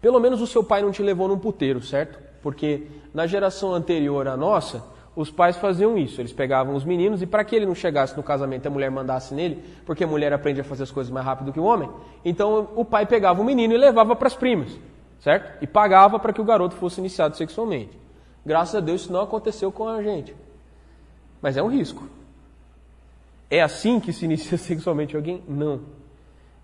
Pelo 0.00 0.18
menos 0.18 0.40
o 0.40 0.46
seu 0.46 0.64
pai 0.64 0.80
não 0.80 0.90
te 0.90 1.02
levou 1.02 1.28
num 1.28 1.38
puteiro, 1.38 1.82
certo? 1.82 2.18
Porque 2.42 2.86
na 3.12 3.26
geração 3.26 3.74
anterior 3.74 4.26
à 4.26 4.38
nossa, 4.38 4.82
os 5.14 5.30
pais 5.30 5.58
faziam 5.58 5.98
isso. 5.98 6.18
Eles 6.18 6.32
pegavam 6.32 6.74
os 6.74 6.82
meninos 6.82 7.20
e 7.20 7.26
para 7.26 7.44
que 7.44 7.54
ele 7.54 7.66
não 7.66 7.74
chegasse 7.74 8.16
no 8.16 8.22
casamento 8.22 8.66
a 8.66 8.70
mulher 8.70 8.90
mandasse 8.90 9.34
nele, 9.34 9.62
porque 9.84 10.04
a 10.04 10.06
mulher 10.06 10.32
aprende 10.32 10.62
a 10.62 10.64
fazer 10.64 10.84
as 10.84 10.90
coisas 10.90 11.12
mais 11.12 11.26
rápido 11.26 11.52
que 11.52 11.60
o 11.60 11.64
homem, 11.64 11.90
então 12.24 12.70
o 12.74 12.86
pai 12.86 13.04
pegava 13.04 13.42
o 13.42 13.44
menino 13.44 13.74
e 13.74 13.76
levava 13.76 14.16
para 14.16 14.28
as 14.28 14.34
primas, 14.34 14.80
certo? 15.20 15.62
E 15.62 15.66
pagava 15.66 16.18
para 16.18 16.32
que 16.32 16.40
o 16.40 16.44
garoto 16.44 16.74
fosse 16.74 17.00
iniciado 17.00 17.36
sexualmente. 17.36 18.05
Graças 18.46 18.76
a 18.76 18.80
Deus 18.80 19.02
isso 19.02 19.12
não 19.12 19.22
aconteceu 19.22 19.72
com 19.72 19.88
a 19.88 20.00
gente. 20.00 20.32
Mas 21.42 21.56
é 21.56 21.62
um 21.62 21.66
risco. 21.66 22.08
É 23.50 23.60
assim 23.60 23.98
que 23.98 24.12
se 24.12 24.24
inicia 24.24 24.56
sexualmente 24.56 25.16
alguém? 25.16 25.42
Não. 25.48 25.80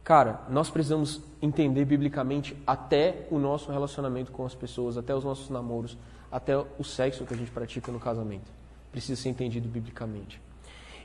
Cara, 0.05 0.43
nós 0.49 0.71
precisamos 0.71 1.21
entender 1.41 1.85
biblicamente 1.85 2.57
até 2.65 3.27
o 3.31 3.39
nosso 3.39 3.71
relacionamento 3.73 4.31
com 4.31 4.47
as 4.47 4.55
pessoas, 4.55 4.97
até 4.97 5.13
os 5.13 5.25
nossos 5.25 5.51
namoros, 5.51 5.97
até 6.31 6.57
o 6.57 6.85
sexo 6.85 7.25
que 7.25 7.35
a 7.35 7.37
gente 7.37 7.51
pratica 7.51 7.91
no 7.91 7.99
casamento. 7.99 8.51
Precisa 8.93 9.21
ser 9.21 9.31
entendido 9.31 9.69
biblicamente. 9.69 10.41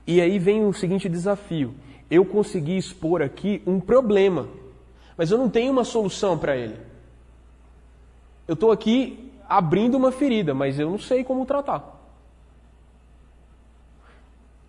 E 0.06 0.22
aí 0.22 0.38
vem 0.38 0.64
o 0.64 0.74
seguinte 0.74 1.10
desafio: 1.10 1.74
eu 2.10 2.24
consegui 2.24 2.78
expor 2.78 3.24
aqui 3.24 3.64
um 3.66 3.80
problema, 3.80 4.48
mas 5.18 5.32
eu 5.32 5.40
não 5.40 5.50
tenho 5.50 5.72
uma 5.72 5.84
solução 5.84 6.38
para 6.38 6.56
ele. 6.56 6.78
Eu 8.48 8.54
estou 8.54 8.72
aqui 8.72 9.27
abrindo 9.48 9.96
uma 9.96 10.12
ferida, 10.12 10.54
mas 10.54 10.80
eu 10.80 10.90
não 10.90 11.00
sei 11.00 11.24
como 11.24 11.46
tratar. 11.46 11.96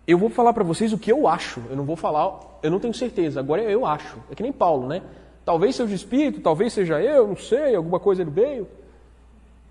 Eu 0.07 0.17
vou 0.17 0.29
falar 0.29 0.53
para 0.53 0.63
vocês 0.63 0.91
o 0.91 0.97
que 0.97 1.11
eu 1.11 1.27
acho. 1.27 1.61
Eu 1.69 1.75
não 1.75 1.83
vou 1.83 1.95
falar, 1.95 2.39
eu 2.63 2.71
não 2.71 2.79
tenho 2.79 2.93
certeza. 2.93 3.39
Agora 3.39 3.61
eu 3.61 3.85
acho. 3.85 4.17
É 4.31 4.35
que 4.35 4.41
nem 4.41 4.51
Paulo, 4.51 4.87
né? 4.87 5.03
Talvez 5.45 5.75
seja 5.75 5.91
o 5.91 5.95
Espírito, 5.95 6.41
talvez 6.41 6.73
seja 6.73 7.01
eu, 7.01 7.27
não 7.27 7.35
sei, 7.35 7.75
alguma 7.75 7.99
coisa 7.99 8.21
ele 8.21 8.31
veio. 8.31 8.67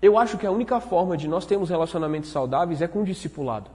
Eu 0.01 0.17
acho 0.17 0.37
que 0.37 0.47
a 0.47 0.51
única 0.51 0.79
forma 0.79 1.17
de 1.17 1.27
nós 1.27 1.45
termos 1.45 1.69
relacionamentos 1.69 2.29
saudáveis 2.31 2.81
é 2.81 2.87
com 2.87 3.01
o 3.01 3.05
discipulado. 3.05 3.69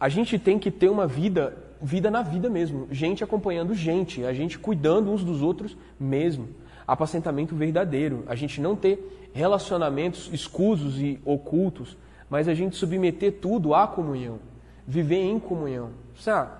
A 0.00 0.08
gente 0.08 0.38
tem 0.38 0.58
que 0.58 0.70
ter 0.70 0.88
uma 0.88 1.06
vida, 1.06 1.56
vida 1.80 2.10
na 2.10 2.22
vida 2.22 2.48
mesmo, 2.48 2.88
gente 2.90 3.22
acompanhando 3.22 3.74
gente, 3.74 4.24
a 4.24 4.32
gente 4.32 4.58
cuidando 4.58 5.10
uns 5.10 5.24
dos 5.24 5.42
outros 5.42 5.76
mesmo. 5.98 6.48
Apacentamento 6.88 7.54
verdadeiro, 7.54 8.24
a 8.26 8.34
gente 8.34 8.62
não 8.62 8.74
ter 8.74 9.30
relacionamentos 9.34 10.30
escusos 10.32 10.98
e 10.98 11.20
ocultos, 11.22 11.98
mas 12.30 12.48
a 12.48 12.54
gente 12.54 12.76
submeter 12.76 13.40
tudo 13.42 13.74
à 13.74 13.86
comunhão, 13.86 14.38
viver 14.86 15.20
em 15.20 15.38
comunhão. 15.38 15.90
Sabe? 16.18 16.50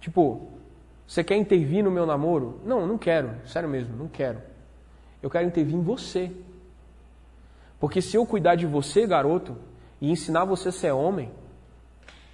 Tipo, 0.00 0.48
você 1.06 1.22
quer 1.22 1.36
intervir 1.36 1.84
no 1.84 1.92
meu 1.92 2.04
namoro? 2.04 2.60
Não, 2.66 2.86
não 2.88 2.98
quero, 2.98 3.30
sério 3.46 3.68
mesmo, 3.68 3.96
não 3.96 4.08
quero. 4.08 4.40
Eu 5.22 5.30
quero 5.30 5.46
intervir 5.46 5.76
em 5.76 5.82
você. 5.82 6.32
Porque 7.78 8.02
se 8.02 8.16
eu 8.16 8.26
cuidar 8.26 8.56
de 8.56 8.66
você, 8.66 9.06
garoto, 9.06 9.56
e 10.00 10.10
ensinar 10.10 10.44
você 10.44 10.70
a 10.70 10.72
ser 10.72 10.90
homem, 10.90 11.30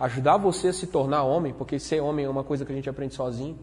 ajudar 0.00 0.38
você 0.38 0.68
a 0.68 0.72
se 0.72 0.86
tornar 0.86 1.24
homem, 1.24 1.52
porque 1.52 1.78
ser 1.78 2.00
homem 2.00 2.24
é 2.24 2.28
uma 2.28 2.42
coisa 2.42 2.64
que 2.64 2.72
a 2.72 2.74
gente 2.74 2.88
aprende 2.88 3.14
sozinho, 3.14 3.58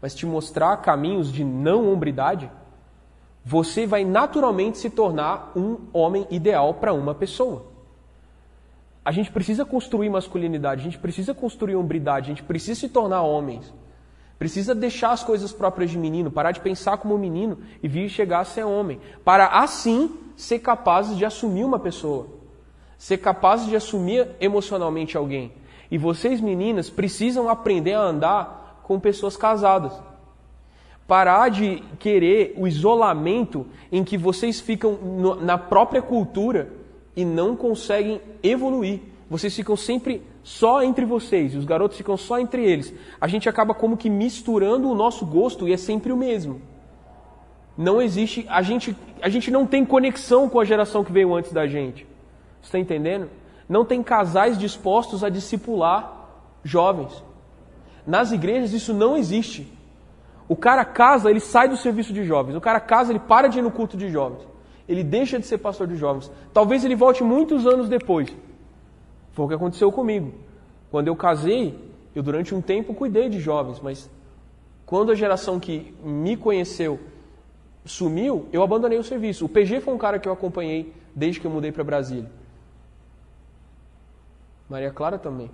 mas 0.00 0.14
te 0.14 0.24
mostrar 0.24 0.76
caminhos 0.76 1.32
de 1.32 1.42
não 1.42 1.92
hombridade, 1.92 2.48
você 3.48 3.86
vai 3.86 4.04
naturalmente 4.04 4.76
se 4.76 4.90
tornar 4.90 5.52
um 5.56 5.78
homem 5.90 6.26
ideal 6.30 6.74
para 6.74 6.92
uma 6.92 7.14
pessoa. 7.14 7.64
A 9.02 9.10
gente 9.10 9.32
precisa 9.32 9.64
construir 9.64 10.10
masculinidade, 10.10 10.82
a 10.82 10.84
gente 10.84 10.98
precisa 10.98 11.32
construir 11.32 11.74
hombridade, 11.74 12.26
a 12.26 12.34
gente 12.34 12.42
precisa 12.42 12.78
se 12.78 12.90
tornar 12.90 13.22
homens. 13.22 13.72
Precisa 14.38 14.74
deixar 14.74 15.12
as 15.12 15.24
coisas 15.24 15.50
próprias 15.50 15.90
de 15.90 15.96
menino, 15.96 16.30
parar 16.30 16.52
de 16.52 16.60
pensar 16.60 16.98
como 16.98 17.16
menino 17.16 17.56
e 17.82 17.88
vir 17.88 18.10
chegar 18.10 18.40
a 18.40 18.44
ser 18.44 18.64
homem. 18.64 19.00
Para 19.24 19.46
assim 19.46 20.14
ser 20.36 20.58
capazes 20.58 21.16
de 21.16 21.24
assumir 21.24 21.64
uma 21.64 21.78
pessoa. 21.78 22.26
Ser 22.98 23.16
capazes 23.16 23.66
de 23.66 23.74
assumir 23.74 24.28
emocionalmente 24.42 25.16
alguém. 25.16 25.54
E 25.90 25.96
vocês, 25.96 26.38
meninas, 26.38 26.90
precisam 26.90 27.48
aprender 27.48 27.94
a 27.94 28.02
andar 28.02 28.82
com 28.82 29.00
pessoas 29.00 29.38
casadas. 29.38 30.07
Parar 31.08 31.48
de 31.48 31.82
querer 31.98 32.54
o 32.56 32.68
isolamento 32.68 33.66
em 33.90 34.04
que 34.04 34.18
vocês 34.18 34.60
ficam 34.60 34.98
na 35.40 35.56
própria 35.56 36.02
cultura 36.02 36.70
e 37.16 37.24
não 37.24 37.56
conseguem 37.56 38.20
evoluir. 38.42 39.00
Vocês 39.30 39.56
ficam 39.56 39.74
sempre 39.74 40.22
só 40.42 40.82
entre 40.82 41.06
vocês, 41.06 41.54
os 41.54 41.64
garotos 41.64 41.96
ficam 41.96 42.16
só 42.16 42.38
entre 42.38 42.62
eles. 42.62 42.92
A 43.18 43.26
gente 43.26 43.48
acaba 43.48 43.72
como 43.72 43.96
que 43.96 44.10
misturando 44.10 44.88
o 44.88 44.94
nosso 44.94 45.24
gosto 45.24 45.66
e 45.66 45.72
é 45.72 45.78
sempre 45.78 46.12
o 46.12 46.16
mesmo. 46.16 46.60
Não 47.74 48.02
existe, 48.02 48.44
a 48.48 48.60
gente, 48.60 48.94
a 49.22 49.30
gente 49.30 49.50
não 49.50 49.66
tem 49.66 49.86
conexão 49.86 50.46
com 50.46 50.60
a 50.60 50.64
geração 50.64 51.02
que 51.02 51.10
veio 51.10 51.34
antes 51.34 51.52
da 51.52 51.66
gente. 51.66 52.06
Está 52.62 52.78
entendendo? 52.78 53.30
Não 53.66 53.82
tem 53.82 54.02
casais 54.02 54.58
dispostos 54.58 55.24
a 55.24 55.30
discipular 55.30 56.28
jovens. 56.62 57.24
Nas 58.06 58.30
igrejas 58.30 58.74
isso 58.74 58.92
não 58.92 59.16
existe. 59.16 59.77
O 60.48 60.56
cara 60.56 60.84
casa, 60.84 61.30
ele 61.30 61.40
sai 61.40 61.68
do 61.68 61.76
serviço 61.76 62.12
de 62.12 62.24
jovens. 62.24 62.56
O 62.56 62.60
cara 62.60 62.80
casa, 62.80 63.12
ele 63.12 63.18
para 63.18 63.48
de 63.48 63.58
ir 63.58 63.62
no 63.62 63.70
culto 63.70 63.96
de 63.96 64.08
jovens. 64.08 64.46
Ele 64.88 65.04
deixa 65.04 65.38
de 65.38 65.46
ser 65.46 65.58
pastor 65.58 65.86
de 65.86 65.96
jovens. 65.96 66.32
Talvez 66.52 66.84
ele 66.84 66.96
volte 66.96 67.22
muitos 67.22 67.66
anos 67.66 67.88
depois. 67.88 68.34
Foi 69.32 69.44
o 69.44 69.48
que 69.48 69.54
aconteceu 69.54 69.92
comigo. 69.92 70.32
Quando 70.90 71.08
eu 71.08 71.14
casei, 71.14 71.78
eu 72.14 72.22
durante 72.22 72.54
um 72.54 72.62
tempo 72.62 72.94
cuidei 72.94 73.28
de 73.28 73.38
jovens, 73.38 73.78
mas 73.80 74.10
quando 74.86 75.12
a 75.12 75.14
geração 75.14 75.60
que 75.60 75.94
me 76.02 76.34
conheceu 76.34 76.98
sumiu, 77.84 78.48
eu 78.50 78.62
abandonei 78.62 78.98
o 78.98 79.04
serviço. 79.04 79.44
O 79.44 79.48
PG 79.48 79.80
foi 79.80 79.92
um 79.92 79.98
cara 79.98 80.18
que 80.18 80.26
eu 80.26 80.32
acompanhei 80.32 80.94
desde 81.14 81.40
que 81.40 81.46
eu 81.46 81.50
mudei 81.50 81.70
para 81.70 81.84
Brasília. 81.84 82.30
Maria 84.68 84.90
Clara 84.90 85.18
também. 85.18 85.50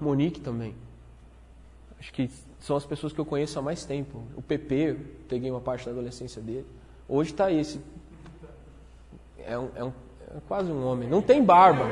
Monique 0.00 0.40
também. 0.40 0.74
Acho 1.98 2.12
que 2.12 2.30
são 2.60 2.76
as 2.76 2.84
pessoas 2.84 3.12
que 3.12 3.18
eu 3.18 3.24
conheço 3.24 3.58
há 3.58 3.62
mais 3.62 3.84
tempo. 3.84 4.22
O 4.36 4.42
PP, 4.42 4.96
peguei 5.28 5.50
uma 5.50 5.60
parte 5.60 5.86
da 5.86 5.92
adolescência 5.92 6.42
dele. 6.42 6.66
Hoje 7.08 7.30
está 7.30 7.50
esse. 7.50 7.80
É, 9.38 9.58
um, 9.58 9.68
é, 9.74 9.84
um, 9.84 9.92
é 10.36 10.40
quase 10.46 10.70
um 10.70 10.86
homem. 10.86 11.08
Não 11.08 11.22
tem 11.22 11.42
barba. 11.42 11.84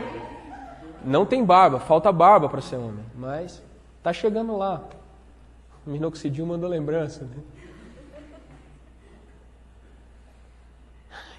Não 1.05 1.25
tem 1.25 1.45
barba, 1.45 1.79
falta 1.79 2.11
barba 2.11 2.49
para 2.49 2.61
ser 2.61 2.77
homem, 2.77 3.05
mas 3.15 3.63
está 3.99 4.13
chegando 4.13 4.57
lá. 4.57 4.83
O 5.87 5.91
minoxidil 5.91 6.45
mandou 6.45 6.69
lembrança. 6.69 7.25
Né? 7.25 7.37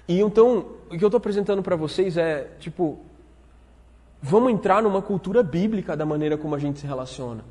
E 0.08 0.20
então, 0.20 0.64
o 0.90 0.96
que 0.96 1.04
eu 1.04 1.08
estou 1.08 1.18
apresentando 1.18 1.62
para 1.62 1.76
vocês 1.76 2.16
é, 2.16 2.44
tipo, 2.58 2.98
vamos 4.22 4.50
entrar 4.50 4.82
numa 4.82 5.02
cultura 5.02 5.42
bíblica 5.42 5.94
da 5.94 6.06
maneira 6.06 6.38
como 6.38 6.54
a 6.54 6.58
gente 6.58 6.80
se 6.80 6.86
relaciona. 6.86 7.44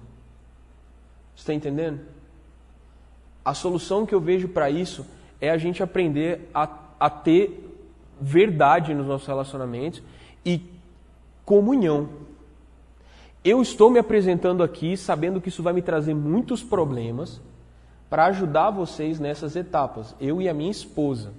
Está 1.37 1.53
entendendo? 1.53 2.01
A 3.45 3.53
solução 3.53 4.05
que 4.05 4.13
eu 4.13 4.19
vejo 4.19 4.49
para 4.49 4.69
isso 4.69 5.05
é 5.39 5.49
a 5.49 5.57
gente 5.57 5.81
aprender 5.81 6.49
a, 6.53 6.67
a 6.99 7.09
ter 7.09 7.63
verdade 8.19 8.93
nos 8.93 9.07
nossos 9.07 9.27
relacionamentos 9.27 10.01
e 10.43 10.61
comunhão. 11.45 12.09
Eu 13.45 13.61
estou 13.61 13.89
me 13.89 13.99
apresentando 13.99 14.63
aqui 14.63 14.97
sabendo 14.97 15.39
que 15.39 15.47
isso 15.47 15.63
vai 15.63 15.71
me 15.71 15.81
trazer 15.81 16.13
muitos 16.13 16.63
problemas 16.63 17.39
para 18.09 18.25
ajudar 18.25 18.71
vocês 18.71 19.19
nessas 19.19 19.55
etapas. 19.55 20.15
Eu 20.19 20.41
e 20.41 20.49
a 20.49 20.53
minha 20.53 20.71
esposa, 20.71 21.31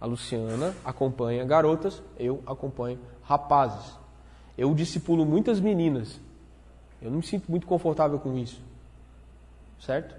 a 0.00 0.06
Luciana, 0.06 0.74
acompanha 0.84 1.44
garotas, 1.44 2.02
eu 2.18 2.42
acompanho 2.46 2.98
rapazes. 3.22 3.98
Eu 4.56 4.74
discipulo 4.74 5.24
muitas 5.24 5.58
meninas. 5.58 6.20
Eu 7.00 7.10
não 7.10 7.18
me 7.18 7.24
sinto 7.24 7.50
muito 7.50 7.66
confortável 7.66 8.18
com 8.18 8.36
isso. 8.36 8.67
Certo? 9.80 10.14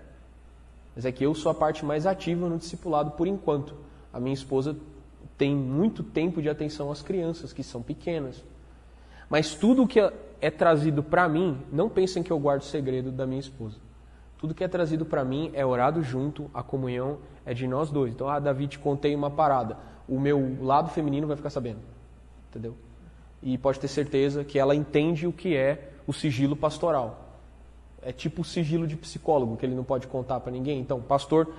Mas 0.95 1.05
é 1.05 1.11
que 1.11 1.25
eu 1.25 1.33
sou 1.33 1.51
a 1.51 1.55
parte 1.55 1.85
mais 1.85 2.05
ativa 2.05 2.47
no 2.49 2.57
discipulado 2.57 3.11
por 3.11 3.27
enquanto. 3.27 3.75
A 4.11 4.19
minha 4.19 4.33
esposa 4.33 4.75
tem 5.37 5.55
muito 5.55 6.03
tempo 6.03 6.41
de 6.41 6.49
atenção 6.49 6.91
às 6.91 7.01
crianças, 7.01 7.53
que 7.53 7.63
são 7.63 7.81
pequenas. 7.81 8.43
Mas 9.29 9.53
tudo 9.55 9.87
que 9.87 9.99
é 10.41 10.49
trazido 10.49 11.03
para 11.03 11.29
mim, 11.29 11.61
não 11.71 11.89
pensem 11.89 12.23
que 12.23 12.31
eu 12.31 12.39
guardo 12.39 12.63
segredo 12.63 13.11
da 13.11 13.25
minha 13.25 13.39
esposa. 13.39 13.77
Tudo 14.37 14.53
que 14.53 14.63
é 14.63 14.67
trazido 14.67 15.05
para 15.05 15.23
mim 15.23 15.51
é 15.53 15.65
orado 15.65 16.01
junto, 16.01 16.49
a 16.53 16.63
comunhão 16.63 17.19
é 17.45 17.53
de 17.53 17.67
nós 17.67 17.89
dois. 17.89 18.13
Então, 18.13 18.27
ah, 18.27 18.39
Davi, 18.39 18.67
te 18.67 18.79
contei 18.79 19.13
uma 19.13 19.29
parada. 19.29 19.77
O 20.07 20.19
meu 20.19 20.57
lado 20.61 20.89
feminino 20.89 21.27
vai 21.27 21.35
ficar 21.35 21.49
sabendo. 21.49 21.79
Entendeu? 22.49 22.75
E 23.43 23.57
pode 23.57 23.79
ter 23.79 23.87
certeza 23.87 24.43
que 24.43 24.57
ela 24.57 24.73
entende 24.73 25.27
o 25.27 25.31
que 25.31 25.55
é 25.55 25.91
o 26.07 26.13
sigilo 26.13 26.55
pastoral. 26.55 27.28
É 28.01 28.11
tipo 28.11 28.41
o 28.41 28.45
sigilo 28.45 28.87
de 28.87 28.95
psicólogo, 28.95 29.57
que 29.57 29.65
ele 29.65 29.75
não 29.75 29.83
pode 29.83 30.07
contar 30.07 30.39
para 30.39 30.51
ninguém. 30.51 30.79
Então, 30.79 31.01
pastor 31.01 31.53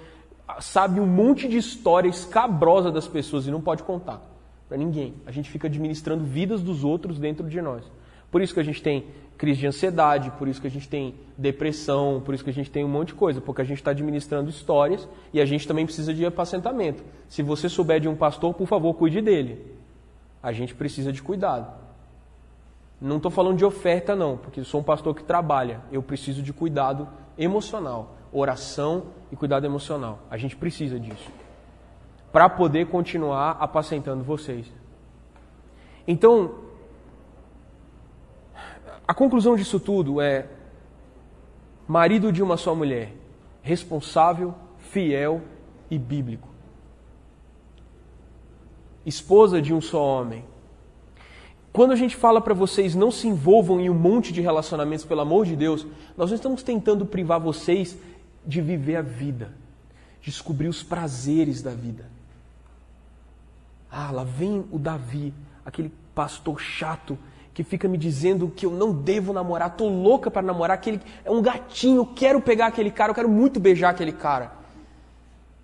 sabe 0.58 0.98
um 0.98 1.06
monte 1.06 1.46
de 1.46 1.56
história 1.56 2.08
escabrosa 2.08 2.90
das 2.90 3.06
pessoas 3.06 3.46
e 3.46 3.50
não 3.50 3.60
pode 3.60 3.82
contar 3.82 4.20
para 4.68 4.76
ninguém. 4.76 5.14
A 5.26 5.30
gente 5.30 5.50
fica 5.50 5.68
administrando 5.68 6.24
vidas 6.24 6.62
dos 6.62 6.82
outros 6.82 7.18
dentro 7.18 7.48
de 7.48 7.60
nós. 7.60 7.84
Por 8.30 8.40
isso 8.40 8.54
que 8.54 8.60
a 8.60 8.64
gente 8.64 8.82
tem 8.82 9.06
crise 9.36 9.60
de 9.60 9.66
ansiedade, 9.66 10.30
por 10.32 10.46
isso 10.48 10.60
que 10.60 10.66
a 10.66 10.70
gente 10.70 10.88
tem 10.88 11.14
depressão, 11.36 12.20
por 12.24 12.34
isso 12.34 12.44
que 12.44 12.50
a 12.50 12.52
gente 12.52 12.70
tem 12.70 12.84
um 12.84 12.88
monte 12.88 13.08
de 13.08 13.14
coisa, 13.14 13.40
porque 13.40 13.62
a 13.62 13.64
gente 13.64 13.78
está 13.78 13.90
administrando 13.90 14.50
histórias 14.50 15.08
e 15.32 15.40
a 15.40 15.46
gente 15.46 15.66
também 15.66 15.86
precisa 15.86 16.12
de 16.12 16.24
apacentamento. 16.26 17.02
Se 17.28 17.42
você 17.42 17.68
souber 17.68 18.00
de 18.00 18.08
um 18.08 18.14
pastor, 18.14 18.52
por 18.54 18.66
favor, 18.66 18.92
cuide 18.94 19.20
dele. 19.22 19.64
A 20.42 20.52
gente 20.52 20.74
precisa 20.74 21.12
de 21.12 21.22
cuidado. 21.22 21.79
Não 23.00 23.16
estou 23.16 23.30
falando 23.30 23.56
de 23.56 23.64
oferta, 23.64 24.14
não, 24.14 24.36
porque 24.36 24.62
sou 24.62 24.80
um 24.80 24.84
pastor 24.84 25.14
que 25.14 25.24
trabalha. 25.24 25.80
Eu 25.90 26.02
preciso 26.02 26.42
de 26.42 26.52
cuidado 26.52 27.08
emocional, 27.38 28.16
oração 28.30 29.04
e 29.32 29.36
cuidado 29.36 29.64
emocional. 29.64 30.18
A 30.30 30.36
gente 30.36 30.54
precisa 30.56 31.00
disso 31.00 31.30
para 32.32 32.48
poder 32.48 32.86
continuar 32.88 33.56
apacentando 33.58 34.22
vocês. 34.22 34.70
Então, 36.06 36.54
a 39.06 39.14
conclusão 39.14 39.56
disso 39.56 39.80
tudo 39.80 40.20
é: 40.20 40.46
marido 41.88 42.32
de 42.32 42.42
uma 42.42 42.56
só 42.56 42.74
mulher, 42.74 43.12
responsável, 43.62 44.54
fiel 44.78 45.40
e 45.90 45.98
bíblico. 45.98 46.48
Esposa 49.04 49.60
de 49.60 49.72
um 49.72 49.80
só 49.80 50.04
homem. 50.04 50.44
Quando 51.72 51.92
a 51.92 51.96
gente 51.96 52.16
fala 52.16 52.40
para 52.40 52.54
vocês 52.54 52.94
não 52.94 53.10
se 53.10 53.28
envolvam 53.28 53.80
em 53.80 53.88
um 53.88 53.94
monte 53.94 54.32
de 54.32 54.40
relacionamentos, 54.40 55.04
pelo 55.04 55.20
amor 55.20 55.46
de 55.46 55.54
Deus, 55.54 55.86
nós 56.16 56.30
não 56.30 56.34
estamos 56.34 56.62
tentando 56.62 57.06
privar 57.06 57.38
vocês 57.38 57.96
de 58.44 58.60
viver 58.60 58.96
a 58.96 59.02
vida, 59.02 59.52
descobrir 60.20 60.66
os 60.68 60.82
prazeres 60.82 61.62
da 61.62 61.70
vida. 61.70 62.06
Ah, 63.90 64.10
lá 64.10 64.24
vem 64.24 64.64
o 64.70 64.78
Davi, 64.78 65.32
aquele 65.64 65.92
pastor 66.14 66.60
chato 66.60 67.16
que 67.54 67.62
fica 67.62 67.88
me 67.88 67.98
dizendo 67.98 68.48
que 68.48 68.66
eu 68.66 68.70
não 68.70 68.92
devo 68.92 69.32
namorar, 69.32 69.76
tô 69.76 69.88
louca 69.88 70.30
para 70.30 70.42
namorar, 70.42 70.76
aquele 70.76 71.00
é 71.24 71.30
um 71.30 71.42
gatinho, 71.42 72.06
quero 72.06 72.40
pegar 72.40 72.66
aquele 72.66 72.90
cara, 72.90 73.10
eu 73.10 73.14
quero 73.14 73.28
muito 73.28 73.60
beijar 73.60 73.90
aquele 73.90 74.12
cara. 74.12 74.59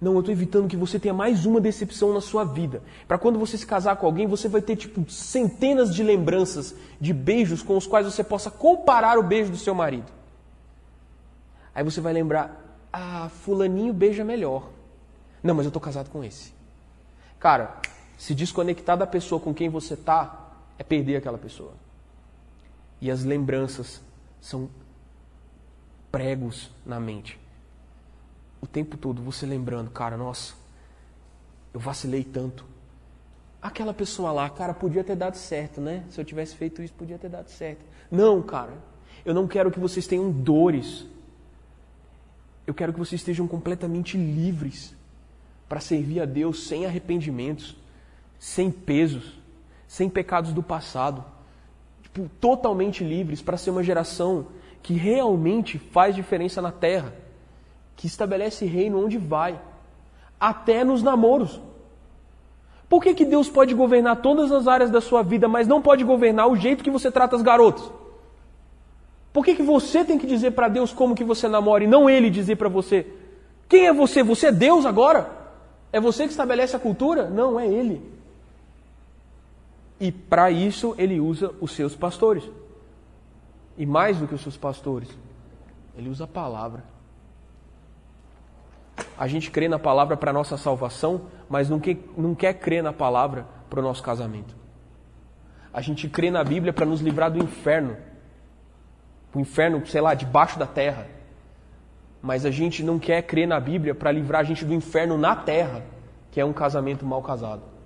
Não, 0.00 0.12
eu 0.12 0.20
estou 0.20 0.32
evitando 0.32 0.68
que 0.68 0.76
você 0.76 0.98
tenha 0.98 1.14
mais 1.14 1.46
uma 1.46 1.60
decepção 1.60 2.12
na 2.12 2.20
sua 2.20 2.44
vida. 2.44 2.82
Para 3.08 3.16
quando 3.16 3.38
você 3.38 3.56
se 3.56 3.66
casar 3.66 3.96
com 3.96 4.06
alguém, 4.06 4.26
você 4.26 4.46
vai 4.48 4.60
ter 4.60 4.76
tipo 4.76 5.10
centenas 5.10 5.94
de 5.94 6.02
lembranças 6.02 6.74
de 7.00 7.12
beijos 7.14 7.62
com 7.62 7.76
os 7.76 7.86
quais 7.86 8.06
você 8.06 8.22
possa 8.22 8.50
comparar 8.50 9.18
o 9.18 9.22
beijo 9.22 9.50
do 9.50 9.56
seu 9.56 9.74
marido. 9.74 10.12
Aí 11.74 11.82
você 11.82 12.00
vai 12.00 12.12
lembrar, 12.12 12.62
ah, 12.92 13.30
fulaninho 13.42 13.92
beija 13.92 14.22
melhor. 14.22 14.68
Não, 15.42 15.54
mas 15.54 15.64
eu 15.64 15.70
estou 15.70 15.80
casado 15.80 16.10
com 16.10 16.22
esse. 16.22 16.52
Cara, 17.38 17.76
se 18.18 18.34
desconectar 18.34 18.96
da 18.96 19.06
pessoa 19.06 19.40
com 19.40 19.54
quem 19.54 19.68
você 19.68 19.94
está 19.94 20.52
é 20.78 20.82
perder 20.82 21.16
aquela 21.16 21.38
pessoa. 21.38 21.72
E 23.00 23.10
as 23.10 23.24
lembranças 23.24 24.00
são 24.40 24.68
pregos 26.10 26.70
na 26.84 26.98
mente. 27.00 27.38
O 28.60 28.66
tempo 28.66 28.96
todo 28.96 29.22
você 29.22 29.46
lembrando, 29.46 29.90
cara, 29.90 30.16
nossa, 30.16 30.54
eu 31.72 31.80
vacilei 31.80 32.24
tanto. 32.24 32.64
Aquela 33.60 33.92
pessoa 33.92 34.32
lá, 34.32 34.48
cara, 34.48 34.72
podia 34.72 35.02
ter 35.02 35.16
dado 35.16 35.36
certo, 35.36 35.80
né? 35.80 36.04
Se 36.10 36.20
eu 36.20 36.24
tivesse 36.24 36.54
feito 36.56 36.82
isso, 36.82 36.94
podia 36.94 37.18
ter 37.18 37.28
dado 37.28 37.48
certo. 37.48 37.84
Não, 38.10 38.42
cara, 38.42 38.72
eu 39.24 39.34
não 39.34 39.46
quero 39.46 39.70
que 39.70 39.80
vocês 39.80 40.06
tenham 40.06 40.30
dores. 40.30 41.06
Eu 42.66 42.74
quero 42.74 42.92
que 42.92 42.98
vocês 42.98 43.20
estejam 43.20 43.46
completamente 43.46 44.16
livres 44.16 44.94
para 45.68 45.80
servir 45.80 46.20
a 46.20 46.24
Deus 46.24 46.66
sem 46.66 46.86
arrependimentos 46.86 47.76
sem 48.38 48.70
pesos, 48.70 49.38
sem 49.86 50.08
pecados 50.08 50.52
do 50.52 50.62
passado, 50.62 51.24
tipo, 52.02 52.28
totalmente 52.40 53.04
livres 53.04 53.42
para 53.42 53.56
ser 53.56 53.70
uma 53.70 53.82
geração 53.82 54.48
que 54.82 54.94
realmente 54.94 55.78
faz 55.78 56.14
diferença 56.14 56.62
na 56.62 56.70
terra, 56.70 57.12
que 57.96 58.06
estabelece 58.06 58.66
reino 58.66 59.04
onde 59.04 59.18
vai, 59.18 59.58
até 60.38 60.84
nos 60.84 61.02
namoros. 61.02 61.60
Por 62.88 63.02
que, 63.02 63.14
que 63.14 63.24
Deus 63.24 63.48
pode 63.48 63.74
governar 63.74 64.16
todas 64.16 64.52
as 64.52 64.68
áreas 64.68 64.90
da 64.90 65.00
sua 65.00 65.22
vida, 65.22 65.48
mas 65.48 65.66
não 65.66 65.82
pode 65.82 66.04
governar 66.04 66.46
o 66.46 66.56
jeito 66.56 66.84
que 66.84 66.90
você 66.90 67.10
trata 67.10 67.34
as 67.34 67.42
garotas? 67.42 67.90
Por 69.32 69.44
que, 69.44 69.54
que 69.54 69.62
você 69.62 70.04
tem 70.04 70.18
que 70.18 70.26
dizer 70.26 70.52
para 70.52 70.68
Deus 70.68 70.92
como 70.92 71.14
que 71.14 71.24
você 71.24 71.48
namora 71.48 71.84
e 71.84 71.86
não 71.86 72.08
Ele 72.08 72.30
dizer 72.30 72.56
para 72.56 72.68
você? 72.68 73.06
Quem 73.68 73.86
é 73.86 73.92
você? 73.92 74.22
Você 74.22 74.46
é 74.48 74.52
Deus 74.52 74.86
agora? 74.86 75.28
É 75.92 76.00
você 76.00 76.24
que 76.24 76.30
estabelece 76.30 76.76
a 76.76 76.78
cultura? 76.78 77.28
Não, 77.28 77.58
é 77.58 77.66
Ele. 77.66 78.16
E 79.98 80.12
para 80.12 80.50
isso 80.50 80.94
ele 80.98 81.18
usa 81.18 81.54
os 81.60 81.72
seus 81.72 81.96
pastores. 81.96 82.44
E 83.78 83.84
mais 83.84 84.18
do 84.18 84.26
que 84.26 84.34
os 84.34 84.40
seus 84.42 84.56
pastores, 84.56 85.08
ele 85.96 86.08
usa 86.08 86.24
a 86.24 86.28
palavra. 86.28 86.84
A 89.18 89.26
gente 89.26 89.50
crê 89.50 89.68
na 89.68 89.78
palavra 89.78 90.16
para 90.16 90.30
a 90.30 90.34
nossa 90.34 90.56
salvação, 90.56 91.22
mas 91.48 91.68
não 91.68 91.78
quer, 91.78 91.96
não 92.16 92.34
quer 92.34 92.54
crer 92.54 92.82
na 92.82 92.92
palavra 92.92 93.46
para 93.68 93.80
o 93.80 93.82
nosso 93.82 94.02
casamento. 94.02 94.54
A 95.72 95.80
gente 95.80 96.08
crê 96.08 96.30
na 96.30 96.42
Bíblia 96.42 96.72
para 96.72 96.86
nos 96.86 97.00
livrar 97.00 97.30
do 97.30 97.38
inferno. 97.38 97.96
O 99.34 99.40
inferno, 99.40 99.86
sei 99.86 100.00
lá, 100.00 100.14
debaixo 100.14 100.58
da 100.58 100.66
terra. 100.66 101.06
Mas 102.22 102.46
a 102.46 102.50
gente 102.50 102.82
não 102.82 102.98
quer 102.98 103.22
crer 103.22 103.46
na 103.46 103.60
Bíblia 103.60 103.94
para 103.94 104.10
livrar 104.10 104.40
a 104.40 104.44
gente 104.44 104.64
do 104.64 104.72
inferno 104.72 105.18
na 105.18 105.36
terra, 105.36 105.82
que 106.30 106.40
é 106.40 106.44
um 106.44 106.52
casamento 106.52 107.04
mal 107.04 107.22
casado 107.22 107.76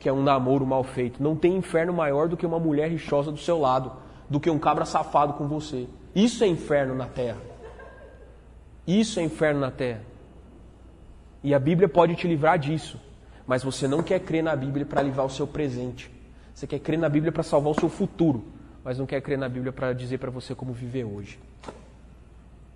que 0.00 0.08
é 0.08 0.12
um 0.12 0.22
namoro 0.22 0.66
mal 0.66 0.82
feito. 0.82 1.22
Não 1.22 1.36
tem 1.36 1.54
inferno 1.54 1.92
maior 1.92 2.26
do 2.26 2.36
que 2.36 2.46
uma 2.46 2.58
mulher 2.58 2.88
rixosa 2.88 3.30
do 3.30 3.38
seu 3.38 3.60
lado, 3.60 3.92
do 4.30 4.40
que 4.40 4.48
um 4.50 4.58
cabra 4.58 4.86
safado 4.86 5.34
com 5.34 5.46
você. 5.46 5.86
Isso 6.14 6.42
é 6.42 6.46
inferno 6.46 6.94
na 6.94 7.04
terra. 7.04 7.36
Isso 8.86 9.20
é 9.20 9.22
inferno 9.22 9.60
na 9.60 9.70
terra. 9.70 10.00
E 11.42 11.54
a 11.54 11.58
Bíblia 11.58 11.88
pode 11.88 12.14
te 12.16 12.26
livrar 12.26 12.58
disso. 12.58 13.00
Mas 13.46 13.62
você 13.62 13.88
não 13.88 14.02
quer 14.02 14.20
crer 14.20 14.42
na 14.42 14.54
Bíblia 14.54 14.86
para 14.86 15.02
livrar 15.02 15.26
o 15.26 15.30
seu 15.30 15.46
presente. 15.46 16.10
Você 16.54 16.66
quer 16.66 16.78
crer 16.78 16.98
na 16.98 17.08
Bíblia 17.08 17.32
para 17.32 17.42
salvar 17.42 17.72
o 17.72 17.78
seu 17.78 17.88
futuro. 17.88 18.44
Mas 18.84 18.98
não 18.98 19.06
quer 19.06 19.20
crer 19.20 19.38
na 19.38 19.48
Bíblia 19.48 19.72
para 19.72 19.92
dizer 19.92 20.18
para 20.18 20.30
você 20.30 20.54
como 20.54 20.72
viver 20.72 21.04
hoje. 21.04 21.38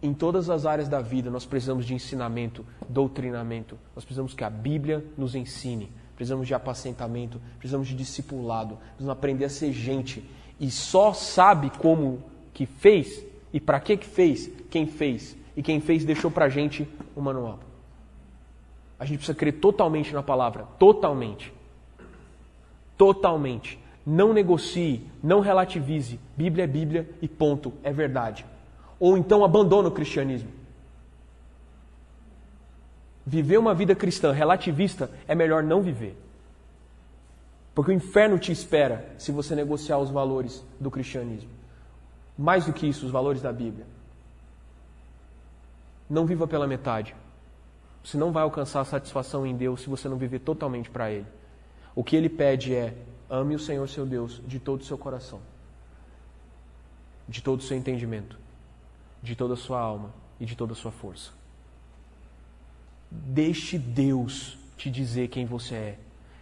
Em 0.03 0.13
todas 0.13 0.51
as 0.51 0.67
áreas 0.67 0.89
da 0.89 1.01
vida, 1.01 1.31
nós 1.31 1.47
precisamos 1.47 1.87
de 1.87 1.95
ensinamento, 1.95 2.65
doutrinamento. 2.89 3.79
Nós 3.95 4.05
precisamos 4.05 4.35
que 4.35 4.45
a 4.45 4.51
Bíblia 4.51 5.05
nos 5.17 5.35
ensine 5.35 5.91
precisamos 6.15 6.47
de 6.47 6.55
apacentamento, 6.55 7.41
precisamos 7.59 7.89
de 7.89 7.95
discipulado, 7.95 8.77
precisamos 8.77 9.11
aprender 9.11 9.45
a 9.45 9.49
ser 9.49 9.73
gente. 9.73 10.25
E 10.59 10.71
só 10.71 11.13
sabe 11.13 11.71
como 11.71 12.23
que 12.53 12.67
fez 12.67 13.25
e 13.53 13.61
para 13.61 13.81
que 13.81 13.97
que 13.97 14.07
fez, 14.07 14.51
quem 14.71 14.87
fez. 14.87 15.37
E 15.57 15.63
quem 15.63 15.81
fez 15.81 16.05
deixou 16.05 16.31
para 16.31 16.49
gente 16.49 16.89
o 17.15 17.21
manual. 17.21 17.61
A 18.99 19.05
gente 19.05 19.19
precisa 19.19 19.37
crer 19.37 19.55
totalmente 19.55 20.13
na 20.13 20.23
palavra, 20.23 20.65
totalmente. 20.79 21.53
Totalmente. 22.97 23.79
Não 24.07 24.33
negocie, 24.33 25.07
não 25.23 25.41
relativize. 25.41 26.21
Bíblia 26.37 26.65
é 26.65 26.67
Bíblia 26.67 27.11
e 27.21 27.29
ponto, 27.29 27.73
é 27.83 27.93
verdade. 27.93 28.45
Ou 29.01 29.17
então 29.17 29.45
abandona 29.45 29.89
o 29.89 29.93
cristianismo. 29.93 30.51
Viver 33.27 33.59
uma 33.59 33.75
vida 33.75 33.95
cristã 33.95 34.33
relativista 34.33 35.11
é 35.27 35.35
melhor 35.35 35.63
não 35.63 35.81
viver. 35.81 36.17
Porque 37.75 37.91
o 37.91 37.95
inferno 37.95 38.39
te 38.39 38.53
espera 38.53 39.15
se 39.19 39.33
você 39.33 39.55
negociar 39.55 39.99
os 39.99 40.11
valores 40.11 40.65
do 40.79 40.91
cristianismo. 40.91 41.51
Mais 42.39 42.67
do 42.67 42.73
que 42.73 42.87
isso, 42.87 43.07
os 43.07 43.11
valores 43.11 43.41
da 43.41 43.53
Bíblia. 43.53 43.87
Não 46.09 46.27
viva 46.27 46.47
pela 46.47 46.67
metade. 46.67 47.17
Você 48.05 48.19
não 48.19 48.31
vai 48.31 48.43
alcançar 48.43 48.83
a 48.83 48.85
satisfação 48.85 49.47
em 49.47 49.57
Deus 49.57 49.81
se 49.81 49.89
você 49.89 50.11
não 50.11 50.19
viver 50.19 50.41
totalmente 50.41 50.91
para 50.91 51.11
Ele. 51.11 51.27
O 51.95 52.05
que 52.05 52.15
Ele 52.15 52.29
pede 52.29 52.75
é: 52.75 52.95
ame 53.31 53.55
o 53.55 53.59
Senhor 53.59 53.89
seu 53.89 54.05
Deus 54.05 54.43
de 54.47 54.59
todo 54.59 54.83
o 54.83 54.85
seu 54.85 54.99
coração, 54.99 55.41
de 57.27 57.41
todo 57.41 57.61
o 57.61 57.63
seu 57.63 57.77
entendimento, 57.77 58.39
de 59.23 59.35
toda 59.35 59.55
a 59.55 59.57
sua 59.57 59.81
alma 59.81 60.13
e 60.39 60.45
de 60.45 60.55
toda 60.55 60.75
a 60.75 60.77
sua 60.77 60.93
força. 60.93 61.31
Deixe 63.11 63.79
Deus 63.79 64.59
te 64.77 64.91
dizer 64.91 65.29
quem 65.29 65.47
você 65.47 65.75
é. 65.75 65.99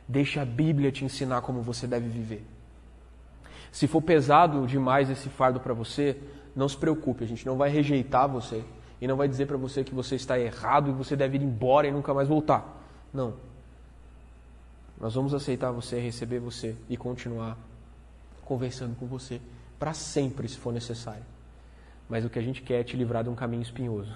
Deixe 0.08 0.40
a 0.40 0.44
Bíblia 0.44 0.90
te 0.90 1.04
ensinar 1.04 1.42
como 1.42 1.62
você 1.62 1.86
deve 1.86 2.08
viver. 2.08 2.44
Se 3.70 3.86
for 3.86 4.02
pesado 4.02 4.66
demais 4.66 5.08
esse 5.08 5.28
fardo 5.28 5.60
para 5.60 5.72
você, 5.72 6.20
não 6.56 6.68
se 6.68 6.76
preocupe, 6.76 7.22
a 7.22 7.26
gente 7.26 7.46
não 7.46 7.56
vai 7.56 7.70
rejeitar 7.70 8.28
você 8.28 8.64
e 9.02 9.06
não 9.08 9.16
vai 9.16 9.26
dizer 9.26 9.46
para 9.46 9.56
você 9.56 9.82
que 9.82 9.92
você 9.92 10.14
está 10.14 10.38
errado 10.38 10.88
e 10.88 10.92
você 10.92 11.16
deve 11.16 11.36
ir 11.36 11.42
embora 11.42 11.88
e 11.88 11.90
nunca 11.90 12.14
mais 12.14 12.28
voltar. 12.28 12.64
Não. 13.12 13.34
Nós 15.00 15.12
vamos 15.16 15.34
aceitar 15.34 15.72
você, 15.72 15.98
receber 15.98 16.38
você 16.38 16.76
e 16.88 16.96
continuar 16.96 17.58
conversando 18.44 18.94
com 18.94 19.04
você 19.04 19.40
para 19.76 19.92
sempre, 19.92 20.48
se 20.48 20.56
for 20.56 20.72
necessário. 20.72 21.24
Mas 22.08 22.24
o 22.24 22.30
que 22.30 22.38
a 22.38 22.42
gente 22.42 22.62
quer 22.62 22.80
é 22.80 22.84
te 22.84 22.96
livrar 22.96 23.24
de 23.24 23.28
um 23.28 23.34
caminho 23.34 23.62
espinhoso. 23.62 24.14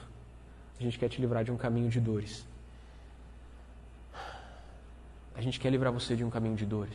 A 0.79 0.83
gente 0.85 0.97
quer 1.01 1.09
te 1.09 1.21
livrar 1.21 1.43
de 1.43 1.51
um 1.51 1.57
caminho 1.57 1.89
de 1.91 1.99
dores. 1.99 2.47
A 5.35 5.41
gente 5.41 5.59
quer 5.59 5.71
livrar 5.71 5.93
você 5.93 6.15
de 6.15 6.23
um 6.23 6.31
caminho 6.31 6.55
de 6.55 6.65
dores, 6.65 6.95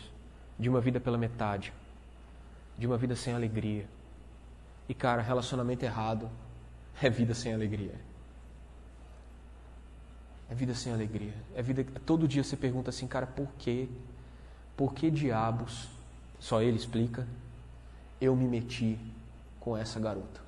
de 0.57 0.69
uma 0.69 0.79
vida 0.79 1.01
pela 1.01 1.17
metade, 1.17 1.73
de 2.77 2.87
uma 2.87 2.95
vida 2.95 3.17
sem 3.17 3.33
alegria. 3.33 3.85
E 4.87 4.93
cara, 4.93 5.21
relacionamento 5.21 5.83
errado 5.83 6.29
é 7.01 7.09
vida 7.09 7.33
sem 7.33 7.53
alegria. 7.53 7.95
É 10.49 10.53
vida 10.53 10.75
sem 10.75 10.93
alegria. 10.93 11.33
É 11.55 11.61
vida 11.61 11.83
todo 12.05 12.27
dia 12.27 12.43
você 12.43 12.55
pergunta 12.55 12.89
assim, 12.89 13.07
cara, 13.07 13.25
por 13.25 13.47
quê? 13.57 13.87
Por 14.75 14.93
que 14.93 15.09
diabos? 15.09 15.89
Só 16.39 16.61
ele 16.61 16.77
explica. 16.77 17.27
eu 18.19 18.35
me 18.35 18.45
meti 18.45 18.99
com 19.59 19.75
essa 19.75 19.99
garota? 19.99 20.41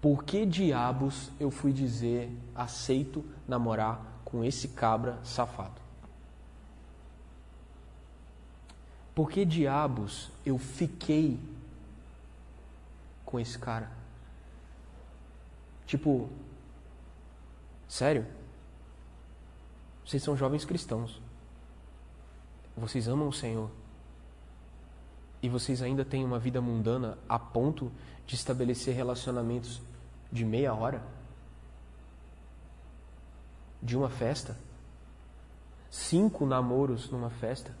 Por 0.00 0.24
que 0.24 0.44
diabos 0.44 1.30
eu 1.40 1.50
fui 1.50 1.72
dizer 1.72 2.30
aceito 2.54 3.24
namorar 3.48 4.00
com 4.24 4.44
esse 4.44 4.68
cabra 4.68 5.18
safado? 5.24 5.80
Por 9.14 9.30
que 9.30 9.44
diabos 9.46 10.30
eu 10.44 10.58
fiquei 10.58 11.40
com 13.26 13.38
esse 13.38 13.58
cara? 13.58 13.90
Tipo, 15.84 16.30
sério? 17.86 18.26
Vocês 20.04 20.22
são 20.22 20.36
jovens 20.36 20.64
cristãos. 20.64 21.20
Vocês 22.76 23.08
amam 23.08 23.28
o 23.28 23.32
Senhor. 23.32 23.70
E 25.42 25.48
vocês 25.48 25.82
ainda 25.82 26.04
têm 26.04 26.24
uma 26.24 26.38
vida 26.38 26.60
mundana 26.60 27.18
a 27.28 27.38
ponto 27.38 27.92
de 28.26 28.36
estabelecer 28.36 28.94
relacionamentos 28.94 29.82
de 30.30 30.44
meia 30.44 30.72
hora? 30.72 31.02
De 33.82 33.96
uma 33.96 34.08
festa? 34.08 34.56
Cinco 35.90 36.46
namoros 36.46 37.10
numa 37.10 37.30
festa? 37.30 37.74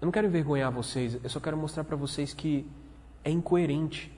Eu 0.00 0.06
não 0.06 0.12
quero 0.12 0.26
envergonhar 0.26 0.72
vocês, 0.72 1.22
eu 1.22 1.28
só 1.28 1.38
quero 1.38 1.56
mostrar 1.56 1.84
para 1.84 1.96
vocês 1.96 2.32
que 2.32 2.66
é 3.22 3.30
incoerente. 3.30 4.10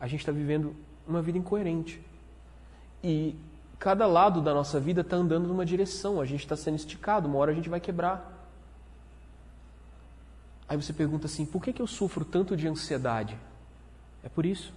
A 0.00 0.08
gente 0.08 0.20
está 0.20 0.32
vivendo 0.32 0.74
uma 1.06 1.22
vida 1.22 1.38
incoerente. 1.38 2.00
E 3.02 3.36
cada 3.78 4.06
lado 4.06 4.42
da 4.42 4.52
nossa 4.52 4.80
vida 4.80 5.02
está 5.02 5.16
andando 5.16 5.46
numa 5.46 5.64
direção, 5.64 6.20
a 6.20 6.24
gente 6.24 6.40
está 6.40 6.56
sendo 6.56 6.74
esticado, 6.74 7.28
uma 7.28 7.38
hora 7.38 7.52
a 7.52 7.54
gente 7.54 7.68
vai 7.68 7.78
quebrar. 7.78 8.36
Aí 10.68 10.76
você 10.76 10.92
pergunta 10.92 11.26
assim: 11.26 11.46
por 11.46 11.62
que, 11.62 11.72
que 11.72 11.80
eu 11.80 11.86
sofro 11.86 12.24
tanto 12.24 12.56
de 12.56 12.66
ansiedade? 12.66 13.38
É 14.24 14.28
por 14.28 14.44
isso. 14.44 14.74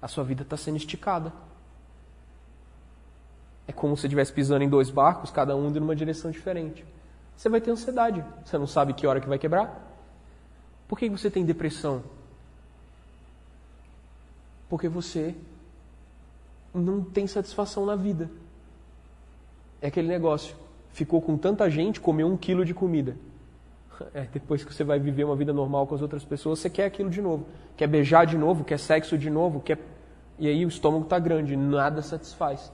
A 0.00 0.08
sua 0.08 0.24
vida 0.24 0.42
está 0.42 0.56
sendo 0.56 0.76
esticada. 0.76 1.32
É 3.66 3.72
como 3.72 3.94
se 3.96 4.06
estivesse 4.06 4.32
pisando 4.32 4.64
em 4.64 4.68
dois 4.68 4.88
barcos, 4.88 5.30
cada 5.30 5.54
um 5.54 5.68
indo 5.68 5.80
numa 5.80 5.94
direção 5.94 6.30
diferente. 6.30 6.84
Você 7.38 7.48
vai 7.48 7.60
ter 7.60 7.70
ansiedade. 7.70 8.24
Você 8.44 8.58
não 8.58 8.66
sabe 8.66 8.92
que 8.92 9.06
hora 9.06 9.20
que 9.20 9.28
vai 9.28 9.38
quebrar. 9.38 9.80
Por 10.88 10.98
que 10.98 11.08
você 11.08 11.30
tem 11.30 11.44
depressão? 11.44 12.02
Porque 14.68 14.88
você 14.88 15.36
não 16.74 17.00
tem 17.00 17.28
satisfação 17.28 17.86
na 17.86 17.94
vida. 17.94 18.28
É 19.80 19.86
aquele 19.86 20.08
negócio. 20.08 20.56
Ficou 20.92 21.22
com 21.22 21.38
tanta 21.38 21.70
gente, 21.70 22.00
comeu 22.00 22.26
um 22.26 22.36
quilo 22.36 22.64
de 22.64 22.74
comida. 22.74 23.16
É, 24.12 24.22
depois 24.22 24.64
que 24.64 24.74
você 24.74 24.82
vai 24.82 24.98
viver 24.98 25.22
uma 25.22 25.36
vida 25.36 25.52
normal 25.52 25.86
com 25.86 25.94
as 25.94 26.02
outras 26.02 26.24
pessoas, 26.24 26.58
você 26.58 26.68
quer 26.68 26.86
aquilo 26.86 27.08
de 27.08 27.22
novo. 27.22 27.46
Quer 27.76 27.86
beijar 27.86 28.26
de 28.26 28.36
novo, 28.36 28.64
quer 28.64 28.80
sexo 28.80 29.16
de 29.16 29.30
novo, 29.30 29.60
quer... 29.60 29.78
e 30.40 30.48
aí 30.48 30.66
o 30.66 30.68
estômago 30.68 31.04
está 31.04 31.20
grande, 31.20 31.56
nada 31.56 32.02
satisfaz. 32.02 32.72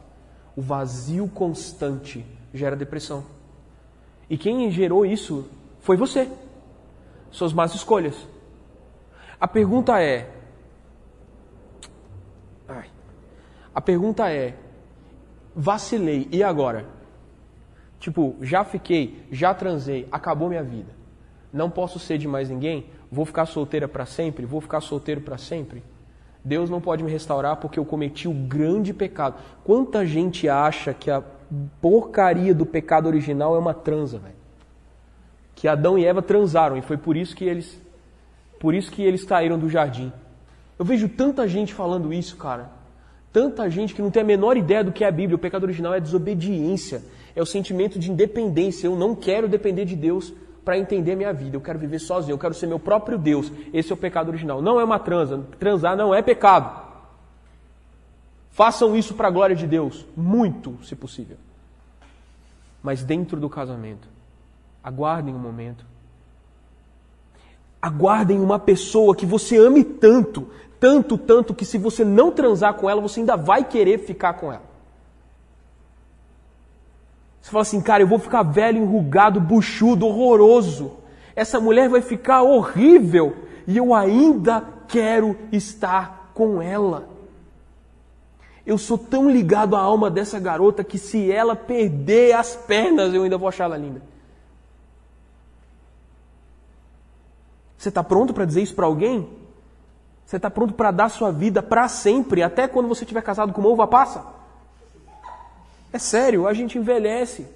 O 0.57 0.63
vazio 0.63 1.29
constante 1.29 2.25
gera 2.55 2.75
depressão. 2.75 3.34
E 4.29 4.39
quem 4.39 4.71
gerou 4.71 5.05
isso 5.05 5.49
foi 5.81 5.97
você. 5.97 6.29
Suas 7.31 7.53
más 7.53 7.75
escolhas. 7.75 8.29
A 9.41 9.47
pergunta 9.47 10.01
é: 10.01 10.31
Ai. 12.69 12.87
A 13.75 13.81
pergunta 13.81 14.31
é: 14.31 14.55
vacilei, 15.55 16.29
e 16.31 16.43
agora? 16.43 16.87
Tipo, 17.99 18.37
já 18.41 18.65
fiquei, 18.65 19.27
já 19.31 19.55
transei, 19.55 20.07
acabou 20.13 20.49
minha 20.49 20.63
vida. 20.63 20.93
Não 21.53 21.71
posso 21.71 21.99
ser 21.99 22.19
de 22.19 22.29
mais 22.29 22.51
ninguém? 22.51 22.87
Vou 23.11 23.25
ficar 23.25 23.47
solteira 23.47 23.89
para 23.89 24.05
sempre? 24.05 24.45
Vou 24.45 24.61
ficar 24.61 24.81
solteiro 24.81 25.21
para 25.21 25.39
sempre? 25.39 25.83
Deus 26.45 26.69
não 26.69 26.81
pode 26.81 27.03
me 27.03 27.11
restaurar 27.11 27.57
porque 27.57 27.79
eu 27.79 27.85
cometi 27.85 28.29
o 28.29 28.35
grande 28.35 28.93
pecado. 28.93 29.37
Quanta 29.65 30.05
gente 30.05 30.49
acha 30.49 30.93
que 30.93 31.11
a 31.11 31.23
porcaria 31.81 32.55
do 32.55 32.67
pecado 32.67 33.07
original 33.07 33.55
é 33.55 33.59
uma 33.59 33.75
transa, 33.75 34.19
velho? 34.19 34.35
Que 35.55 35.69
Adão 35.69 35.99
e 35.99 36.05
Eva 36.05 36.21
transaram 36.21 36.77
e 36.77 36.83
foi 36.83 36.97
por 36.97 37.17
isso 37.17 37.35
que 37.35 37.45
eles 37.45 37.81
por 38.59 38.75
isso 38.75 38.91
que 38.91 39.03
eles 39.03 39.25
saíram 39.25 39.59
do 39.59 39.69
jardim. 39.69 40.13
Eu 40.79 40.85
vejo 40.85 41.09
tanta 41.09 41.47
gente 41.47 41.75
falando 41.75 42.13
isso, 42.13 42.37
cara. 42.37 42.71
Tanta 43.33 43.69
gente 43.69 43.95
que 43.95 44.01
não 44.01 44.11
tem 44.11 44.23
a 44.23 44.27
menor 44.27 44.57
ideia 44.57 44.83
do 44.83 44.93
que 44.93 45.05
é 45.05 45.09
a 45.09 45.13
Bíblia. 45.13 45.37
O 45.37 45.39
pecado 45.39 45.65
original 45.65 45.93
é 45.93 46.01
desobediência, 46.01 47.03
é 47.35 47.43
o 47.43 47.47
sentimento 47.47 47.99
de 47.99 48.11
independência. 48.11 48.87
Eu 48.87 48.97
não 48.97 49.15
quero 49.15 49.49
depender 49.49 49.85
de 49.85 49.97
Deus 49.97 50.33
para 50.65 50.79
entender 50.79 51.15
minha 51.15 51.33
vida. 51.33 51.57
Eu 51.57 51.61
quero 51.61 51.79
viver 51.79 51.99
sozinho, 51.99 52.35
eu 52.35 52.39
quero 52.39 52.55
ser 52.55 52.67
meu 52.67 52.79
próprio 52.79 53.19
Deus. 53.19 53.53
Esse 53.73 53.93
é 53.93 53.95
o 53.95 53.99
pecado 53.99 54.29
original. 54.29 54.63
Não 54.63 54.81
é 54.81 54.85
uma 54.85 54.99
transa. 54.99 55.45
Transar 55.59 55.97
não 55.97 56.15
é 56.15 56.23
pecado. 56.23 56.84
Façam 58.55 58.97
isso 58.97 59.15
para 59.15 59.27
a 59.27 59.31
glória 59.33 59.57
de 59.57 59.67
Deus, 59.67 60.07
muito, 60.17 60.79
se 60.85 60.95
possível. 60.95 61.37
Mas 62.81 63.03
dentro 63.03 63.41
do 63.41 63.51
casamento, 63.51 64.09
aguardem 64.83 65.35
um 65.35 65.41
momento. 65.41 65.85
Aguardem 67.83 68.39
uma 68.39 68.61
pessoa 68.61 69.17
que 69.17 69.27
você 69.27 69.57
ame 69.57 69.83
tanto, 69.83 70.49
tanto, 70.79 71.19
tanto 71.19 71.53
que 71.53 71.65
se 71.65 71.77
você 71.77 72.05
não 72.05 72.31
transar 72.31 72.75
com 72.75 72.89
ela, 72.89 73.01
você 73.01 73.19
ainda 73.19 73.37
vai 73.37 73.65
querer 73.65 73.99
ficar 73.99 74.35
com 74.35 74.53
ela. 74.53 74.63
Você 77.43 77.51
fala 77.51 77.63
assim, 77.63 77.81
cara, 77.81 78.05
eu 78.05 78.07
vou 78.07 78.21
ficar 78.21 78.45
velho, 78.45 78.81
enrugado, 78.81 79.41
buchudo, 79.41 80.07
horroroso. 80.07 80.93
Essa 81.35 81.59
mulher 81.59 81.89
vai 81.89 82.03
ficar 82.03 82.43
horrível 82.43 83.37
e 83.67 83.77
eu 83.77 83.93
ainda 83.93 84.65
quero 84.87 85.37
estar 85.51 86.31
com 86.33 86.63
ela. 86.63 87.14
Eu 88.67 88.79
sou 88.79 88.97
tão 88.97 89.31
ligado 89.31 89.77
à 89.77 89.81
alma 89.81 90.11
dessa 90.11 90.41
garota 90.41 90.83
que 90.83 90.99
se 90.99 91.31
ela 91.31 91.55
perder 91.55 92.35
as 92.35 92.57
pernas, 92.57 93.13
eu 93.13 93.23
ainda 93.23 93.37
vou 93.37 93.49
achar 93.49 93.65
ela 93.65 93.77
linda. 93.77 94.01
Você 97.77 97.91
está 97.91 98.03
pronto 98.03 98.33
para 98.33 98.47
dizer 98.47 98.63
isso 98.63 98.75
para 98.75 98.87
alguém? 98.87 99.29
Você 100.25 100.37
está 100.37 100.51
pronto 100.51 100.73
para 100.73 100.91
dar 100.91 101.11
sua 101.11 101.31
vida 101.31 101.63
para 101.63 101.87
sempre, 101.87 102.43
até 102.43 102.67
quando 102.67 102.89
você 102.89 103.05
estiver 103.05 103.23
casado 103.23 103.53
com 103.53 103.61
uma 103.61 103.69
uva 103.69 103.87
passa? 103.87 104.25
É 105.93 105.99
sério, 105.99 106.49
a 106.49 106.55
gente 106.55 106.79
envelhece. 106.79 107.47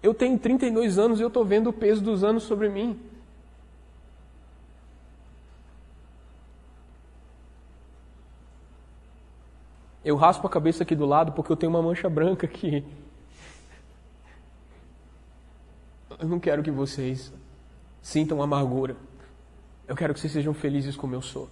Eu 0.00 0.14
tenho 0.14 0.38
32 0.38 0.98
anos 0.98 1.18
e 1.18 1.22
eu 1.22 1.28
estou 1.28 1.44
vendo 1.44 1.70
o 1.70 1.72
peso 1.72 2.00
dos 2.00 2.22
anos 2.22 2.44
sobre 2.44 2.68
mim. 2.68 3.00
Eu 10.04 10.16
raspo 10.16 10.46
a 10.46 10.50
cabeça 10.50 10.82
aqui 10.82 10.94
do 10.94 11.06
lado 11.06 11.32
porque 11.32 11.50
eu 11.50 11.56
tenho 11.56 11.70
uma 11.70 11.80
mancha 11.80 12.08
branca 12.10 12.46
aqui. 12.46 12.84
Eu 16.18 16.28
não 16.28 16.38
quero 16.38 16.62
que 16.62 16.70
vocês 16.70 17.32
sintam 18.02 18.42
amargura. 18.42 18.96
Eu 19.88 19.96
quero 19.96 20.12
que 20.12 20.20
vocês 20.20 20.32
sejam 20.32 20.52
felizes 20.52 20.96
como 20.96 21.14
eu 21.14 21.22
sou. 21.22 21.48